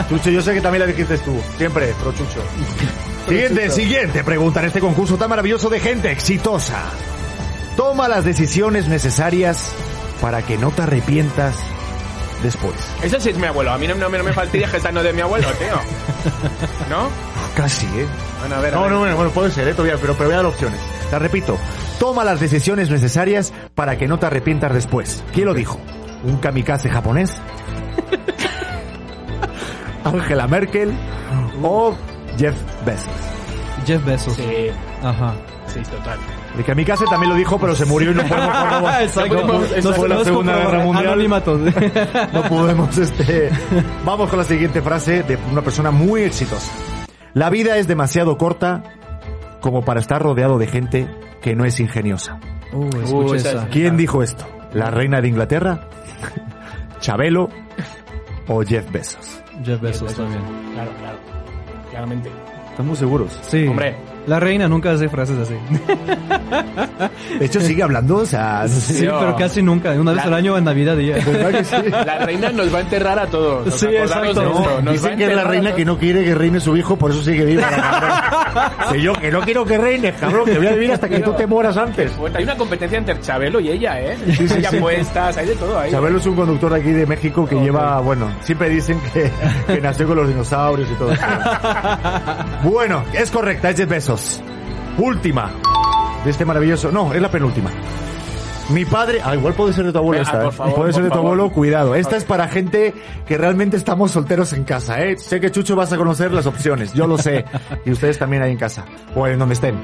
Chucho, 0.10 0.30
yo 0.30 0.42
sé 0.42 0.54
que 0.54 0.62
también 0.62 0.82
la 0.82 0.88
dijiste 0.88 1.18
tú. 1.20 1.34
Siempre, 1.58 1.94
pro 2.02 2.12
Chucho. 2.12 2.42
Siguiente, 3.28 3.62
Chucho. 3.64 3.76
siguiente 3.76 4.24
pregunta 4.24 4.60
en 4.60 4.66
este 4.68 4.80
concurso 4.82 5.16
tan 5.18 5.30
maravilloso 5.30 5.70
de 5.70 5.80
gente 5.80 6.12
exitosa. 6.12 6.84
Toma 7.78 8.08
las 8.10 8.26
decisiones 8.26 8.88
necesarias 8.90 9.74
para 10.22 10.42
que 10.44 10.58
no 10.58 10.72
te 10.72 10.84
arrepientas 10.84 11.56
después. 12.44 12.76
Ese 13.04 13.20
sí 13.20 13.30
es 13.30 13.38
mi 13.38 13.46
abuelo. 13.48 13.72
A 13.72 13.78
mí 13.78 13.88
no, 13.88 13.96
no, 13.96 14.10
no 14.10 14.24
me 14.24 14.32
no 14.92 15.00
es 15.00 15.04
de 15.06 15.14
mi 15.14 15.22
abuelo, 15.22 15.48
tío. 15.54 15.76
¿No? 16.90 17.10
Casi, 17.56 17.86
¿eh? 17.88 18.06
Bueno, 18.40 18.56
a 18.56 18.60
ver. 18.60 18.74
a 18.74 18.78
No, 18.78 18.84
ver. 18.84 18.92
no, 18.92 19.00
bueno, 19.00 19.16
bueno, 19.16 19.32
puede 19.32 19.52
ser, 19.52 19.68
¿eh? 19.68 19.74
Todavía, 19.74 19.98
pero, 20.00 20.14
pero 20.14 20.26
voy 20.26 20.34
a 20.34 20.38
dar 20.38 20.46
opciones. 20.46 20.80
Te 21.10 21.20
repito. 21.20 21.58
Toma 22.00 22.24
las 22.24 22.40
decisiones 22.40 22.90
necesarias 22.90 23.54
para 23.76 23.98
que 23.98 24.08
no 24.08 24.18
te 24.20 24.26
arrepientas 24.26 24.74
después. 24.74 25.24
¿Quién 25.34 25.46
lo 25.46 25.54
dijo? 25.54 25.80
¿Un 26.24 26.38
kamikaze 26.38 26.90
japonés? 26.90 27.32
¿Angela 30.04 30.48
Merkel? 30.48 30.94
¿O 31.62 31.96
Jeff 32.38 32.56
Bezos? 32.86 33.08
Jeff 33.86 34.04
Bezos. 34.06 34.34
Sí, 34.36 34.68
Ajá. 35.04 35.34
sí, 35.68 35.80
total. 35.84 36.20
El 36.58 36.66
kamikaze 36.66 37.06
también 37.06 37.32
lo 37.32 37.36
dijo, 37.38 37.58
pero 37.60 37.76
se 37.76 37.86
murió 37.86 38.12
y 38.12 38.16
no 38.16 38.24
podemos. 38.24 38.50
No, 38.50 39.48
podemos- 39.48 39.72
eso 39.78 39.94
fue 39.94 40.10
la 40.10 40.16
Segunda 40.26 40.56
Guerra 40.56 40.84
Mundial. 40.84 41.06
No 42.34 42.44
podemos, 42.44 42.98
este... 42.98 43.50
Vamos 44.06 44.30
con 44.30 44.38
la 44.40 44.46
siguiente 44.46 44.82
frase 44.82 45.24
de 45.24 45.38
una 45.52 45.62
persona 45.62 45.92
muy 45.92 46.22
exitosa. 46.24 46.72
La 47.34 47.50
vida 47.50 47.78
es 47.78 47.88
demasiado 47.88 48.38
corta 48.38 48.84
como 49.62 49.84
para 49.84 50.00
estar 50.02 50.22
rodeado 50.22 50.58
de 50.58 50.68
gente 50.68 51.08
que 51.42 51.56
no 51.56 51.64
es 51.66 51.80
ingeniosa. 51.80 52.40
Uh, 52.74 52.86
escuché 53.04 53.36
esa 53.38 53.50
esa. 53.52 53.64
es- 53.64 53.70
¿Quién 53.70 53.96
dijo 53.98 54.22
esto? 54.22 54.46
¿La 54.74 54.90
reina 54.92 55.22
de 55.22 55.28
Inglaterra? 55.30 55.88
¿Chabelo? 57.00 57.50
¿O 58.48 58.62
Jeff 58.64 58.92
Bezos? 58.92 59.42
Jeff 59.64 59.80
Bezos 59.82 60.14
también. 60.16 60.42
Claro, 60.74 60.92
claro. 61.00 61.18
Claramente. 61.90 62.30
Estamos 62.72 62.98
seguros. 63.00 63.38
Sí. 63.44 63.68
Hombre. 63.68 63.96
La 64.28 64.40
reina 64.40 64.68
nunca 64.68 64.92
hace 64.92 65.10
frases 65.10 65.38
así. 65.40 65.56
De 67.40 67.46
hecho, 67.46 67.60
sigue 67.62 67.82
hablando, 67.84 68.18
o 68.18 68.26
sea... 68.26 68.68
Sí, 68.68 69.06
Yo- 69.06 69.20
pero 69.20 69.36
casi 69.36 69.62
nunca. 69.64 69.92
Una 69.92 70.12
vez 70.12 70.18
La- 70.18 70.24
al 70.28 70.34
año 70.36 70.58
en 70.58 70.64
Navidad 70.64 70.98
y 70.98 71.08
ya. 71.08 71.16
¿Verdad 71.16 71.50
que 71.52 71.64
sí? 71.64 71.76
La 71.90 72.20
reina 72.20 72.50
nos 72.52 72.74
va 72.74 72.78
a 72.78 72.82
enterrar 72.82 73.18
a 73.20 73.26
todos. 73.28 73.68
¿os 73.68 73.80
Sí, 73.80 73.88
exacto. 73.88 74.34
de? 74.42 74.46
No, 74.46 74.82
Nos 74.82 74.94
dicen 74.94 75.18
que 75.18 75.26
es 75.28 75.36
la 75.36 75.44
reina 75.44 75.74
que 75.74 75.86
no 75.86 75.98
quiere 75.98 76.24
que 76.24 76.36
reine 76.36 76.60
su 76.60 76.76
hijo, 76.78 76.98
por 76.98 77.12
eso 77.12 77.24
sigue 77.24 77.46
viva. 77.46 77.68
Sé 78.92 79.02
yo 79.02 79.14
que 79.14 79.32
no 79.32 79.42
quiero 79.42 79.66
que 79.66 79.78
reine, 79.78 80.14
cabrón, 80.14 80.46
que 80.46 80.58
voy 80.58 80.68
a 80.68 80.74
vivir 80.74 80.92
hasta 80.92 81.10
que 81.10 81.20
tú 81.20 81.34
te 81.34 81.48
mueras 81.48 81.78
antes. 81.78 82.12
Hay 82.36 82.44
una 82.44 82.56
competencia 82.58 82.98
entre 83.00 83.20
Chabelo 83.22 83.60
y 83.60 83.70
ella, 83.72 84.00
¿eh? 84.00 84.18
Sí, 84.38 84.48
sí, 84.48 84.54
hay 84.56 84.66
sí. 84.66 84.78
apuestas, 84.78 85.38
hay 85.38 85.48
de 85.48 85.56
todo 85.56 85.80
ahí. 85.80 85.92
Chabelo 85.92 86.18
es 86.20 86.26
un 86.26 86.36
conductor 86.36 86.74
aquí 86.74 86.92
de 86.92 87.06
México 87.06 87.48
que 87.48 87.56
lleva, 87.56 88.00
bueno, 88.02 88.30
siempre 88.42 88.70
dicen 88.70 89.00
que, 89.14 89.32
que 89.68 89.82
nació 89.82 90.08
con 90.08 90.18
los 90.18 90.28
dinosaurios 90.28 90.90
y 90.92 90.94
todo 90.96 91.12
eso. 91.12 91.26
bueno, 92.64 93.04
es 93.14 93.32
correcta, 93.32 93.70
es 93.72 93.78
Jeff 93.78 93.90
Última 94.98 95.52
de 96.24 96.30
este 96.32 96.46
maravilloso, 96.46 96.92
no, 96.92 97.14
es 97.14 97.22
la 97.22 97.32
penúltima. 97.32 97.72
Mi 98.70 98.86
padre, 98.86 99.20
ah, 99.24 99.36
igual 99.36 99.54
puede 99.54 99.74
ser 99.74 99.86
de 99.86 99.92
tu 99.92 99.98
abuelo 99.98 100.20
Venga, 100.24 100.32
esta, 100.32 100.44
por 100.44 100.54
¿eh? 100.54 100.56
favor, 100.56 100.76
puede 100.76 100.94
ser 100.94 101.02
por 101.02 101.04
de 101.04 101.10
tu 101.10 101.16
favor. 101.16 101.32
abuelo, 101.34 101.52
cuidado. 101.52 101.96
Esta 101.96 102.16
es 102.16 102.24
para 102.24 102.48
gente 102.48 102.94
que 103.28 103.38
realmente 103.38 103.76
estamos 103.76 104.12
solteros 104.12 104.54
en 104.54 104.64
casa, 104.64 105.02
¿eh? 105.02 105.18
Sé 105.18 105.40
que 105.42 105.52
Chucho 105.52 105.76
vas 105.76 105.92
a 105.92 105.98
conocer 105.98 106.32
las 106.32 106.46
opciones, 106.46 106.94
yo 106.94 107.08
lo 107.08 107.18
sé, 107.18 107.44
y 107.86 107.92
ustedes 107.92 108.18
también 108.20 108.44
ahí 108.44 108.52
en 108.52 108.58
casa, 108.58 108.86
o 109.16 109.28
en 109.28 109.40
donde 109.40 109.56
estén. 109.56 109.76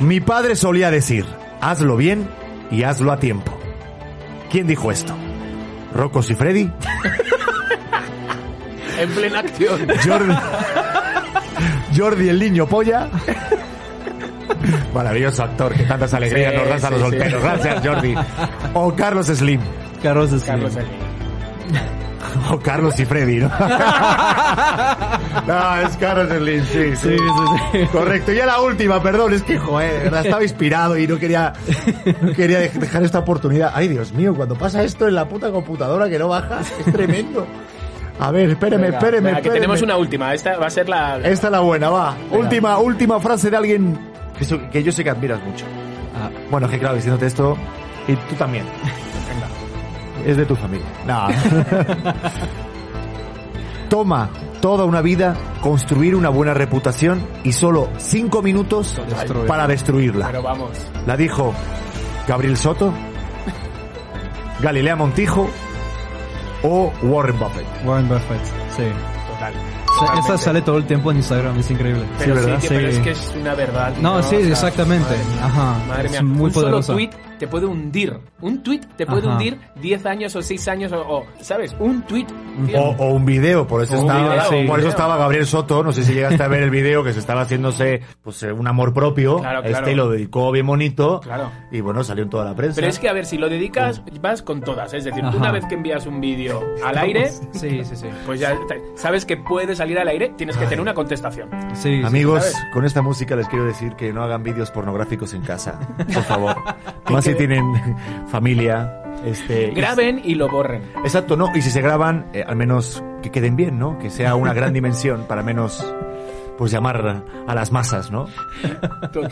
Mi 0.00 0.20
padre 0.20 0.56
solía 0.56 0.90
decir, 0.90 1.24
hazlo 1.60 1.96
bien 1.96 2.28
y 2.70 2.82
hazlo 2.82 3.12
a 3.12 3.18
tiempo. 3.18 3.56
¿Quién 4.50 4.66
dijo 4.66 4.90
esto? 4.90 5.14
¿Rocco 5.94 6.20
y 6.28 6.34
Freddy? 6.34 6.70
En 8.98 9.10
plena 9.10 9.40
acción. 9.40 9.80
Jordi, 10.04 10.34
Jordi 11.96 12.28
el 12.28 12.38
niño 12.40 12.66
polla. 12.66 13.08
Maravilloso 14.94 15.42
actor 15.42 15.72
que 15.74 15.82
tantas 15.84 16.12
alegrías 16.14 16.52
Sí, 16.52 16.58
nos 16.58 16.68
das 16.68 16.84
a 16.84 16.90
los 16.90 17.00
sí, 17.00 17.04
sí. 17.06 17.10
solteros. 17.18 17.42
Gracias, 17.42 17.86
Jordi. 17.86 18.14
O 18.74 18.94
Carlos 18.94 19.26
Slim. 19.26 19.60
Carlos 20.02 20.30
Slim. 20.30 20.40
Carlos 20.46 20.72
Slim. 20.72 20.86
O 22.50 22.58
Carlos 22.58 22.98
y 22.98 23.04
Freddy, 23.04 23.36
¿no? 23.36 23.48
no, 25.46 25.76
es 25.86 25.96
Carlos 25.98 26.28
Slim, 26.36 26.64
sí, 26.64 26.96
sí. 26.96 27.08
Sí, 27.10 27.16
sí, 27.16 27.56
sí. 27.72 27.86
Correcto. 27.92 28.32
Y 28.32 28.36
ya 28.36 28.46
la 28.46 28.60
última, 28.60 29.02
perdón, 29.02 29.34
es 29.34 29.42
que, 29.42 29.58
joder, 29.58 29.92
de 29.92 29.98
verdad, 30.04 30.24
estaba 30.24 30.42
inspirado 30.42 30.96
y 30.98 31.06
no 31.06 31.18
quería, 31.18 31.52
no 32.22 32.32
quería 32.32 32.60
dej- 32.60 32.72
dejar 32.78 33.02
esta 33.04 33.20
oportunidad. 33.20 33.72
Ay, 33.74 33.88
Dios 33.88 34.12
mío, 34.12 34.34
cuando 34.34 34.56
pasa 34.56 34.82
esto 34.82 35.06
en 35.08 35.14
la 35.14 35.28
puta 35.28 35.50
computadora 35.50 36.08
que 36.08 36.18
no 36.18 36.28
baja, 36.28 36.60
es 36.60 36.92
tremendo. 36.92 37.46
A 38.20 38.30
ver, 38.30 38.50
espéreme, 38.50 38.88
espéreme, 38.88 39.26
venga, 39.28 39.32
que 39.42 39.48
espéreme. 39.48 39.54
tenemos 39.60 39.82
una 39.82 39.96
última. 39.96 40.32
Esta 40.34 40.56
va 40.56 40.66
a 40.66 40.70
ser 40.70 40.88
la... 40.88 41.18
Esta 41.18 41.46
es 41.48 41.52
la 41.52 41.60
buena, 41.60 41.90
va. 41.90 42.14
Última, 42.30 42.78
última 42.78 43.18
frase 43.20 43.50
de 43.50 43.56
alguien 43.56 43.98
que, 44.72 44.82
yo 44.82 44.92
sé 44.92 45.04
que 45.04 45.10
admiras 45.10 45.42
mucho. 45.44 45.64
Ah, 46.14 46.30
Bueno, 46.50 46.68
que 46.68 46.78
claro, 46.78 46.96
diciéndote 46.96 47.26
esto, 47.26 47.56
y 48.06 48.14
tú 48.14 48.34
también. 48.36 48.64
Es 50.24 50.36
de 50.36 50.46
tu 50.46 50.54
familia. 50.56 50.86
No. 51.06 51.28
Toma 53.88 54.30
toda 54.60 54.84
una 54.84 55.00
vida 55.02 55.36
construir 55.60 56.14
una 56.16 56.30
buena 56.30 56.54
reputación 56.54 57.24
y 57.44 57.52
solo 57.52 57.90
cinco 57.98 58.42
minutos 58.42 59.00
Destruir. 59.08 59.46
para 59.46 59.66
destruirla. 59.66 60.26
Pero 60.28 60.42
vamos. 60.42 60.70
La 61.06 61.16
dijo 61.16 61.52
Gabriel 62.26 62.56
Soto, 62.56 62.92
Galilea 64.60 64.96
Montijo 64.96 65.48
o 66.62 66.92
Warren 67.02 67.38
Buffett. 67.38 67.66
Warren 67.84 68.08
Buffett. 68.08 68.44
Sí. 68.76 68.84
Totalmente. 70.00 70.38
sale 70.38 70.62
todo 70.62 70.76
el 70.78 70.84
tiempo 70.86 71.10
en 71.10 71.18
Instagram, 71.18 71.58
es 71.58 71.70
increíble. 71.70 72.02
Pero 72.18 72.36
sí, 72.36 72.40
¿verdad? 72.46 72.58
tío, 72.60 72.68
pero 72.70 72.88
es 72.88 72.98
que 72.98 73.10
es 73.10 73.32
una 73.40 73.54
verdad. 73.54 73.92
No, 74.00 74.22
sí, 74.22 74.36
O 74.36 74.38
sea, 74.40 74.48
exactamente. 74.50 75.08
madre 75.08 75.24
mía. 75.24 75.44
Ajá. 75.46 75.78
Madre 75.88 76.04
Es 76.06 76.10
mía. 76.12 76.22
muy 76.22 76.46
un 76.46 76.52
poderosa. 76.52 76.86
solo 76.86 76.96
tweet 76.98 77.10
te 77.38 77.46
puede 77.48 77.66
hundir. 77.66 78.18
Un 78.40 78.62
tweet 78.62 78.80
te 78.96 79.06
puede 79.06 79.22
Ajá. 79.26 79.32
hundir 79.32 79.58
10 79.80 80.06
años 80.06 80.36
o 80.36 80.42
6 80.42 80.68
años 80.68 80.92
o, 80.92 81.00
o, 81.00 81.26
¿sabes? 81.40 81.74
Un 81.78 82.02
tweet. 82.02 82.26
O, 82.76 82.94
o 82.98 83.12
un 83.14 83.24
video, 83.24 83.66
por 83.66 83.82
eso 83.82 83.96
estaba, 83.96 84.20
video, 84.34 84.44
por 84.48 84.54
un 84.54 84.64
eso 84.64 84.74
video. 84.76 84.88
estaba 84.90 85.16
Gabriel 85.16 85.46
Soto, 85.46 85.82
no 85.82 85.92
sé 85.92 86.04
si 86.04 86.14
llegaste 86.14 86.42
a 86.42 86.48
ver 86.48 86.62
el 86.62 86.70
video 86.70 87.02
que 87.02 87.12
se 87.12 87.18
estaba 87.18 87.40
haciéndose 87.42 88.00
pues 88.22 88.42
eh, 88.44 88.52
un 88.52 88.66
amor 88.68 88.92
propio, 88.94 89.38
Claro, 89.40 89.62
claro. 89.62 89.78
este 89.78 89.92
y 89.92 89.94
lo 89.94 90.08
dedicó 90.08 90.52
bien 90.52 90.66
bonito 90.66 91.20
Claro. 91.20 91.50
y 91.72 91.80
bueno, 91.80 92.04
salió 92.04 92.22
en 92.24 92.30
toda 92.30 92.44
la 92.44 92.54
prensa. 92.54 92.76
Pero 92.76 92.86
es 92.88 92.98
que, 92.98 93.08
a 93.08 93.12
ver, 93.12 93.26
si 93.26 93.38
lo 93.38 93.48
dedicas, 93.48 94.02
vas 94.20 94.42
con 94.42 94.60
todas. 94.60 94.92
Es 94.94 95.04
decir, 95.04 95.24
Ajá. 95.24 95.36
una 95.36 95.50
vez 95.50 95.64
que 95.66 95.74
envías 95.74 96.06
un 96.06 96.20
vídeo 96.20 96.62
al 96.84 96.98
aire, 96.98 97.30
Sí, 97.52 97.82
sí, 97.84 97.96
sí. 97.96 98.06
pues 98.26 98.38
ya 98.40 98.56
sabes 98.96 99.24
que 99.24 99.36
puede 99.36 99.74
salir 99.74 99.98
al 99.98 100.08
aire, 100.08 100.32
tienes 100.36 100.56
que 100.56 100.64
tener 100.66 100.80
una 100.80 100.94
contestación. 100.94 101.48
Sí, 101.74 101.98
sí. 102.00 102.02
Amigos, 102.04 102.44
¿sabes? 102.44 102.66
con 102.72 102.84
esta 102.84 103.02
música 103.02 103.34
les 103.36 103.48
quiero 103.48 103.64
decir 103.64 103.94
que 103.94 104.12
no 104.12 104.22
hagan 104.22 104.42
vídeos 104.42 104.70
pornográficos 104.70 105.34
en 105.34 105.42
casa, 105.42 105.78
por 106.12 106.22
favor. 106.24 106.56
Más 107.10 107.26
si 107.34 107.38
tienen 107.46 107.96
familia, 108.30 109.00
este 109.24 109.68
y- 109.68 109.74
Graben 109.74 110.20
y 110.24 110.34
lo 110.34 110.48
borren. 110.48 110.82
Exacto, 111.04 111.36
no, 111.36 111.50
y 111.54 111.62
si 111.62 111.70
se 111.70 111.80
graban, 111.80 112.26
eh, 112.32 112.44
al 112.46 112.56
menos 112.56 113.02
que 113.22 113.30
queden 113.30 113.56
bien, 113.56 113.78
¿no? 113.78 113.98
Que 113.98 114.10
sea 114.10 114.34
una 114.34 114.52
gran 114.52 114.72
dimensión 114.74 115.24
para 115.26 115.42
menos 115.42 115.84
pues 116.56 116.70
llamar 116.70 117.24
a 117.48 117.54
las 117.56 117.72
masas, 117.72 118.12
¿no? 118.12 118.28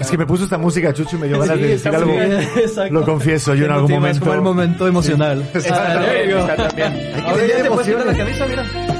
Es 0.00 0.10
que 0.10 0.18
me 0.18 0.26
puso 0.26 0.42
esta 0.42 0.58
música, 0.58 0.92
Chucho, 0.92 1.14
y 1.16 1.20
me 1.20 1.28
dio 1.28 1.38
ganas 1.38 1.56
Sí, 1.56 1.62
de 1.62 1.68
decir 1.68 1.94
algo. 1.94 2.10
bien. 2.10 2.32
Exacto. 2.56 2.92
Lo 2.92 3.04
confieso, 3.04 3.54
yo 3.54 3.66
en 3.66 3.70
algún 3.70 3.92
momento. 3.92 4.20
como 4.20 4.34
el 4.34 4.40
momento 4.42 4.88
emocional. 4.88 5.48
Ah, 5.70 6.00
digo. 6.26 6.38
está 6.40 6.56
también. 6.56 6.88
Hay 6.92 7.12
que 7.12 7.20
Ahora 7.20 7.46
ya 7.46 7.62
te 7.62 8.04
la 8.04 8.16
camisa, 8.16 8.46
mira. 8.48 8.91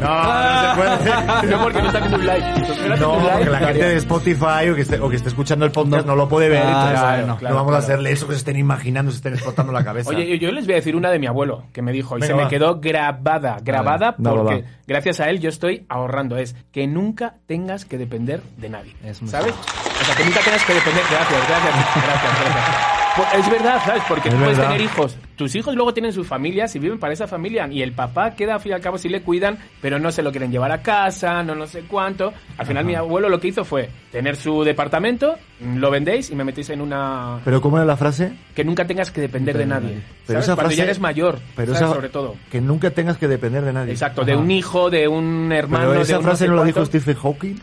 No, 0.00 0.24
no 0.24 0.60
se 0.70 0.76
puede. 0.76 1.50
No, 1.56 1.62
porque 1.62 1.78
no 1.82 1.86
está 1.86 1.98
haciendo 1.98 2.16
un 2.18 2.26
live. 2.26 2.98
No, 3.00 3.16
live, 3.20 3.30
porque 3.36 3.50
la 3.50 3.58
gente 3.58 3.84
de 3.88 3.96
Spotify 3.96 4.68
o 4.70 4.74
que 4.74 4.82
esté, 4.82 5.00
o 5.00 5.08
que 5.08 5.16
esté 5.16 5.28
escuchando 5.28 5.64
el 5.64 5.72
podcast 5.72 6.06
no, 6.06 6.14
lo 6.16 6.28
puede 6.28 6.48
ver. 6.48 6.62
Ah, 6.64 6.68
entonces, 6.70 7.00
claro, 7.00 7.26
no, 7.26 7.36
claro, 7.36 7.54
vamos 7.56 7.74
a 7.74 7.78
hacerle 7.78 8.12
eso 8.12 8.26
que 8.26 8.34
se 8.34 8.38
estén 8.38 8.56
imaginando, 8.56 9.10
se 9.10 9.16
estén 9.18 9.34
explotando 9.34 9.72
la 9.72 9.84
cabeza. 9.84 10.10
Oye, 10.10 10.38
yo- 10.38 10.52
les 10.52 10.64
voy 10.66 10.74
a 10.74 10.76
decir 10.76 10.96
una 10.96 11.10
de 11.10 11.18
mi 11.18 11.26
abuelo 11.26 11.64
que 11.72 11.82
me 11.82 11.92
dijo 11.92 12.16
y 12.16 12.20
Venga, 12.20 12.36
se 12.36 12.42
me 12.44 12.48
quedó 12.48 12.80
grabada, 12.80 13.58
grabada 13.62 14.16
porque 14.16 14.62
va. 14.62 14.68
gracias 14.86 15.20
a 15.20 15.28
él 15.30 15.40
yo 15.40 15.48
estoy 15.48 15.84
ahorrando. 15.88 16.36
Es 16.36 16.54
que 16.72 16.86
nunca 16.86 17.34
tengas 17.46 17.84
que 17.84 17.98
depender 17.98 18.40
de 18.56 18.68
nadie. 18.70 18.94
Es 19.04 19.18
¿Sabes? 19.26 19.52
O 19.54 20.04
sea, 20.04 20.14
que 20.16 20.24
nunca 20.24 20.40
tengas 20.40 20.64
que 20.64 20.74
depender. 20.74 21.02
Gracias, 21.10 21.48
gracias, 21.48 21.74
gracias, 21.94 22.32
gracias. 22.40 22.76
Pues 23.18 23.28
es 23.34 23.50
verdad, 23.50 23.80
¿sabes? 23.84 24.02
Porque 24.08 24.28
Es 24.28 24.34
tú 24.34 24.40
puedes 24.40 24.58
tener 24.60 24.80
hijos. 24.80 25.16
Tus 25.38 25.54
hijos 25.54 25.74
luego 25.76 25.94
tienen 25.94 26.12
sus 26.12 26.26
familias 26.26 26.74
y 26.74 26.80
viven 26.80 26.98
para 26.98 27.12
esa 27.14 27.26
familia. 27.28 27.68
Y 27.70 27.80
el 27.80 27.92
papá 27.92 28.32
queda, 28.32 28.54
al 28.56 28.60
fin 28.60 28.72
y 28.72 28.74
al 28.74 28.80
cabo, 28.80 28.98
si 28.98 29.08
le 29.08 29.22
cuidan, 29.22 29.56
pero 29.80 29.98
no 30.00 30.10
se 30.10 30.22
lo 30.22 30.30
quieren 30.32 30.50
llevar 30.50 30.72
a 30.72 30.82
casa, 30.82 31.42
no 31.44 31.54
no 31.54 31.66
sé 31.68 31.82
cuánto. 31.88 32.32
Al 32.58 32.66
final, 32.66 32.84
mi 32.84 32.96
abuelo 32.96 33.28
lo 33.28 33.38
que 33.38 33.48
hizo 33.48 33.64
fue 33.64 33.88
tener 34.10 34.34
su 34.36 34.64
departamento, 34.64 35.36
lo 35.76 35.90
vendéis 35.92 36.30
y 36.30 36.34
me 36.34 36.42
metéis 36.42 36.70
en 36.70 36.80
una. 36.80 37.38
¿Pero 37.44 37.60
cómo 37.60 37.76
era 37.76 37.86
la 37.86 37.96
frase? 37.96 38.32
Que 38.54 38.64
nunca 38.64 38.84
tengas 38.86 39.12
que 39.12 39.20
depender 39.20 39.56
de 39.56 39.66
nadie. 39.66 40.00
Pero 40.26 40.40
¿sabes? 40.40 40.44
esa 40.44 40.54
Cuando 40.56 40.70
frase- 40.70 40.76
ya 40.78 40.84
eres 40.84 40.98
mayor, 41.00 41.38
Pero 41.54 41.72
¿sabes? 41.74 41.82
esa- 41.86 41.94
sobre 41.94 42.08
todo. 42.08 42.34
Que 42.50 42.60
nunca 42.60 42.90
tengas 42.90 43.16
que 43.16 43.28
depender 43.28 43.64
de 43.64 43.72
nadie. 43.72 43.92
Exacto, 43.92 44.24
de 44.24 44.34
un 44.34 44.50
hijo, 44.50 44.90
de 44.90 45.06
un 45.06 45.52
hermano. 45.52 45.84
Pero 45.88 45.98
de 46.00 46.02
esa 46.02 46.18
un 46.18 46.24
frase 46.24 46.48
no 46.48 46.56
la 46.56 46.64
dijo 46.64 46.84
Stephen 46.84 47.14
Hawking, 47.14 47.54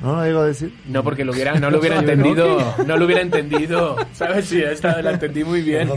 ¿no? 0.00 0.08
¿No 0.10 0.16
la 0.16 0.24
digo 0.24 0.40
a 0.40 0.46
decir? 0.46 0.74
No, 0.88 1.04
porque 1.04 1.24
lo 1.24 1.32
hubiera, 1.32 1.54
no 1.60 1.70
lo 1.70 1.78
hubiera 1.78 2.00
entendido. 2.00 2.74
No 2.86 2.96
lo 2.96 3.04
hubiera 3.04 3.22
entendido. 3.22 3.96
¿Sabes? 4.14 4.46
Sí, 4.46 4.60
esta 4.62 5.00
la 5.00 5.12
entendí 5.12 5.44
muy 5.44 5.62
bien. 5.62 5.88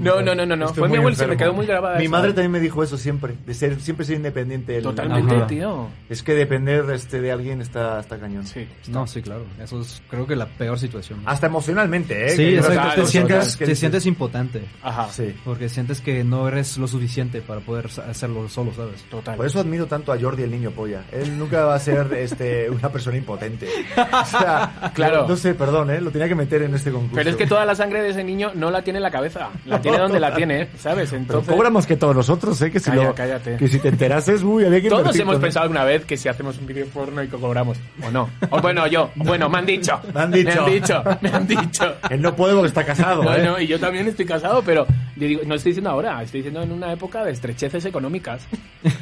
No, 0.00 0.20
no, 0.20 0.34
no. 0.34 0.44
no. 0.44 0.71
Fue 0.74 0.88
mi 0.88 0.96
abuelo 0.96 1.14
y 1.14 1.16
se 1.18 1.26
me 1.26 1.36
quedó 1.36 1.52
muy 1.52 1.66
grabada. 1.66 1.96
Mi 1.98 2.04
esa. 2.04 2.10
madre 2.10 2.28
también 2.32 2.50
me 2.52 2.60
dijo 2.60 2.82
eso 2.82 2.96
siempre, 2.96 3.34
de 3.46 3.54
ser 3.54 3.80
siempre 3.80 4.04
ser 4.06 4.16
independiente. 4.16 4.72
del- 4.72 4.82
Totalmente, 4.82 5.34
Ajá. 5.34 5.46
tío. 5.46 5.88
Es 6.08 6.22
que 6.22 6.34
depender 6.34 6.84
este, 6.92 7.20
de 7.20 7.32
alguien 7.32 7.60
está, 7.60 8.00
está 8.00 8.18
cañón. 8.18 8.46
Sí. 8.46 8.66
No, 8.88 9.06
sí, 9.06 9.22
claro. 9.22 9.44
Eso 9.62 9.80
es, 9.80 10.02
creo 10.08 10.26
que 10.26 10.36
la 10.36 10.46
peor 10.46 10.78
situación. 10.78 11.20
Hasta 11.26 11.46
emocionalmente, 11.46 12.26
¿eh? 12.26 12.30
Sí, 12.30 12.36
Que 12.36 12.56
exacto. 12.56 12.80
otras 12.80 12.94
te 12.96 13.06
sientes, 13.06 13.56
que 13.56 13.66
te 13.66 13.74
sientes 13.76 14.06
impotente. 14.06 14.62
Ajá. 14.82 15.08
Sí. 15.10 15.34
Porque 15.44 15.68
sientes 15.68 16.00
que 16.00 16.24
no 16.24 16.48
eres 16.48 16.78
lo 16.78 16.86
suficiente 16.88 17.40
para 17.42 17.60
poder 17.60 17.86
hacerlo 18.08 18.48
solo, 18.48 18.72
¿sabes? 18.74 19.02
Total. 19.10 19.36
Por 19.36 19.46
eso 19.46 19.60
admiro 19.60 19.86
tanto 19.86 20.12
a 20.12 20.20
Jordi 20.20 20.42
el 20.42 20.50
niño 20.50 20.70
polla. 20.70 21.04
Él 21.12 21.38
nunca 21.38 21.64
va 21.64 21.74
a 21.74 21.78
ser 21.78 22.12
este, 22.14 22.68
una 22.70 22.88
persona 22.90 23.16
impotente. 23.16 23.68
O 23.96 24.24
sea, 24.26 24.90
Claro. 24.94 25.22
No, 25.22 25.28
no 25.28 25.36
sé, 25.36 25.54
perdón, 25.54 25.90
¿eh? 25.90 26.00
Lo 26.00 26.10
tenía 26.10 26.28
que 26.28 26.34
meter 26.34 26.62
en 26.62 26.74
este 26.74 26.90
concurso. 26.90 27.14
Pero 27.16 27.30
es 27.30 27.36
que 27.36 27.46
toda 27.46 27.64
la 27.64 27.74
sangre 27.74 28.02
de 28.02 28.10
ese 28.10 28.24
niño 28.24 28.52
no 28.54 28.70
la 28.70 28.82
tiene 28.82 28.98
en 28.98 29.02
la 29.02 29.10
cabeza. 29.10 29.50
La 29.66 29.80
tiene 29.80 29.98
donde 29.98 30.20
la 30.20 30.34
tiene, 30.34 30.61
¿sabes? 30.78 31.10
Pero 31.10 31.22
Entonces. 31.22 31.54
cobra 31.54 31.70
más 31.70 31.86
que 31.86 31.96
todos 31.96 32.14
nosotros, 32.16 32.60
¿eh? 32.62 32.70
Que 32.70 32.80
si, 32.80 32.90
Calla, 32.90 33.04
lo- 33.04 33.14
cállate. 33.14 33.56
que 33.56 33.68
si 33.68 33.78
te 33.78 33.88
enterases, 33.88 34.42
uy, 34.42 34.64
había 34.64 34.80
que 34.80 34.88
Todos 34.88 35.00
invertir 35.00 35.22
hemos 35.22 35.36
pensado 35.38 35.62
alguna 35.64 35.84
vez 35.84 36.04
que 36.04 36.16
si 36.16 36.28
hacemos 36.28 36.58
un 36.58 36.66
vídeo 36.66 36.86
porno 36.86 37.22
y 37.22 37.28
que 37.28 37.36
cobramos. 37.36 37.78
O 38.02 38.10
no. 38.10 38.28
O 38.50 38.60
bueno, 38.60 38.86
yo. 38.86 39.10
Bueno, 39.16 39.48
me 39.48 39.58
han 39.58 39.66
dicho. 39.66 40.00
Me 40.14 40.20
han 40.20 40.30
dicho. 40.30 40.50
Me 40.50 40.60
han 40.60 40.66
dicho. 40.72 41.02
Me 41.20 41.28
han 41.30 41.46
dicho. 41.46 41.94
Él 42.10 42.22
no 42.22 42.34
puede 42.36 42.54
porque 42.54 42.68
está 42.68 42.84
casado, 42.84 43.22
No, 43.22 43.34
¿eh? 43.34 43.42
no, 43.44 43.60
y 43.60 43.66
yo 43.66 43.78
también 43.80 44.06
estoy 44.08 44.24
casado, 44.26 44.62
pero 44.64 44.86
yo 45.16 45.26
digo, 45.28 45.42
no 45.46 45.54
estoy 45.54 45.70
diciendo 45.70 45.90
ahora, 45.90 46.22
estoy 46.22 46.40
diciendo 46.40 46.62
en 46.62 46.72
una 46.72 46.92
época 46.92 47.24
de 47.24 47.32
estrecheces 47.32 47.84
económicas. 47.84 48.42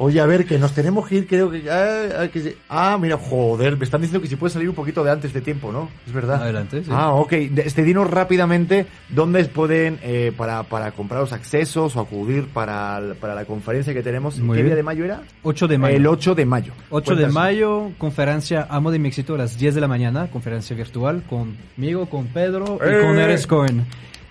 Oye, 0.00 0.20
a 0.20 0.26
ver, 0.26 0.46
que 0.46 0.58
nos 0.58 0.72
tenemos 0.72 1.08
que 1.08 1.16
ir, 1.16 1.26
creo 1.26 1.50
que 1.50 1.60
ya... 1.62 2.20
hay 2.20 2.28
que- 2.28 2.56
Ah, 2.68 2.96
mira, 3.00 3.16
joder, 3.18 3.76
me 3.76 3.84
están 3.84 4.00
diciendo 4.00 4.22
que 4.22 4.28
si 4.28 4.36
puede 4.36 4.52
salir 4.52 4.68
un 4.68 4.74
poquito 4.74 5.02
de 5.02 5.10
antes 5.10 5.32
de 5.32 5.40
tiempo, 5.40 5.72
¿no? 5.72 5.88
Es 6.06 6.12
verdad. 6.12 6.40
Adelante, 6.42 6.84
sí. 6.84 6.90
Ah, 6.92 7.10
ok. 7.12 7.32
Este, 7.32 7.82
dinos 7.82 8.08
rápidamente 8.08 8.86
dónde 9.08 9.44
pueden, 9.46 9.98
eh, 10.02 10.32
para, 10.36 10.57
para 10.64 10.92
comprar 10.92 11.20
los 11.20 11.32
accesos 11.32 11.96
o 11.96 12.00
acudir 12.00 12.46
para, 12.48 13.00
para 13.20 13.34
la 13.34 13.44
conferencia 13.44 13.92
que 13.94 14.02
tenemos. 14.02 14.38
Muy 14.38 14.56
¿Qué 14.56 14.62
bien. 14.62 14.66
día 14.68 14.76
de 14.76 14.82
mayo 14.82 15.04
era? 15.04 15.22
8 15.42 15.68
de 15.68 15.78
mayo. 15.78 15.96
El 15.96 16.06
8 16.06 16.34
de 16.34 16.44
mayo. 16.46 16.72
8 16.90 17.16
de 17.16 17.28
mayo, 17.28 17.90
conferencia 17.98 18.66
Amo 18.70 18.90
de 18.90 18.98
mi 18.98 19.08
éxito 19.08 19.34
a 19.34 19.38
las 19.38 19.58
10 19.58 19.74
de 19.74 19.80
la 19.80 19.88
mañana, 19.88 20.28
conferencia 20.30 20.74
virtual 20.76 21.22
conmigo, 21.28 22.06
con 22.06 22.26
Pedro 22.26 22.78
y 22.84 22.88
¡Eh! 22.88 23.00
con 23.02 23.18
Eres 23.18 23.46
Cohen. 23.46 23.84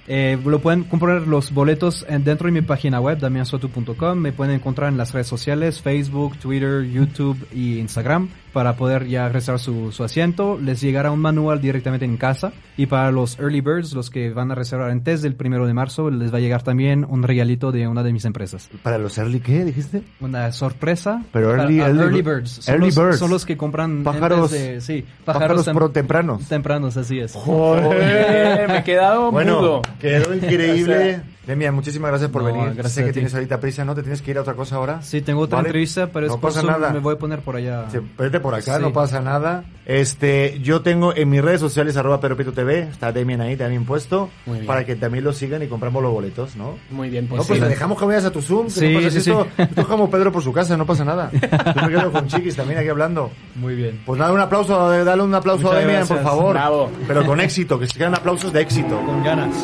Eh, 0.09 0.37
lo 0.45 0.59
pueden 0.59 0.83
comprar 0.85 1.23
los 1.27 1.51
boletos 1.53 2.05
en- 2.07 2.23
dentro 2.23 2.45
de 2.45 2.53
mi 2.53 2.61
página 2.61 3.01
web, 3.01 3.19
damiansotu.com. 3.19 4.17
Me 4.17 4.31
pueden 4.31 4.55
encontrar 4.55 4.89
en 4.89 4.97
las 4.97 5.11
redes 5.13 5.27
sociales, 5.27 5.81
Facebook, 5.81 6.37
Twitter, 6.37 6.83
YouTube 6.85 7.37
y 7.53 7.79
Instagram 7.79 8.29
para 8.57 8.75
poder 8.75 9.05
ya 9.05 9.29
reservar 9.29 9.59
su, 9.59 9.91
su 9.91 10.03
asiento. 10.03 10.57
Les 10.59 10.81
llegará 10.81 11.11
un 11.11 11.19
manual 11.19 11.61
directamente 11.61 12.05
en 12.05 12.17
casa. 12.17 12.53
Y 12.75 12.87
para 12.87 13.11
los 13.11 13.37
early 13.37 13.61
birds, 13.61 13.93
los 13.93 14.09
que 14.09 14.31
van 14.31 14.49
a 14.51 14.55
reservar 14.55 14.89
antes 14.89 15.21
del 15.21 15.35
primero 15.35 15.67
de 15.67 15.75
marzo, 15.75 16.09
les 16.09 16.33
va 16.33 16.37
a 16.37 16.41
llegar 16.41 16.63
también 16.63 17.05
un 17.07 17.21
regalito 17.21 17.71
de 17.71 17.87
una 17.87 18.01
de 18.01 18.13
mis 18.13 18.25
empresas. 18.25 18.67
¿Para 18.81 18.97
los 18.97 19.15
early 19.19 19.41
qué, 19.41 19.63
dijiste? 19.63 20.01
Una 20.21 20.51
sorpresa. 20.51 21.23
Pero 21.31 21.51
para- 21.51 21.65
early- 21.65 21.81
a 21.81 21.85
early 21.89 21.99
early 22.01 22.21
bir- 22.23 22.35
birds. 22.37 22.49
Son, 22.63 22.73
early 22.73 22.87
los, 22.87 22.95
birds. 22.95 23.19
son 23.19 23.29
los 23.29 23.45
que 23.45 23.55
compran 23.57 24.03
Pájaros- 24.03 24.49
de- 24.49 24.81
sí, 24.81 25.05
pájaros 25.23 25.67
tem- 25.67 25.75
pro- 25.75 25.91
tempranos. 25.91 26.47
Tempranos, 26.49 26.97
así 26.97 27.19
es. 27.19 27.33
Joder, 27.33 28.67
me 28.69 28.77
he 28.79 28.83
quedado 28.83 29.31
Bueno, 29.31 29.57
mudo. 29.61 29.81
quedó 29.99 30.31
O 30.31 30.33
increíble. 30.33 31.21
sea, 31.47 31.55
Demian, 31.55 31.73
muchísimas 31.73 32.09
gracias 32.11 32.29
por 32.29 32.43
No, 32.43 32.47
venir. 32.53 32.73
gracias 32.73 32.93
sé 32.93 33.01
que 33.01 33.07
ti. 33.07 33.13
tienes 33.13 33.33
ahorita 33.33 33.59
prisa, 33.59 33.85
¿no? 33.85 33.95
¿Te 33.95 34.01
tienes 34.03 34.21
que 34.21 34.31
ir 34.31 34.37
a 34.37 34.41
otra 34.41 34.53
cosa 34.53 34.75
ahora? 34.75 35.01
Sí, 35.01 35.21
tengo 35.21 35.41
otra 35.41 35.57
¿Vale? 35.57 35.69
entrevista, 35.69 36.07
pero 36.07 36.27
no 36.27 36.35
es 36.35 36.39
pasa 36.39 36.61
nada. 36.63 36.91
me 36.91 36.99
voy 36.99 37.15
a 37.15 37.17
poner 37.17 37.39
por 37.41 37.55
allá. 37.55 37.85
Sí, 37.91 37.97
vete 38.17 38.39
por 38.39 38.53
acá, 38.53 38.75
Sí. 38.77 38.81
no 38.81 38.93
pasa 38.93 39.21
nada. 39.21 39.63
Este, 39.85 40.59
yo 40.61 40.81
tengo 40.81 41.15
en 41.15 41.29
mis 41.29 41.41
redes 41.41 41.61
sociales 41.61 41.95
arroba 41.97 42.19
Pedro 42.19 42.35
Prieto 42.35 42.51
TV, 42.53 42.81
está 42.81 43.11
Demian 43.11 43.39
ahí 43.41 43.55
también 43.55 43.85
puesto, 43.85 44.29
bien. 44.45 44.65
para 44.65 44.85
que 44.85 44.95
también 44.95 45.23
lo 45.23 45.31
sigan 45.33 45.63
y 45.63 45.67
compramos 45.67 46.03
los 46.03 46.11
boletos, 46.11 46.55
¿no? 46.57 46.75
Muy 46.91 47.09
bien, 47.09 47.27
pues 47.27 47.41
no, 47.41 47.47
pues 47.47 47.59
sí. 47.59 47.65
dejamos 47.65 47.97
que 47.97 48.05
vayas 48.05 48.25
a 48.25 48.31
tu 48.31 48.41
Zoom, 48.41 48.65
que 48.65 48.71
Sí, 48.71 48.89
no 48.93 48.99
pasa 48.99 49.11
sí, 49.11 49.17
esto, 49.17 49.47
sí. 49.55 49.61
esto 49.63 49.81
es 49.81 49.87
como 49.87 50.09
Pedro 50.09 50.31
por 50.31 50.43
su 50.43 50.51
casa, 50.51 50.75
no 50.75 50.85
pasa 50.85 51.05
nada. 51.05 51.31
Yo 51.31 51.81
me 51.83 51.89
quedo 51.89 52.11
con 52.11 52.27
Chiquis 52.27 52.55
también 52.55 52.79
aquí 52.79 52.89
hablando. 52.89 53.31
Muy 53.55 53.75
bien. 53.75 54.01
Pues 54.05 54.19
nada, 54.19 54.33
un 54.33 54.39
aplauso, 54.41 54.89
dale 55.05 55.21
un 55.23 55.33
aplauso 55.33 55.63
Muchas 55.63 55.77
a 55.77 55.79
Demian, 55.79 56.07
por 56.07 56.21
favor. 56.21 56.53
Bravo. 56.53 56.91
Pero 57.07 57.25
con 57.25 57.39
éxito, 57.39 57.79
que 57.79 57.87
se 57.87 57.97
quedan 57.97 58.15
aplausos 58.15 58.51
de 58.51 58.61
éxito. 58.61 58.99
Con 59.05 59.23
ganas. 59.23 59.55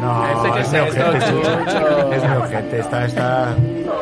No, 0.00 0.26
Este 0.28 0.52
que 0.52 0.60
es 0.60 0.72
mi 0.72 0.78
ojete, 0.78 1.18
Chucho. 1.26 2.12
Es 2.12 2.22
mi 2.22 2.36
ojete, 2.36 2.80
está, 2.80 3.04
está... 3.06 3.54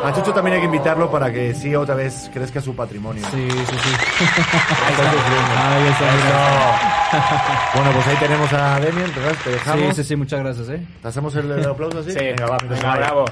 A 0.05 0.13
Chucho 0.13 0.33
también 0.33 0.55
hay 0.55 0.61
que 0.61 0.67
invitarlo 0.67 1.11
para 1.11 1.33
que 1.33 1.55
sí 1.55 1.75
otra 1.75 1.95
vez 1.95 2.31
crezca 2.33 2.61
su 2.61 2.75
patrimonio. 2.77 3.25
Sí, 3.31 3.49
sí, 3.51 3.65
sí. 3.67 3.95
Ahí 4.27 4.93
está 4.93 5.11
sufriendo. 5.11 5.55
Ahí 5.57 5.87
está, 5.87 6.05
Eso. 6.15 7.75
Bueno, 7.75 7.91
pues 7.93 8.07
ahí 8.09 8.17
tenemos 8.17 8.53
a 8.53 8.81
Demian, 8.81 9.13
¿verdad? 9.15 9.33
Te 9.45 9.45
Sí, 9.45 9.51
dejamos. 9.51 9.97
sí, 9.97 10.05
sí, 10.05 10.17
muchas 10.17 10.41
gracias, 10.41 10.69
eh. 10.69 10.83
¿Te 11.01 11.09
hacemos 11.09 11.35
el, 11.37 11.51
el 11.53 11.65
aplauso 11.71 12.01
así? 12.01 12.11
Sí. 12.11 12.19
Venga, 12.19 12.47
va, 12.47 12.59
Venga, 12.69 12.97
bravo. 12.97 13.25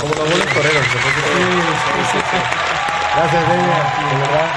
Como 0.00 0.08
los 0.14 0.28
buenos 0.28 0.46
toreros. 0.54 0.82
después 0.92 1.14
de- 1.16 2.22
Gracias, 3.16 3.48
Demian. 3.48 3.68
De 3.68 4.18
verdad. 4.20 4.48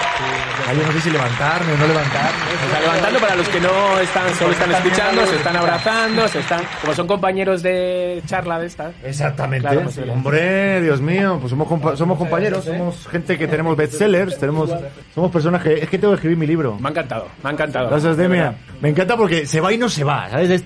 Ay, 0.67 0.77
yo 0.77 0.83
no 0.87 0.91
sé 0.93 1.01
si 1.01 1.09
levantarme 1.11 1.73
o 1.73 1.77
no 1.77 1.87
levantarme. 1.87 2.39
Se 2.59 2.65
está 2.65 2.79
levantando 2.81 3.19
para 3.19 3.35
los 3.35 3.49
que 3.49 3.59
no 3.59 3.99
están, 3.99 4.33
solo 4.35 4.51
están 4.51 4.71
escuchando, 4.71 5.25
se 5.27 5.35
están 5.35 5.55
abrazando, 5.57 6.27
se 6.27 6.39
están, 6.39 6.61
como 6.81 6.93
son 6.95 7.07
compañeros 7.07 7.61
de 7.61 8.23
charla 8.25 8.57
de 8.59 8.65
esta. 8.67 8.91
Exactamente. 9.03 9.67
Claro, 9.67 9.81
pues. 9.83 9.97
Hombre, 10.09 10.81
Dios 10.81 11.01
mío, 11.01 11.37
pues 11.39 11.51
somos, 11.51 11.67
compa- 11.67 11.95
somos 11.95 12.17
compañeros, 12.17 12.65
somos 12.65 13.07
gente 13.07 13.37
que 13.37 13.47
tenemos 13.47 13.77
bestsellers, 13.77 14.39
tenemos, 14.39 14.71
somos 15.13 15.31
personas 15.31 15.61
que, 15.61 15.73
es 15.75 15.89
que 15.89 15.99
tengo 15.99 16.13
que 16.13 16.15
escribir 16.15 16.37
mi 16.37 16.47
libro. 16.47 16.77
Me 16.79 16.87
ha 16.87 16.91
encantado, 16.91 17.27
me 17.43 17.49
ha 17.49 17.53
encantado. 17.53 17.89
Gracias, 17.89 18.17
Demian. 18.17 18.55
Me 18.81 18.89
encanta 18.89 19.15
porque 19.15 19.45
se 19.45 19.61
va 19.61 19.71
y 19.71 19.77
no 19.77 19.87
se 19.87 20.03
va, 20.03 20.29
¿sabes? 20.31 20.49
Es- 20.49 20.63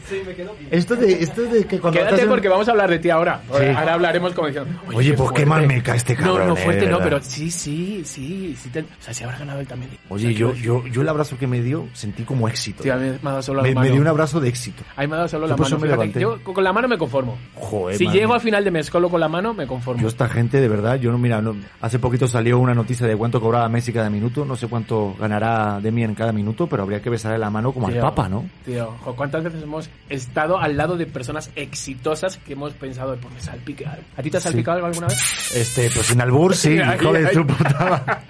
Esto 0.72 0.95
de, 0.95 1.12
esto 1.24 1.41
de 1.41 1.66
que 1.66 1.80
cuando 1.80 2.00
Quédate 2.00 2.26
porque 2.26 2.47
vamos 2.47 2.68
a 2.68 2.72
hablar 2.72 2.89
de 2.89 3.00
ti 3.00 3.10
ahora. 3.10 3.41
Sí. 3.52 3.66
Ahora 3.76 3.93
hablaremos 3.95 4.34
como 4.34 4.47
diciendo, 4.47 4.70
Oye, 4.93 5.14
pues 5.14 5.32
qué 5.34 5.45
mal 5.45 5.68
me 5.68 5.84
cae 5.84 5.97
este 5.97 6.16
cabrón, 6.16 6.39
No, 6.39 6.45
no, 6.47 6.54
eh, 6.58 6.64
fuerte 6.64 6.86
de 6.86 6.91
no, 6.91 7.00
pero 7.00 7.20
sí, 7.22 7.52
sí, 7.52 8.02
sí, 8.06 8.56
sí 8.62 8.70
te- 8.70 8.80
o 8.82 8.86
sea, 9.00 9.14
si 9.14 9.24
habrá 9.26 9.38
ganado 9.39 9.60
él 9.60 9.68
también. 9.68 9.89
Oye, 10.10 10.34
yo, 10.34 10.54
yo, 10.54 10.86
yo 10.88 11.02
el 11.02 11.10
abrazo 11.10 11.38
que 11.38 11.48
me 11.48 11.62
dio 11.62 11.88
sentí 11.94 12.24
como 12.24 12.48
éxito. 12.48 12.84
Tío, 12.84 12.94
a 12.94 12.98
mí 12.98 13.08
me 13.10 13.18
ha 13.24 13.32
dado 13.32 13.42
solo 13.42 13.62
me, 13.62 13.70
la 13.70 13.74
me 13.76 13.76
mano. 13.82 13.92
dio 13.94 14.02
un 14.02 14.08
abrazo 14.08 14.40
de 14.40 14.50
éxito. 14.50 14.84
A 14.96 15.02
mí 15.02 15.08
me 15.08 15.14
ha 15.14 15.18
dado 15.18 15.28
solo 15.30 15.46
Yo 15.48 15.52
la 15.56 15.58
mano. 15.58 15.80
me 15.80 15.88
fíjate. 16.08 16.20
yo 16.20 16.44
con 16.44 16.64
la 16.64 16.74
mano 16.74 16.88
me 16.88 16.98
conformo. 16.98 17.38
Joder, 17.56 17.98
si 17.98 18.06
madre. 18.06 18.20
llego 18.20 18.34
al 18.34 18.42
final 18.42 18.64
de 18.64 18.72
mes 18.72 18.86
solo 18.88 19.10
con 19.10 19.20
la 19.20 19.28
mano, 19.30 19.54
me 19.54 19.68
conformo. 19.68 20.02
Yo 20.02 20.08
esta 20.08 20.28
gente, 20.30 20.60
de 20.60 20.68
verdad, 20.68 20.96
yo 20.96 21.12
no, 21.12 21.18
mira, 21.18 21.42
no- 21.42 21.56
hace 21.82 22.00
poquito 22.00 22.28
salió 22.28 22.58
una 22.60 22.74
noticia 22.74 23.06
de 23.08 23.16
cuánto 23.16 23.40
cobraba 23.40 23.70
Messi 23.70 23.94
cada 23.94 24.10
minuto, 24.10 24.46
no 24.46 24.56
sé 24.56 24.68
cuánto 24.68 25.16
ganará 25.20 25.80
Demian 25.82 26.16
cada 26.16 26.32
minuto, 26.32 26.68
pero 26.68 26.84
habría 26.84 27.02
que 27.02 27.10
besarle 27.10 27.38
la 27.38 27.50
mano 27.50 27.72
como 27.72 27.88
Tío, 27.90 27.98
al 27.98 28.02
Papa, 28.02 28.28
¿no? 28.30 28.46
Tío, 28.66 28.96
jo, 29.02 29.16
¿cuántas 29.16 29.44
veces 29.44 29.62
hemos 29.64 29.90
estado 30.10 30.60
al 30.60 30.76
lado 30.78 30.98
de 30.98 31.06
personas 31.06 31.52
exitosas 31.56 32.38
que 32.38 32.54
hemos 32.54 32.74
pensado, 32.74 33.16
pues 33.22 33.34
me 33.34 33.42
salpique 33.42 33.86
algo? 33.86 34.04
¿A 34.18 34.22
ti 34.22 34.30
te 34.30 34.38
ha 34.38 34.40
Sí. 34.42 34.48
salpicado 34.50 34.76
algo 34.78 34.88
alguna 34.88 35.08
vez? 35.08 35.56
Este, 35.56 35.90
pues 35.94 36.06
sin 36.08 36.22
albur, 36.22 36.56
sí, 36.56 36.78
hijo 37.02 37.14
de 37.14 37.34
su 37.34 37.46
puta. 37.46 38.22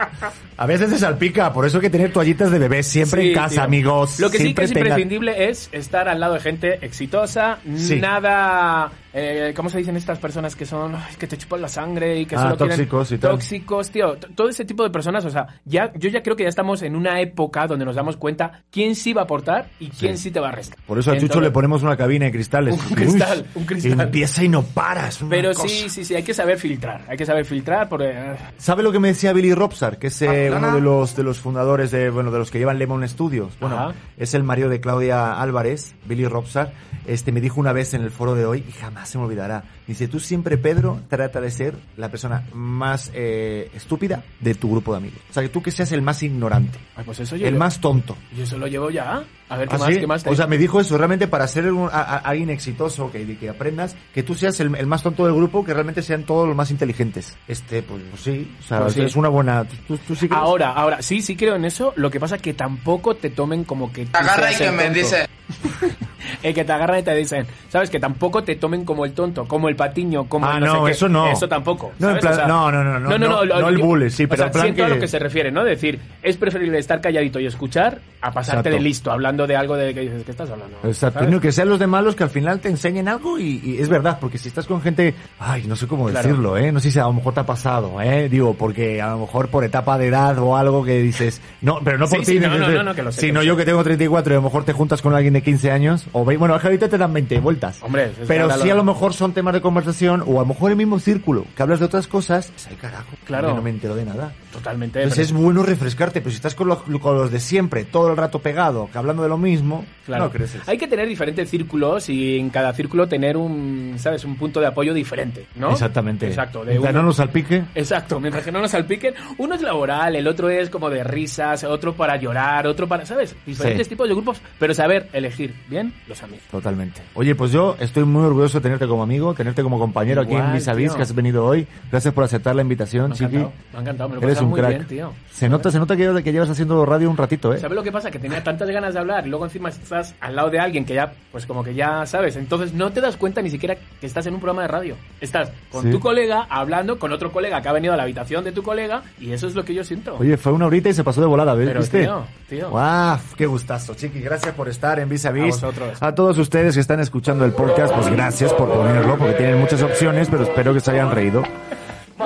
A 0.57 0.65
veces 0.65 0.89
se 0.89 0.99
salpica, 0.99 1.48
por 1.53 1.65
eso 1.65 1.77
hay 1.77 1.81
que 1.81 1.89
tener 1.89 2.11
toallitas 2.13 2.51
de 2.51 2.59
bebé 2.59 2.83
siempre 2.83 3.21
Sí, 3.23 3.27
en 3.29 3.33
casa, 3.35 3.49
tío. 3.55 3.63
amigos. 3.63 4.19
Lo 4.19 4.29
que 4.29 4.37
sí 4.37 4.43
que 4.43 4.43
Siempre 4.45 4.65
es 4.65 4.71
tengan- 4.71 4.87
imprescindible 4.87 5.49
es 5.49 5.69
estar 5.71 6.07
al 6.09 6.19
lado 6.19 6.33
de 6.35 6.39
gente 6.39 6.79
exitosa, 6.85 7.59
Sí. 7.75 7.97
nada 7.99 8.91
eh, 9.13 9.53
¿cómo 9.55 9.69
se 9.69 9.77
dicen 9.79 9.95
estas 9.95 10.19
personas 10.19 10.55
que 10.55 10.65
son, 10.65 10.95
ay, 10.95 11.15
que 11.17 11.27
te 11.27 11.37
chupan 11.37 11.61
la 11.61 11.67
sangre 11.67 12.19
y 12.19 12.25
que 12.25 12.35
Ah, 12.35 12.43
solo 12.43 12.57
quieren- 12.57 12.77
tóxicos 12.77 13.11
y 13.11 13.17
tal. 13.17 13.31
Tóxicos, 13.31 13.89
tío. 13.89 14.15
Todo 14.35 14.49
ese 14.49 14.65
tipo 14.65 14.83
de 14.83 14.89
personas, 14.89 15.25
o 15.25 15.29
sea, 15.29 15.47
ya, 15.65 15.91
yo 15.95 16.09
ya 16.09 16.21
creo 16.21 16.35
que 16.35 16.43
ya 16.43 16.49
estamos 16.49 16.81
en 16.83 16.95
una 16.95 17.19
época 17.21 17.65
donde 17.67 17.85
nos 17.85 17.95
damos 17.95 18.17
cuenta 18.17 18.63
quién 18.71 18.95
sí 18.95 19.13
va 19.13 19.21
a 19.21 19.23
aportar 19.25 19.69
y 19.79 19.87
quién 19.89 20.17
sí, 20.17 20.31
te 20.31 20.39
va 20.39 20.49
a 20.49 20.51
restar. 20.51 20.77
Por 20.85 20.99
eso 20.99 21.11
a 21.11 21.17
Chucho 21.17 21.41
le 21.41 21.51
ponemos 21.51 21.81
una 21.83 21.97
cabina 21.97 22.25
de 22.25 22.31
cristales. 22.31 22.75
Un 22.89 22.95
cristal, 22.95 23.39
Uy, 23.55 23.61
un 23.61 23.65
cristal. 23.65 23.99
Empieza 24.01 24.43
y 24.43 24.49
no 24.49 24.63
paras. 24.63 25.19
Pero 25.29 25.53
cosa. 25.53 25.67
sí, 25.67 25.89
sí, 25.89 26.05
sí, 26.05 26.15
hay 26.15 26.23
que 26.23 26.33
saber 26.33 26.57
filtrar. 26.59 27.01
Hay 27.07 27.17
que 27.17 27.25
saber 27.25 27.45
filtrar 27.45 27.89
porque... 27.89 28.09
eh, 28.09 28.35
¿Sabe 28.57 28.83
lo 28.83 28.91
que 28.91 28.99
me 28.99 29.07
decía 29.09 29.33
Billy 29.33 29.53
Robsar? 29.53 29.97
Que 29.97 30.07
es 30.07 30.21
eh, 30.21 30.27
Perdona. 30.27 30.67
uno 30.67 30.75
de 30.75 30.81
los, 30.81 31.15
de 31.15 31.23
los 31.23 31.39
fundadores 31.39 31.91
de, 31.91 32.09
bueno, 32.09 32.31
de 32.31 32.39
los 32.39 32.51
que 32.51 32.59
llevan 32.59 32.77
Lemon 32.77 33.07
Studios. 33.07 33.53
Bueno, 33.59 33.77
Ajá. 33.77 33.93
es 34.17 34.33
el 34.33 34.43
marido 34.43 34.69
de 34.69 34.79
Claudia 34.81 35.39
Álvarez, 35.41 35.95
Billy 36.05 36.27
Robsar. 36.27 36.71
Este, 37.07 37.31
me 37.31 37.41
dijo 37.41 37.59
una 37.59 37.73
vez 37.73 37.93
en 37.93 38.01
el 38.03 38.11
foro 38.11 38.35
de 38.35 38.45
hoy, 38.45 38.63
y 38.67 38.71
jamás 38.73 38.98
se 39.05 39.17
me 39.17 39.25
olvidará. 39.25 39.63
Dice, 39.87 40.07
tú 40.07 40.19
siempre, 40.19 40.57
Pedro, 40.57 40.99
trata 41.09 41.41
de 41.41 41.51
ser 41.51 41.75
la 41.97 42.09
persona 42.09 42.43
más 42.53 43.11
eh, 43.13 43.69
estúpida 43.73 44.23
de 44.39 44.55
tu 44.55 44.69
grupo 44.71 44.91
de 44.93 44.97
amigos. 44.97 45.19
O 45.29 45.33
sea, 45.33 45.43
que 45.43 45.49
tú 45.49 45.61
que 45.61 45.71
seas 45.71 45.91
el 45.91 46.01
más 46.01 46.21
ignorante. 46.23 46.77
Ay, 46.95 47.03
pues 47.05 47.19
eso 47.19 47.35
yo 47.35 47.47
el 47.47 47.53
lo- 47.53 47.59
más 47.59 47.79
tonto. 47.81 48.15
Y 48.37 48.41
eso 48.41 48.57
lo 48.57 48.67
llevo 48.67 48.89
ya. 48.89 49.23
A 49.49 49.57
ver, 49.57 49.67
¿qué 49.67 49.75
¿Ah, 49.75 49.79
más? 49.79 49.87
sí? 49.93 49.99
¿Qué 49.99 50.07
más 50.07 50.23
te 50.23 50.29
o 50.29 50.35
sea, 50.35 50.45
me 50.47 50.57
dijo 50.57 50.79
eso, 50.79 50.97
realmente 50.97 51.27
para 51.27 51.47
ser 51.47 51.71
un- 51.71 51.89
a- 51.91 52.01
a- 52.01 52.17
alguien 52.17 52.49
exitoso, 52.51 53.11
que, 53.11 53.37
que 53.37 53.49
aprendas, 53.49 53.95
que 54.13 54.21
tú 54.23 54.35
seas 54.35 54.59
el, 54.59 54.75
el 54.75 54.85
más 54.85 55.01
tonto 55.03 55.25
del 55.25 55.33
grupo, 55.35 55.65
que 55.65 55.73
realmente 55.73 56.01
sean 56.03 56.23
todos 56.23 56.47
los 56.47 56.55
más 56.55 56.69
inteligentes. 56.71 57.35
Este, 57.47 57.81
pues, 57.81 58.01
pues 58.11 58.21
sí, 58.21 58.55
o 58.59 58.63
sea, 58.67 58.81
Pues 58.81 58.93
sí. 58.93 59.01
es 59.01 59.15
una 59.15 59.29
buena... 59.29 59.65
¿Tú, 59.87 59.97
tú 59.97 60.15
sí 60.15 60.27
crees? 60.27 60.41
Ahora, 60.43 60.71
ahora, 60.73 61.01
sí, 61.01 61.21
sí 61.21 61.35
creo 61.35 61.55
en 61.55 61.65
eso. 61.65 61.93
Lo 61.95 62.11
que 62.11 62.19
pasa 62.19 62.35
es 62.35 62.41
que 62.41 62.53
tampoco 62.53 63.15
te 63.15 63.29
tomen 63.31 63.63
como 63.63 63.91
que. 63.91 64.07
Agarra 64.13 64.51
y 64.51 64.55
que 64.55 64.71
me 64.71 64.89
dice. 64.91 65.27
el 66.43 66.53
que 66.53 66.63
te 66.63 66.71
agarran 66.71 66.99
y 66.99 67.03
te 67.03 67.15
dicen, 67.15 67.45
¿sabes? 67.69 67.89
Que 67.89 67.99
tampoco 67.99 68.43
te 68.43 68.55
tomen 68.55 68.85
como 68.85 69.05
el 69.05 69.13
tonto, 69.13 69.45
como 69.45 69.69
el 69.69 69.75
patiño, 69.75 70.25
como 70.25 70.45
Ah, 70.47 70.55
el 70.55 70.61
no, 70.61 70.65
no, 70.67 70.79
sé 70.79 70.85
qué. 70.85 70.91
eso 70.91 71.09
no. 71.09 71.31
Eso 71.31 71.47
tampoco. 71.47 71.91
No, 71.99 72.11
en 72.11 72.19
plan- 72.19 72.47
no, 72.47 72.71
no, 72.71 72.83
no, 72.83 72.99
no, 72.99 73.17
no, 73.17 73.45
no 73.45 73.67
el 73.69 73.77
bully, 73.77 74.09
sí, 74.09 74.25
o 74.25 74.29
pero 74.29 74.37
sea, 74.37 74.45
en 74.47 74.51
plan 74.51 74.63
siento 74.65 74.83
a 74.83 74.87
que- 74.87 74.93
lo 74.95 74.99
que 74.99 75.07
se 75.07 75.19
refiere, 75.19 75.51
¿no? 75.51 75.63
Decir, 75.63 75.99
es 76.23 76.37
preferible 76.37 76.77
estar 76.79 77.01
calladito 77.01 77.39
y 77.39 77.45
escuchar 77.45 77.99
a 78.21 78.31
pasarte 78.31 78.59
Exacto. 78.69 78.77
de 78.77 78.79
listo, 78.81 79.11
hablando 79.11 79.47
de 79.47 79.55
algo 79.55 79.75
de 79.77 79.93
que 79.93 80.01
dices, 80.01 80.23
¿qué 80.25 80.31
estás 80.31 80.49
hablando? 80.49 80.77
Exacto, 80.83 81.39
que 81.39 81.51
sean 81.51 81.69
los 81.69 81.79
de 81.79 81.87
malos 81.87 82.15
que 82.15 82.23
al 82.23 82.29
final 82.29 82.59
te 82.59 82.67
enseñen 82.69 83.07
algo 83.07 83.39
y, 83.39 83.61
y 83.63 83.77
es 83.79 83.87
verdad, 83.87 84.17
porque 84.19 84.37
si 84.37 84.49
estás 84.49 84.65
con 84.65 84.81
gente, 84.81 85.13
ay, 85.39 85.63
no 85.67 85.75
sé 85.75 85.87
cómo 85.87 86.07
Claro. 86.09 86.27
decirlo, 86.27 86.57
¿eh? 86.57 86.71
No 86.71 86.79
sé 86.79 86.91
si 86.91 86.99
a 86.99 87.03
lo 87.03 87.13
mejor 87.13 87.33
te 87.33 87.39
ha 87.41 87.45
pasado, 87.45 88.01
¿eh? 88.01 88.27
Digo, 88.29 88.53
porque 88.55 89.01
a 89.01 89.11
lo 89.11 89.19
mejor 89.19 89.47
por 89.49 89.63
etapa 89.63 89.97
de 89.97 90.07
edad 90.07 90.37
o 90.39 90.57
algo 90.57 90.83
que 90.83 90.99
dices, 91.01 91.41
no, 91.61 91.79
pero 91.83 91.97
no 91.97 92.07
por 92.07 92.19
Sí, 92.19 92.25
ti, 92.25 92.31
sí, 92.33 92.39
no, 92.39 92.57
no, 92.57 92.67
no, 92.69 92.83
no, 92.83 92.93
que 92.95 93.03
lo 93.03 93.11
sé, 93.11 93.21
sino 93.21 93.39
que 93.39 93.45
lo 93.45 93.53
yo 93.53 93.53
sé. 93.55 93.59
que 93.59 93.65
tengo 93.65 93.83
34 93.83 94.33
y 94.33 94.35
a 94.35 94.37
lo 94.39 94.43
mejor 94.43 94.65
te 94.65 94.73
juntas 94.73 95.01
con 95.01 95.13
alguien 95.13 95.33
de 95.33 95.41
15 95.41 95.71
años, 95.71 96.05
o 96.11 96.18
bueno, 96.23 96.55
es 96.55 96.61
que 96.61 96.67
ahorita 96.67 96.89
te 96.89 96.97
dan 96.97 97.13
20 97.13 97.39
vueltas. 97.39 97.77
Hombre, 97.81 98.11
pero 98.27 98.49
sí 98.59 98.67
lo- 98.67 98.73
a 98.73 98.77
lo 98.77 98.83
mejor 98.83 99.13
son 99.13 99.33
temas 99.33 99.53
de 99.53 99.61
conversación 99.61 100.23
o 100.25 100.37
a 100.37 100.41
lo 100.41 100.45
mejor 100.47 100.71
el 100.71 100.77
mismo 100.77 100.99
círculo, 100.99 101.45
que 101.55 101.61
hablas 101.63 101.79
de 101.79 101.85
otras 101.85 102.07
cosas, 102.07 102.51
es 102.55 102.67
el 102.67 102.77
carajo, 102.77 103.09
Claro. 103.25 103.49
yo 103.49 103.55
no 103.55 103.61
me 103.61 103.69
entero 103.69 103.95
de 103.95 104.05
nada. 104.05 104.33
Totalmente. 104.51 104.99
Entonces 105.01 105.27
pero- 105.27 105.37
es 105.39 105.43
bueno 105.43 105.63
refrescarte, 105.63 106.21
pero 106.21 106.31
si 106.31 106.37
estás 106.37 106.55
con 106.55 106.67
los, 106.67 106.79
con 107.01 107.15
los 107.17 107.31
de 107.31 107.39
siempre, 107.39 107.85
todo 107.85 108.09
el 108.11 108.17
rato 108.17 108.39
pegado, 108.39 108.89
que 108.91 108.97
hablando 108.97 109.23
de 109.23 109.29
lo 109.29 109.37
mismo, 109.37 109.85
Claro. 110.05 110.25
no 110.25 110.31
creces. 110.31 110.67
Hay 110.67 110.77
que 110.77 110.87
tener 110.87 111.07
diferentes 111.07 111.49
círculos 111.49 112.09
y 112.09 112.39
en 112.39 112.49
cada 112.49 112.73
círculo 112.73 113.07
tener 113.07 113.37
un, 113.37 113.93
¿sabes? 113.97 114.25
Un 114.25 114.35
punto 114.37 114.59
de 114.59 114.67
apoyo 114.67 114.93
diferente, 114.93 115.45
¿no? 115.55 115.71
Exactamente. 115.71 116.27
Exacto. 116.27 116.59
De 116.65 116.71
Mientras 116.71 116.93
uno- 116.93 117.01
no 117.01 117.07
nos 117.07 117.15
salpique. 117.17 117.63
Exacto, 117.75 118.19
mientras 118.19 118.43
que 118.43 118.51
no 118.51 118.59
nos 118.59 118.71
salpiquen, 118.71 119.13
uno 119.37 119.55
es 119.55 119.61
laboral, 119.61 120.15
el 120.15 120.27
otro 120.27 120.49
es 120.49 120.69
como 120.69 120.89
de 120.89 121.03
risas, 121.03 121.63
otro 121.63 121.93
para 121.93 122.15
llorar, 122.17 122.65
otro 122.67 122.87
para, 122.87 123.05
¿sabes? 123.05 123.35
Diferentes 123.45 123.85
Sí. 123.85 123.89
tipos 123.91 124.07
de 124.07 124.15
grupos, 124.15 124.41
pero 124.57 124.73
saber 124.73 125.07
elegir 125.13 125.53
bien 125.69 125.93
los 126.09 126.21
amigos. 126.23 126.43
Totalmente. 126.51 127.01
Oye, 127.13 127.35
pues 127.35 127.51
yo 127.51 127.75
estoy 127.79 128.03
muy 128.03 128.23
orgulloso 128.25 128.57
de 128.57 128.63
tenerte 128.63 128.87
como 128.87 129.03
amigo, 129.03 129.33
tenerte 129.33 129.63
como 129.63 129.79
compañero 129.79 130.21
aquí 130.21 130.31
en 130.33 130.39
Igual, 130.39 130.53
Vis 130.53 130.67
a 130.67 130.73
Vis, 130.73 130.87
tío. 130.89 130.97
que 130.97 131.03
has 131.03 131.15
venido 131.15 131.45
hoy. 131.45 131.67
Gracias 131.91 132.13
por 132.13 132.23
aceptar 132.23 132.55
la 132.55 132.61
invitación, 132.63 133.11
Me 133.11 133.15
Chiqui. 133.15 133.35
encantado, 133.37 133.53
me 133.71 133.77
ha 133.77 133.81
encantado, 133.81 134.09
me 134.09 134.15
lo 134.15 134.21
he 134.21 134.25
Eres 134.25 134.41
un 134.41 134.49
muy 134.49 134.59
crack. 134.59 134.71
bien, 134.71 134.87
tío. 134.87 135.13
Se 135.31 135.47
nota, 135.47 135.71
se 135.71 135.79
nota 135.79 135.95
que, 135.95 136.21
que 136.23 136.31
llevas 136.33 136.49
haciendo 136.49 136.85
radio 136.85 137.09
un 137.09 137.15
ratito, 137.15 137.53
¿eh? 137.53 137.59
¿Sabes 137.59 137.75
lo 137.75 137.83
que 137.83 137.91
pasa? 137.91 138.11
Que 138.11 138.19
tenía 138.19 138.43
tantas 138.43 138.69
ganas 138.69 138.93
de 138.93 138.99
hablar 138.99 139.25
y 139.25 139.29
luego 139.29 139.45
encima 139.45 139.69
estás 139.69 140.13
al 140.19 140.35
lado 140.35 140.49
de 140.49 140.59
alguien 140.59 140.83
que 140.83 140.95
ya, 140.95 141.13
pues 141.31 141.45
como 141.45 141.63
que 141.63 141.73
ya 141.73 142.05
sabes, 142.05 142.35
entonces 142.35 142.73
no 142.73 142.91
te 142.91 142.99
das 142.99 143.15
cuenta 143.15 143.41
ni 143.41 143.49
siquiera 143.49 143.75
que 144.01 144.05
estás 144.07 144.25
en 144.25 144.33
un 144.33 144.39
programa 144.39 144.63
de 144.63 144.67
radio. 144.67 144.95
Estás 145.21 145.51
con 145.71 145.83
Sí. 145.83 145.91
tu 145.91 145.99
colega 145.99 146.45
hablando 146.49 146.99
con 146.99 147.13
otro 147.13 147.31
colega 147.31 147.61
que 147.61 147.69
ha 147.69 147.73
venido 147.73 147.93
a 147.93 147.97
la 147.97 148.03
habitación 148.03 148.43
de 148.43 148.51
tu 148.51 148.63
colega 148.63 149.03
y 149.19 149.31
eso 149.31 149.47
es 149.47 149.55
lo 149.55 149.63
que 149.63 149.73
yo 149.73 149.83
siento. 149.83 150.17
Oye, 150.19 150.35
fue 150.37 150.51
una 150.51 150.65
horita 150.65 150.89
y 150.89 150.93
se 150.93 151.03
pasó 151.03 151.21
de 151.21 151.27
volada, 151.27 151.53
¿ves? 151.53 151.67
Pero, 151.67 151.79
¿viste? 151.81 152.01
tío, 152.01 152.23
tío. 152.49 152.69
¡Guau! 152.71 153.17
¡Qué 153.37 153.45
gustazo, 153.45 153.93
Chiqui! 153.93 154.19
Gracias 154.19 154.53
por 154.55 154.67
estar 154.67 154.99
en 154.99 155.07
Vis 155.07 155.25
a 155.25 155.31
Vis. 155.31 155.63
A 155.63 155.67
vosotros. 155.67 155.98
A 156.01 156.15
todos 156.15 156.37
ustedes 156.37 156.75
que 156.75 156.81
están 156.81 157.01
escuchando 157.01 157.43
el 157.43 157.51
podcast, 157.51 157.93
pues 157.93 158.09
gracias 158.09 158.53
por 158.53 158.71
ponerlo, 158.71 159.17
porque 159.17 159.33
tienen 159.33 159.59
muchas 159.59 159.83
opciones, 159.83 160.29
pero 160.31 160.43
espero 160.43 160.73
que 160.73 160.79
se 160.79 160.91
hayan 160.91 161.11
reído. 161.11 161.43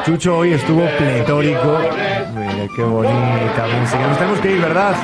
Chucho 0.05 0.37
hoy 0.37 0.53
estuvo 0.53 0.85
pletórico. 0.97 1.79
Mira, 2.35 2.67
qué 2.75 2.83
bonita 2.83 3.67
música. 3.79 4.07
Nos 4.07 4.17
tenemos 4.17 4.39
que 4.41 4.51
ir, 4.51 4.61
¿verdad? 4.61 4.95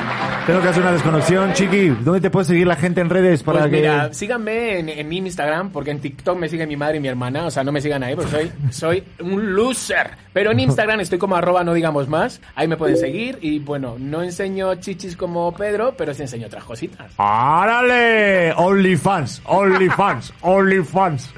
Tengo 0.46 0.62
que 0.62 0.68
hacer 0.68 0.82
una 0.82 0.92
desconexión. 0.92 1.52
Chiqui, 1.52 1.88
¿dónde 1.88 2.20
te 2.20 2.30
puede 2.30 2.46
seguir 2.46 2.66
la 2.66 2.76
gente 2.76 3.00
en 3.00 3.10
redes 3.10 3.42
para 3.42 3.60
Pues 3.60 3.70
que... 3.70 3.76
mira, 3.78 4.12
síganme 4.12 4.78
en, 4.78 4.88
en 4.88 5.08
mi 5.08 5.18
Instagram, 5.18 5.70
porque 5.70 5.90
en 5.90 6.00
TikTok 6.00 6.38
me 6.38 6.48
sigue 6.48 6.66
mi 6.66 6.76
madre 6.76 6.96
y 6.96 7.00
mi 7.00 7.08
hermana, 7.08 7.44
o 7.46 7.50
sea, 7.50 7.62
no 7.62 7.72
me 7.72 7.80
sigan 7.80 8.02
ahí, 8.02 8.16
porque 8.16 8.30
soy, 8.30 8.52
soy 8.70 9.04
un 9.20 9.54
loser. 9.54 10.10
Pero 10.32 10.52
en 10.52 10.60
Instagram 10.60 11.00
estoy 11.00 11.18
como 11.18 11.36
arroba 11.36 11.64
no 11.64 11.74
digamos 11.74 12.08
más, 12.08 12.40
ahí 12.54 12.68
me 12.68 12.76
pueden 12.76 12.96
seguir 12.96 13.38
y 13.40 13.58
bueno, 13.58 13.96
no 13.98 14.22
enseño 14.22 14.74
chichis 14.76 15.16
como 15.16 15.52
Pedro, 15.52 15.94
pero 15.96 16.14
sí 16.14 16.22
enseño 16.22 16.46
otras 16.46 16.64
cositas. 16.64 17.12
¡Árale! 17.18 18.52
OnlyFans, 18.56 19.42
OnlyFans, 19.44 20.32
OnlyFans. 20.40 21.30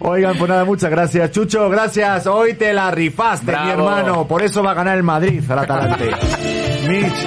Oigan, 0.00 0.36
pues 0.38 0.48
nada, 0.48 0.64
muchas 0.64 0.90
gracias. 0.90 1.30
Chucho, 1.32 1.68
gracias. 1.68 2.26
Hoy 2.26 2.54
te 2.54 2.72
la 2.72 2.90
rifaste, 2.90 3.50
mi 3.52 3.70
hermano. 3.70 4.26
Por 4.26 4.42
eso 4.42 4.62
va 4.62 4.70
a 4.70 4.74
ganar 4.74 4.96
el 4.96 5.02
Madrid 5.02 5.42
al 5.50 5.58
Atalante. 5.60 6.06
Mitch, 6.88 7.26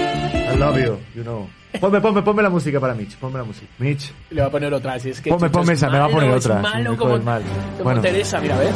I 0.53 0.57
love 0.57 0.77
you, 0.77 0.97
you 1.15 1.23
know. 1.23 1.47
Ponme, 1.79 2.01
ponme, 2.01 2.21
ponme 2.21 2.43
la 2.43 2.49
música 2.49 2.79
para 2.79 2.93
Mitch. 2.93 3.15
Ponme 3.15 3.39
la 3.39 3.45
música. 3.45 3.67
Mitch, 3.79 4.11
Le 4.29 4.41
voy 4.41 4.47
a 4.49 4.51
poner 4.51 4.73
otra, 4.73 4.99
si 4.99 5.09
es 5.11 5.21
que 5.21 5.29
ponme, 5.29 5.49
ponme 5.49 5.73
es 5.73 5.79
esa, 5.79 5.89
me 5.89 5.99
va 5.99 6.05
a 6.05 6.07
malo, 6.07 6.19
poner 6.19 6.37
es 6.37 6.45
otra. 6.45 6.61
malo 6.61 6.83
Sí, 6.83 6.89
me 6.91 6.97
como, 6.97 7.11
jodes 7.11 7.23
mal. 7.25 7.41
como 7.71 7.83
Bueno. 7.83 8.01
Teresa, 8.01 8.41
mira, 8.41 8.57
¿ves? 8.57 8.71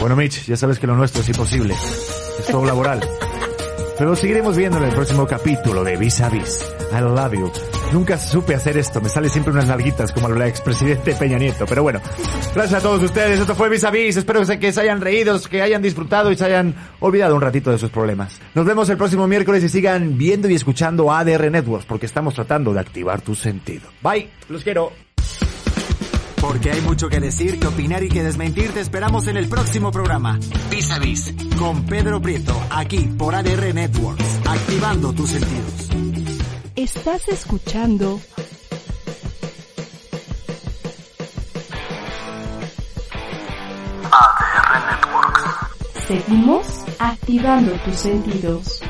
Bueno, 0.00 0.16
Mitch, 0.16 0.44
ya 0.46 0.56
sabes 0.56 0.78
que 0.78 0.86
lo 0.86 0.94
nuestro 0.94 1.22
es 1.22 1.28
imposible. 1.28 1.74
Es 1.74 2.46
todo 2.46 2.64
laboral. 2.64 3.00
Pero 3.98 4.14
seguiremos 4.14 4.56
viendo 4.56 4.78
en 4.78 4.84
el 4.84 4.94
próximo 4.94 5.26
capítulo 5.26 5.82
de 5.82 5.96
Vis 5.96 6.20
a 6.20 6.28
Vis. 6.28 6.72
I 6.92 7.00
love 7.00 7.32
you. 7.32 7.50
Nunca 7.92 8.18
supe 8.18 8.54
hacer 8.54 8.76
esto. 8.76 9.00
Me 9.00 9.08
sale 9.08 9.28
siempre 9.28 9.52
unas 9.52 9.68
larguitas 9.68 10.12
como 10.12 10.28
el 10.28 10.42
expresidente 10.42 11.14
Peña 11.14 11.38
Nieto. 11.38 11.64
Pero 11.66 11.82
bueno, 11.82 12.00
gracias 12.54 12.80
a 12.80 12.82
todos 12.82 13.02
ustedes. 13.02 13.40
Esto 13.40 13.54
fue 13.54 13.68
Vis 13.70 13.84
a 13.84 13.90
Vis. 13.90 14.16
Espero 14.16 14.40
que 14.58 14.72
se- 14.72 14.80
hayan 14.80 15.00
reído, 15.00 15.40
que 15.42 15.62
hayan 15.62 15.80
disfrutado 15.82 16.30
y 16.30 16.36
se 16.36 16.44
hayan 16.44 16.74
olvidado 17.00 17.34
un 17.34 17.40
ratito 17.40 17.70
de 17.70 17.78
sus 17.78 17.90
problemas. 17.90 18.38
Nos 18.54 18.66
vemos 18.66 18.88
el 18.90 18.96
próximo 18.98 19.26
miércoles 19.26 19.64
y 19.64 19.68
sigan 19.68 20.18
viendo 20.18 20.48
y 20.50 20.54
escuchando 20.54 21.10
ADR 21.12 21.50
Networks 21.50 21.86
porque 21.86 22.06
estamos 22.06 22.34
tratando 22.34 22.74
de 22.74 22.80
activar 22.80 23.22
tu 23.22 23.34
sentido. 23.34 23.88
Bye. 24.02 24.28
Los 24.48 24.62
quiero. 24.62 24.92
Porque 26.40 26.70
hay 26.70 26.80
mucho 26.82 27.08
que 27.08 27.18
decir, 27.18 27.58
que 27.58 27.66
opinar 27.66 28.02
y 28.04 28.08
que 28.08 28.22
desmentir. 28.22 28.70
Te 28.72 28.80
esperamos 28.80 29.26
en 29.26 29.36
el 29.36 29.48
próximo 29.48 29.90
programa. 29.90 30.38
Vis 30.70 30.90
a 30.90 30.98
Vis. 30.98 31.34
Con 31.58 31.84
Pedro 31.86 32.20
Prieto. 32.20 32.54
Aquí 32.70 33.08
por 33.16 33.34
ADR 33.34 33.72
Networks. 33.72 34.24
Activando 34.46 35.12
tus 35.12 35.30
sentidos. 35.30 36.05
Estás 36.76 37.26
escuchando 37.28 38.20
ADR 44.12 44.86
Networks. 44.90 46.06
Seguimos 46.06 46.66
activando 46.98 47.72
tus 47.82 47.96
sentidos. 47.96 48.82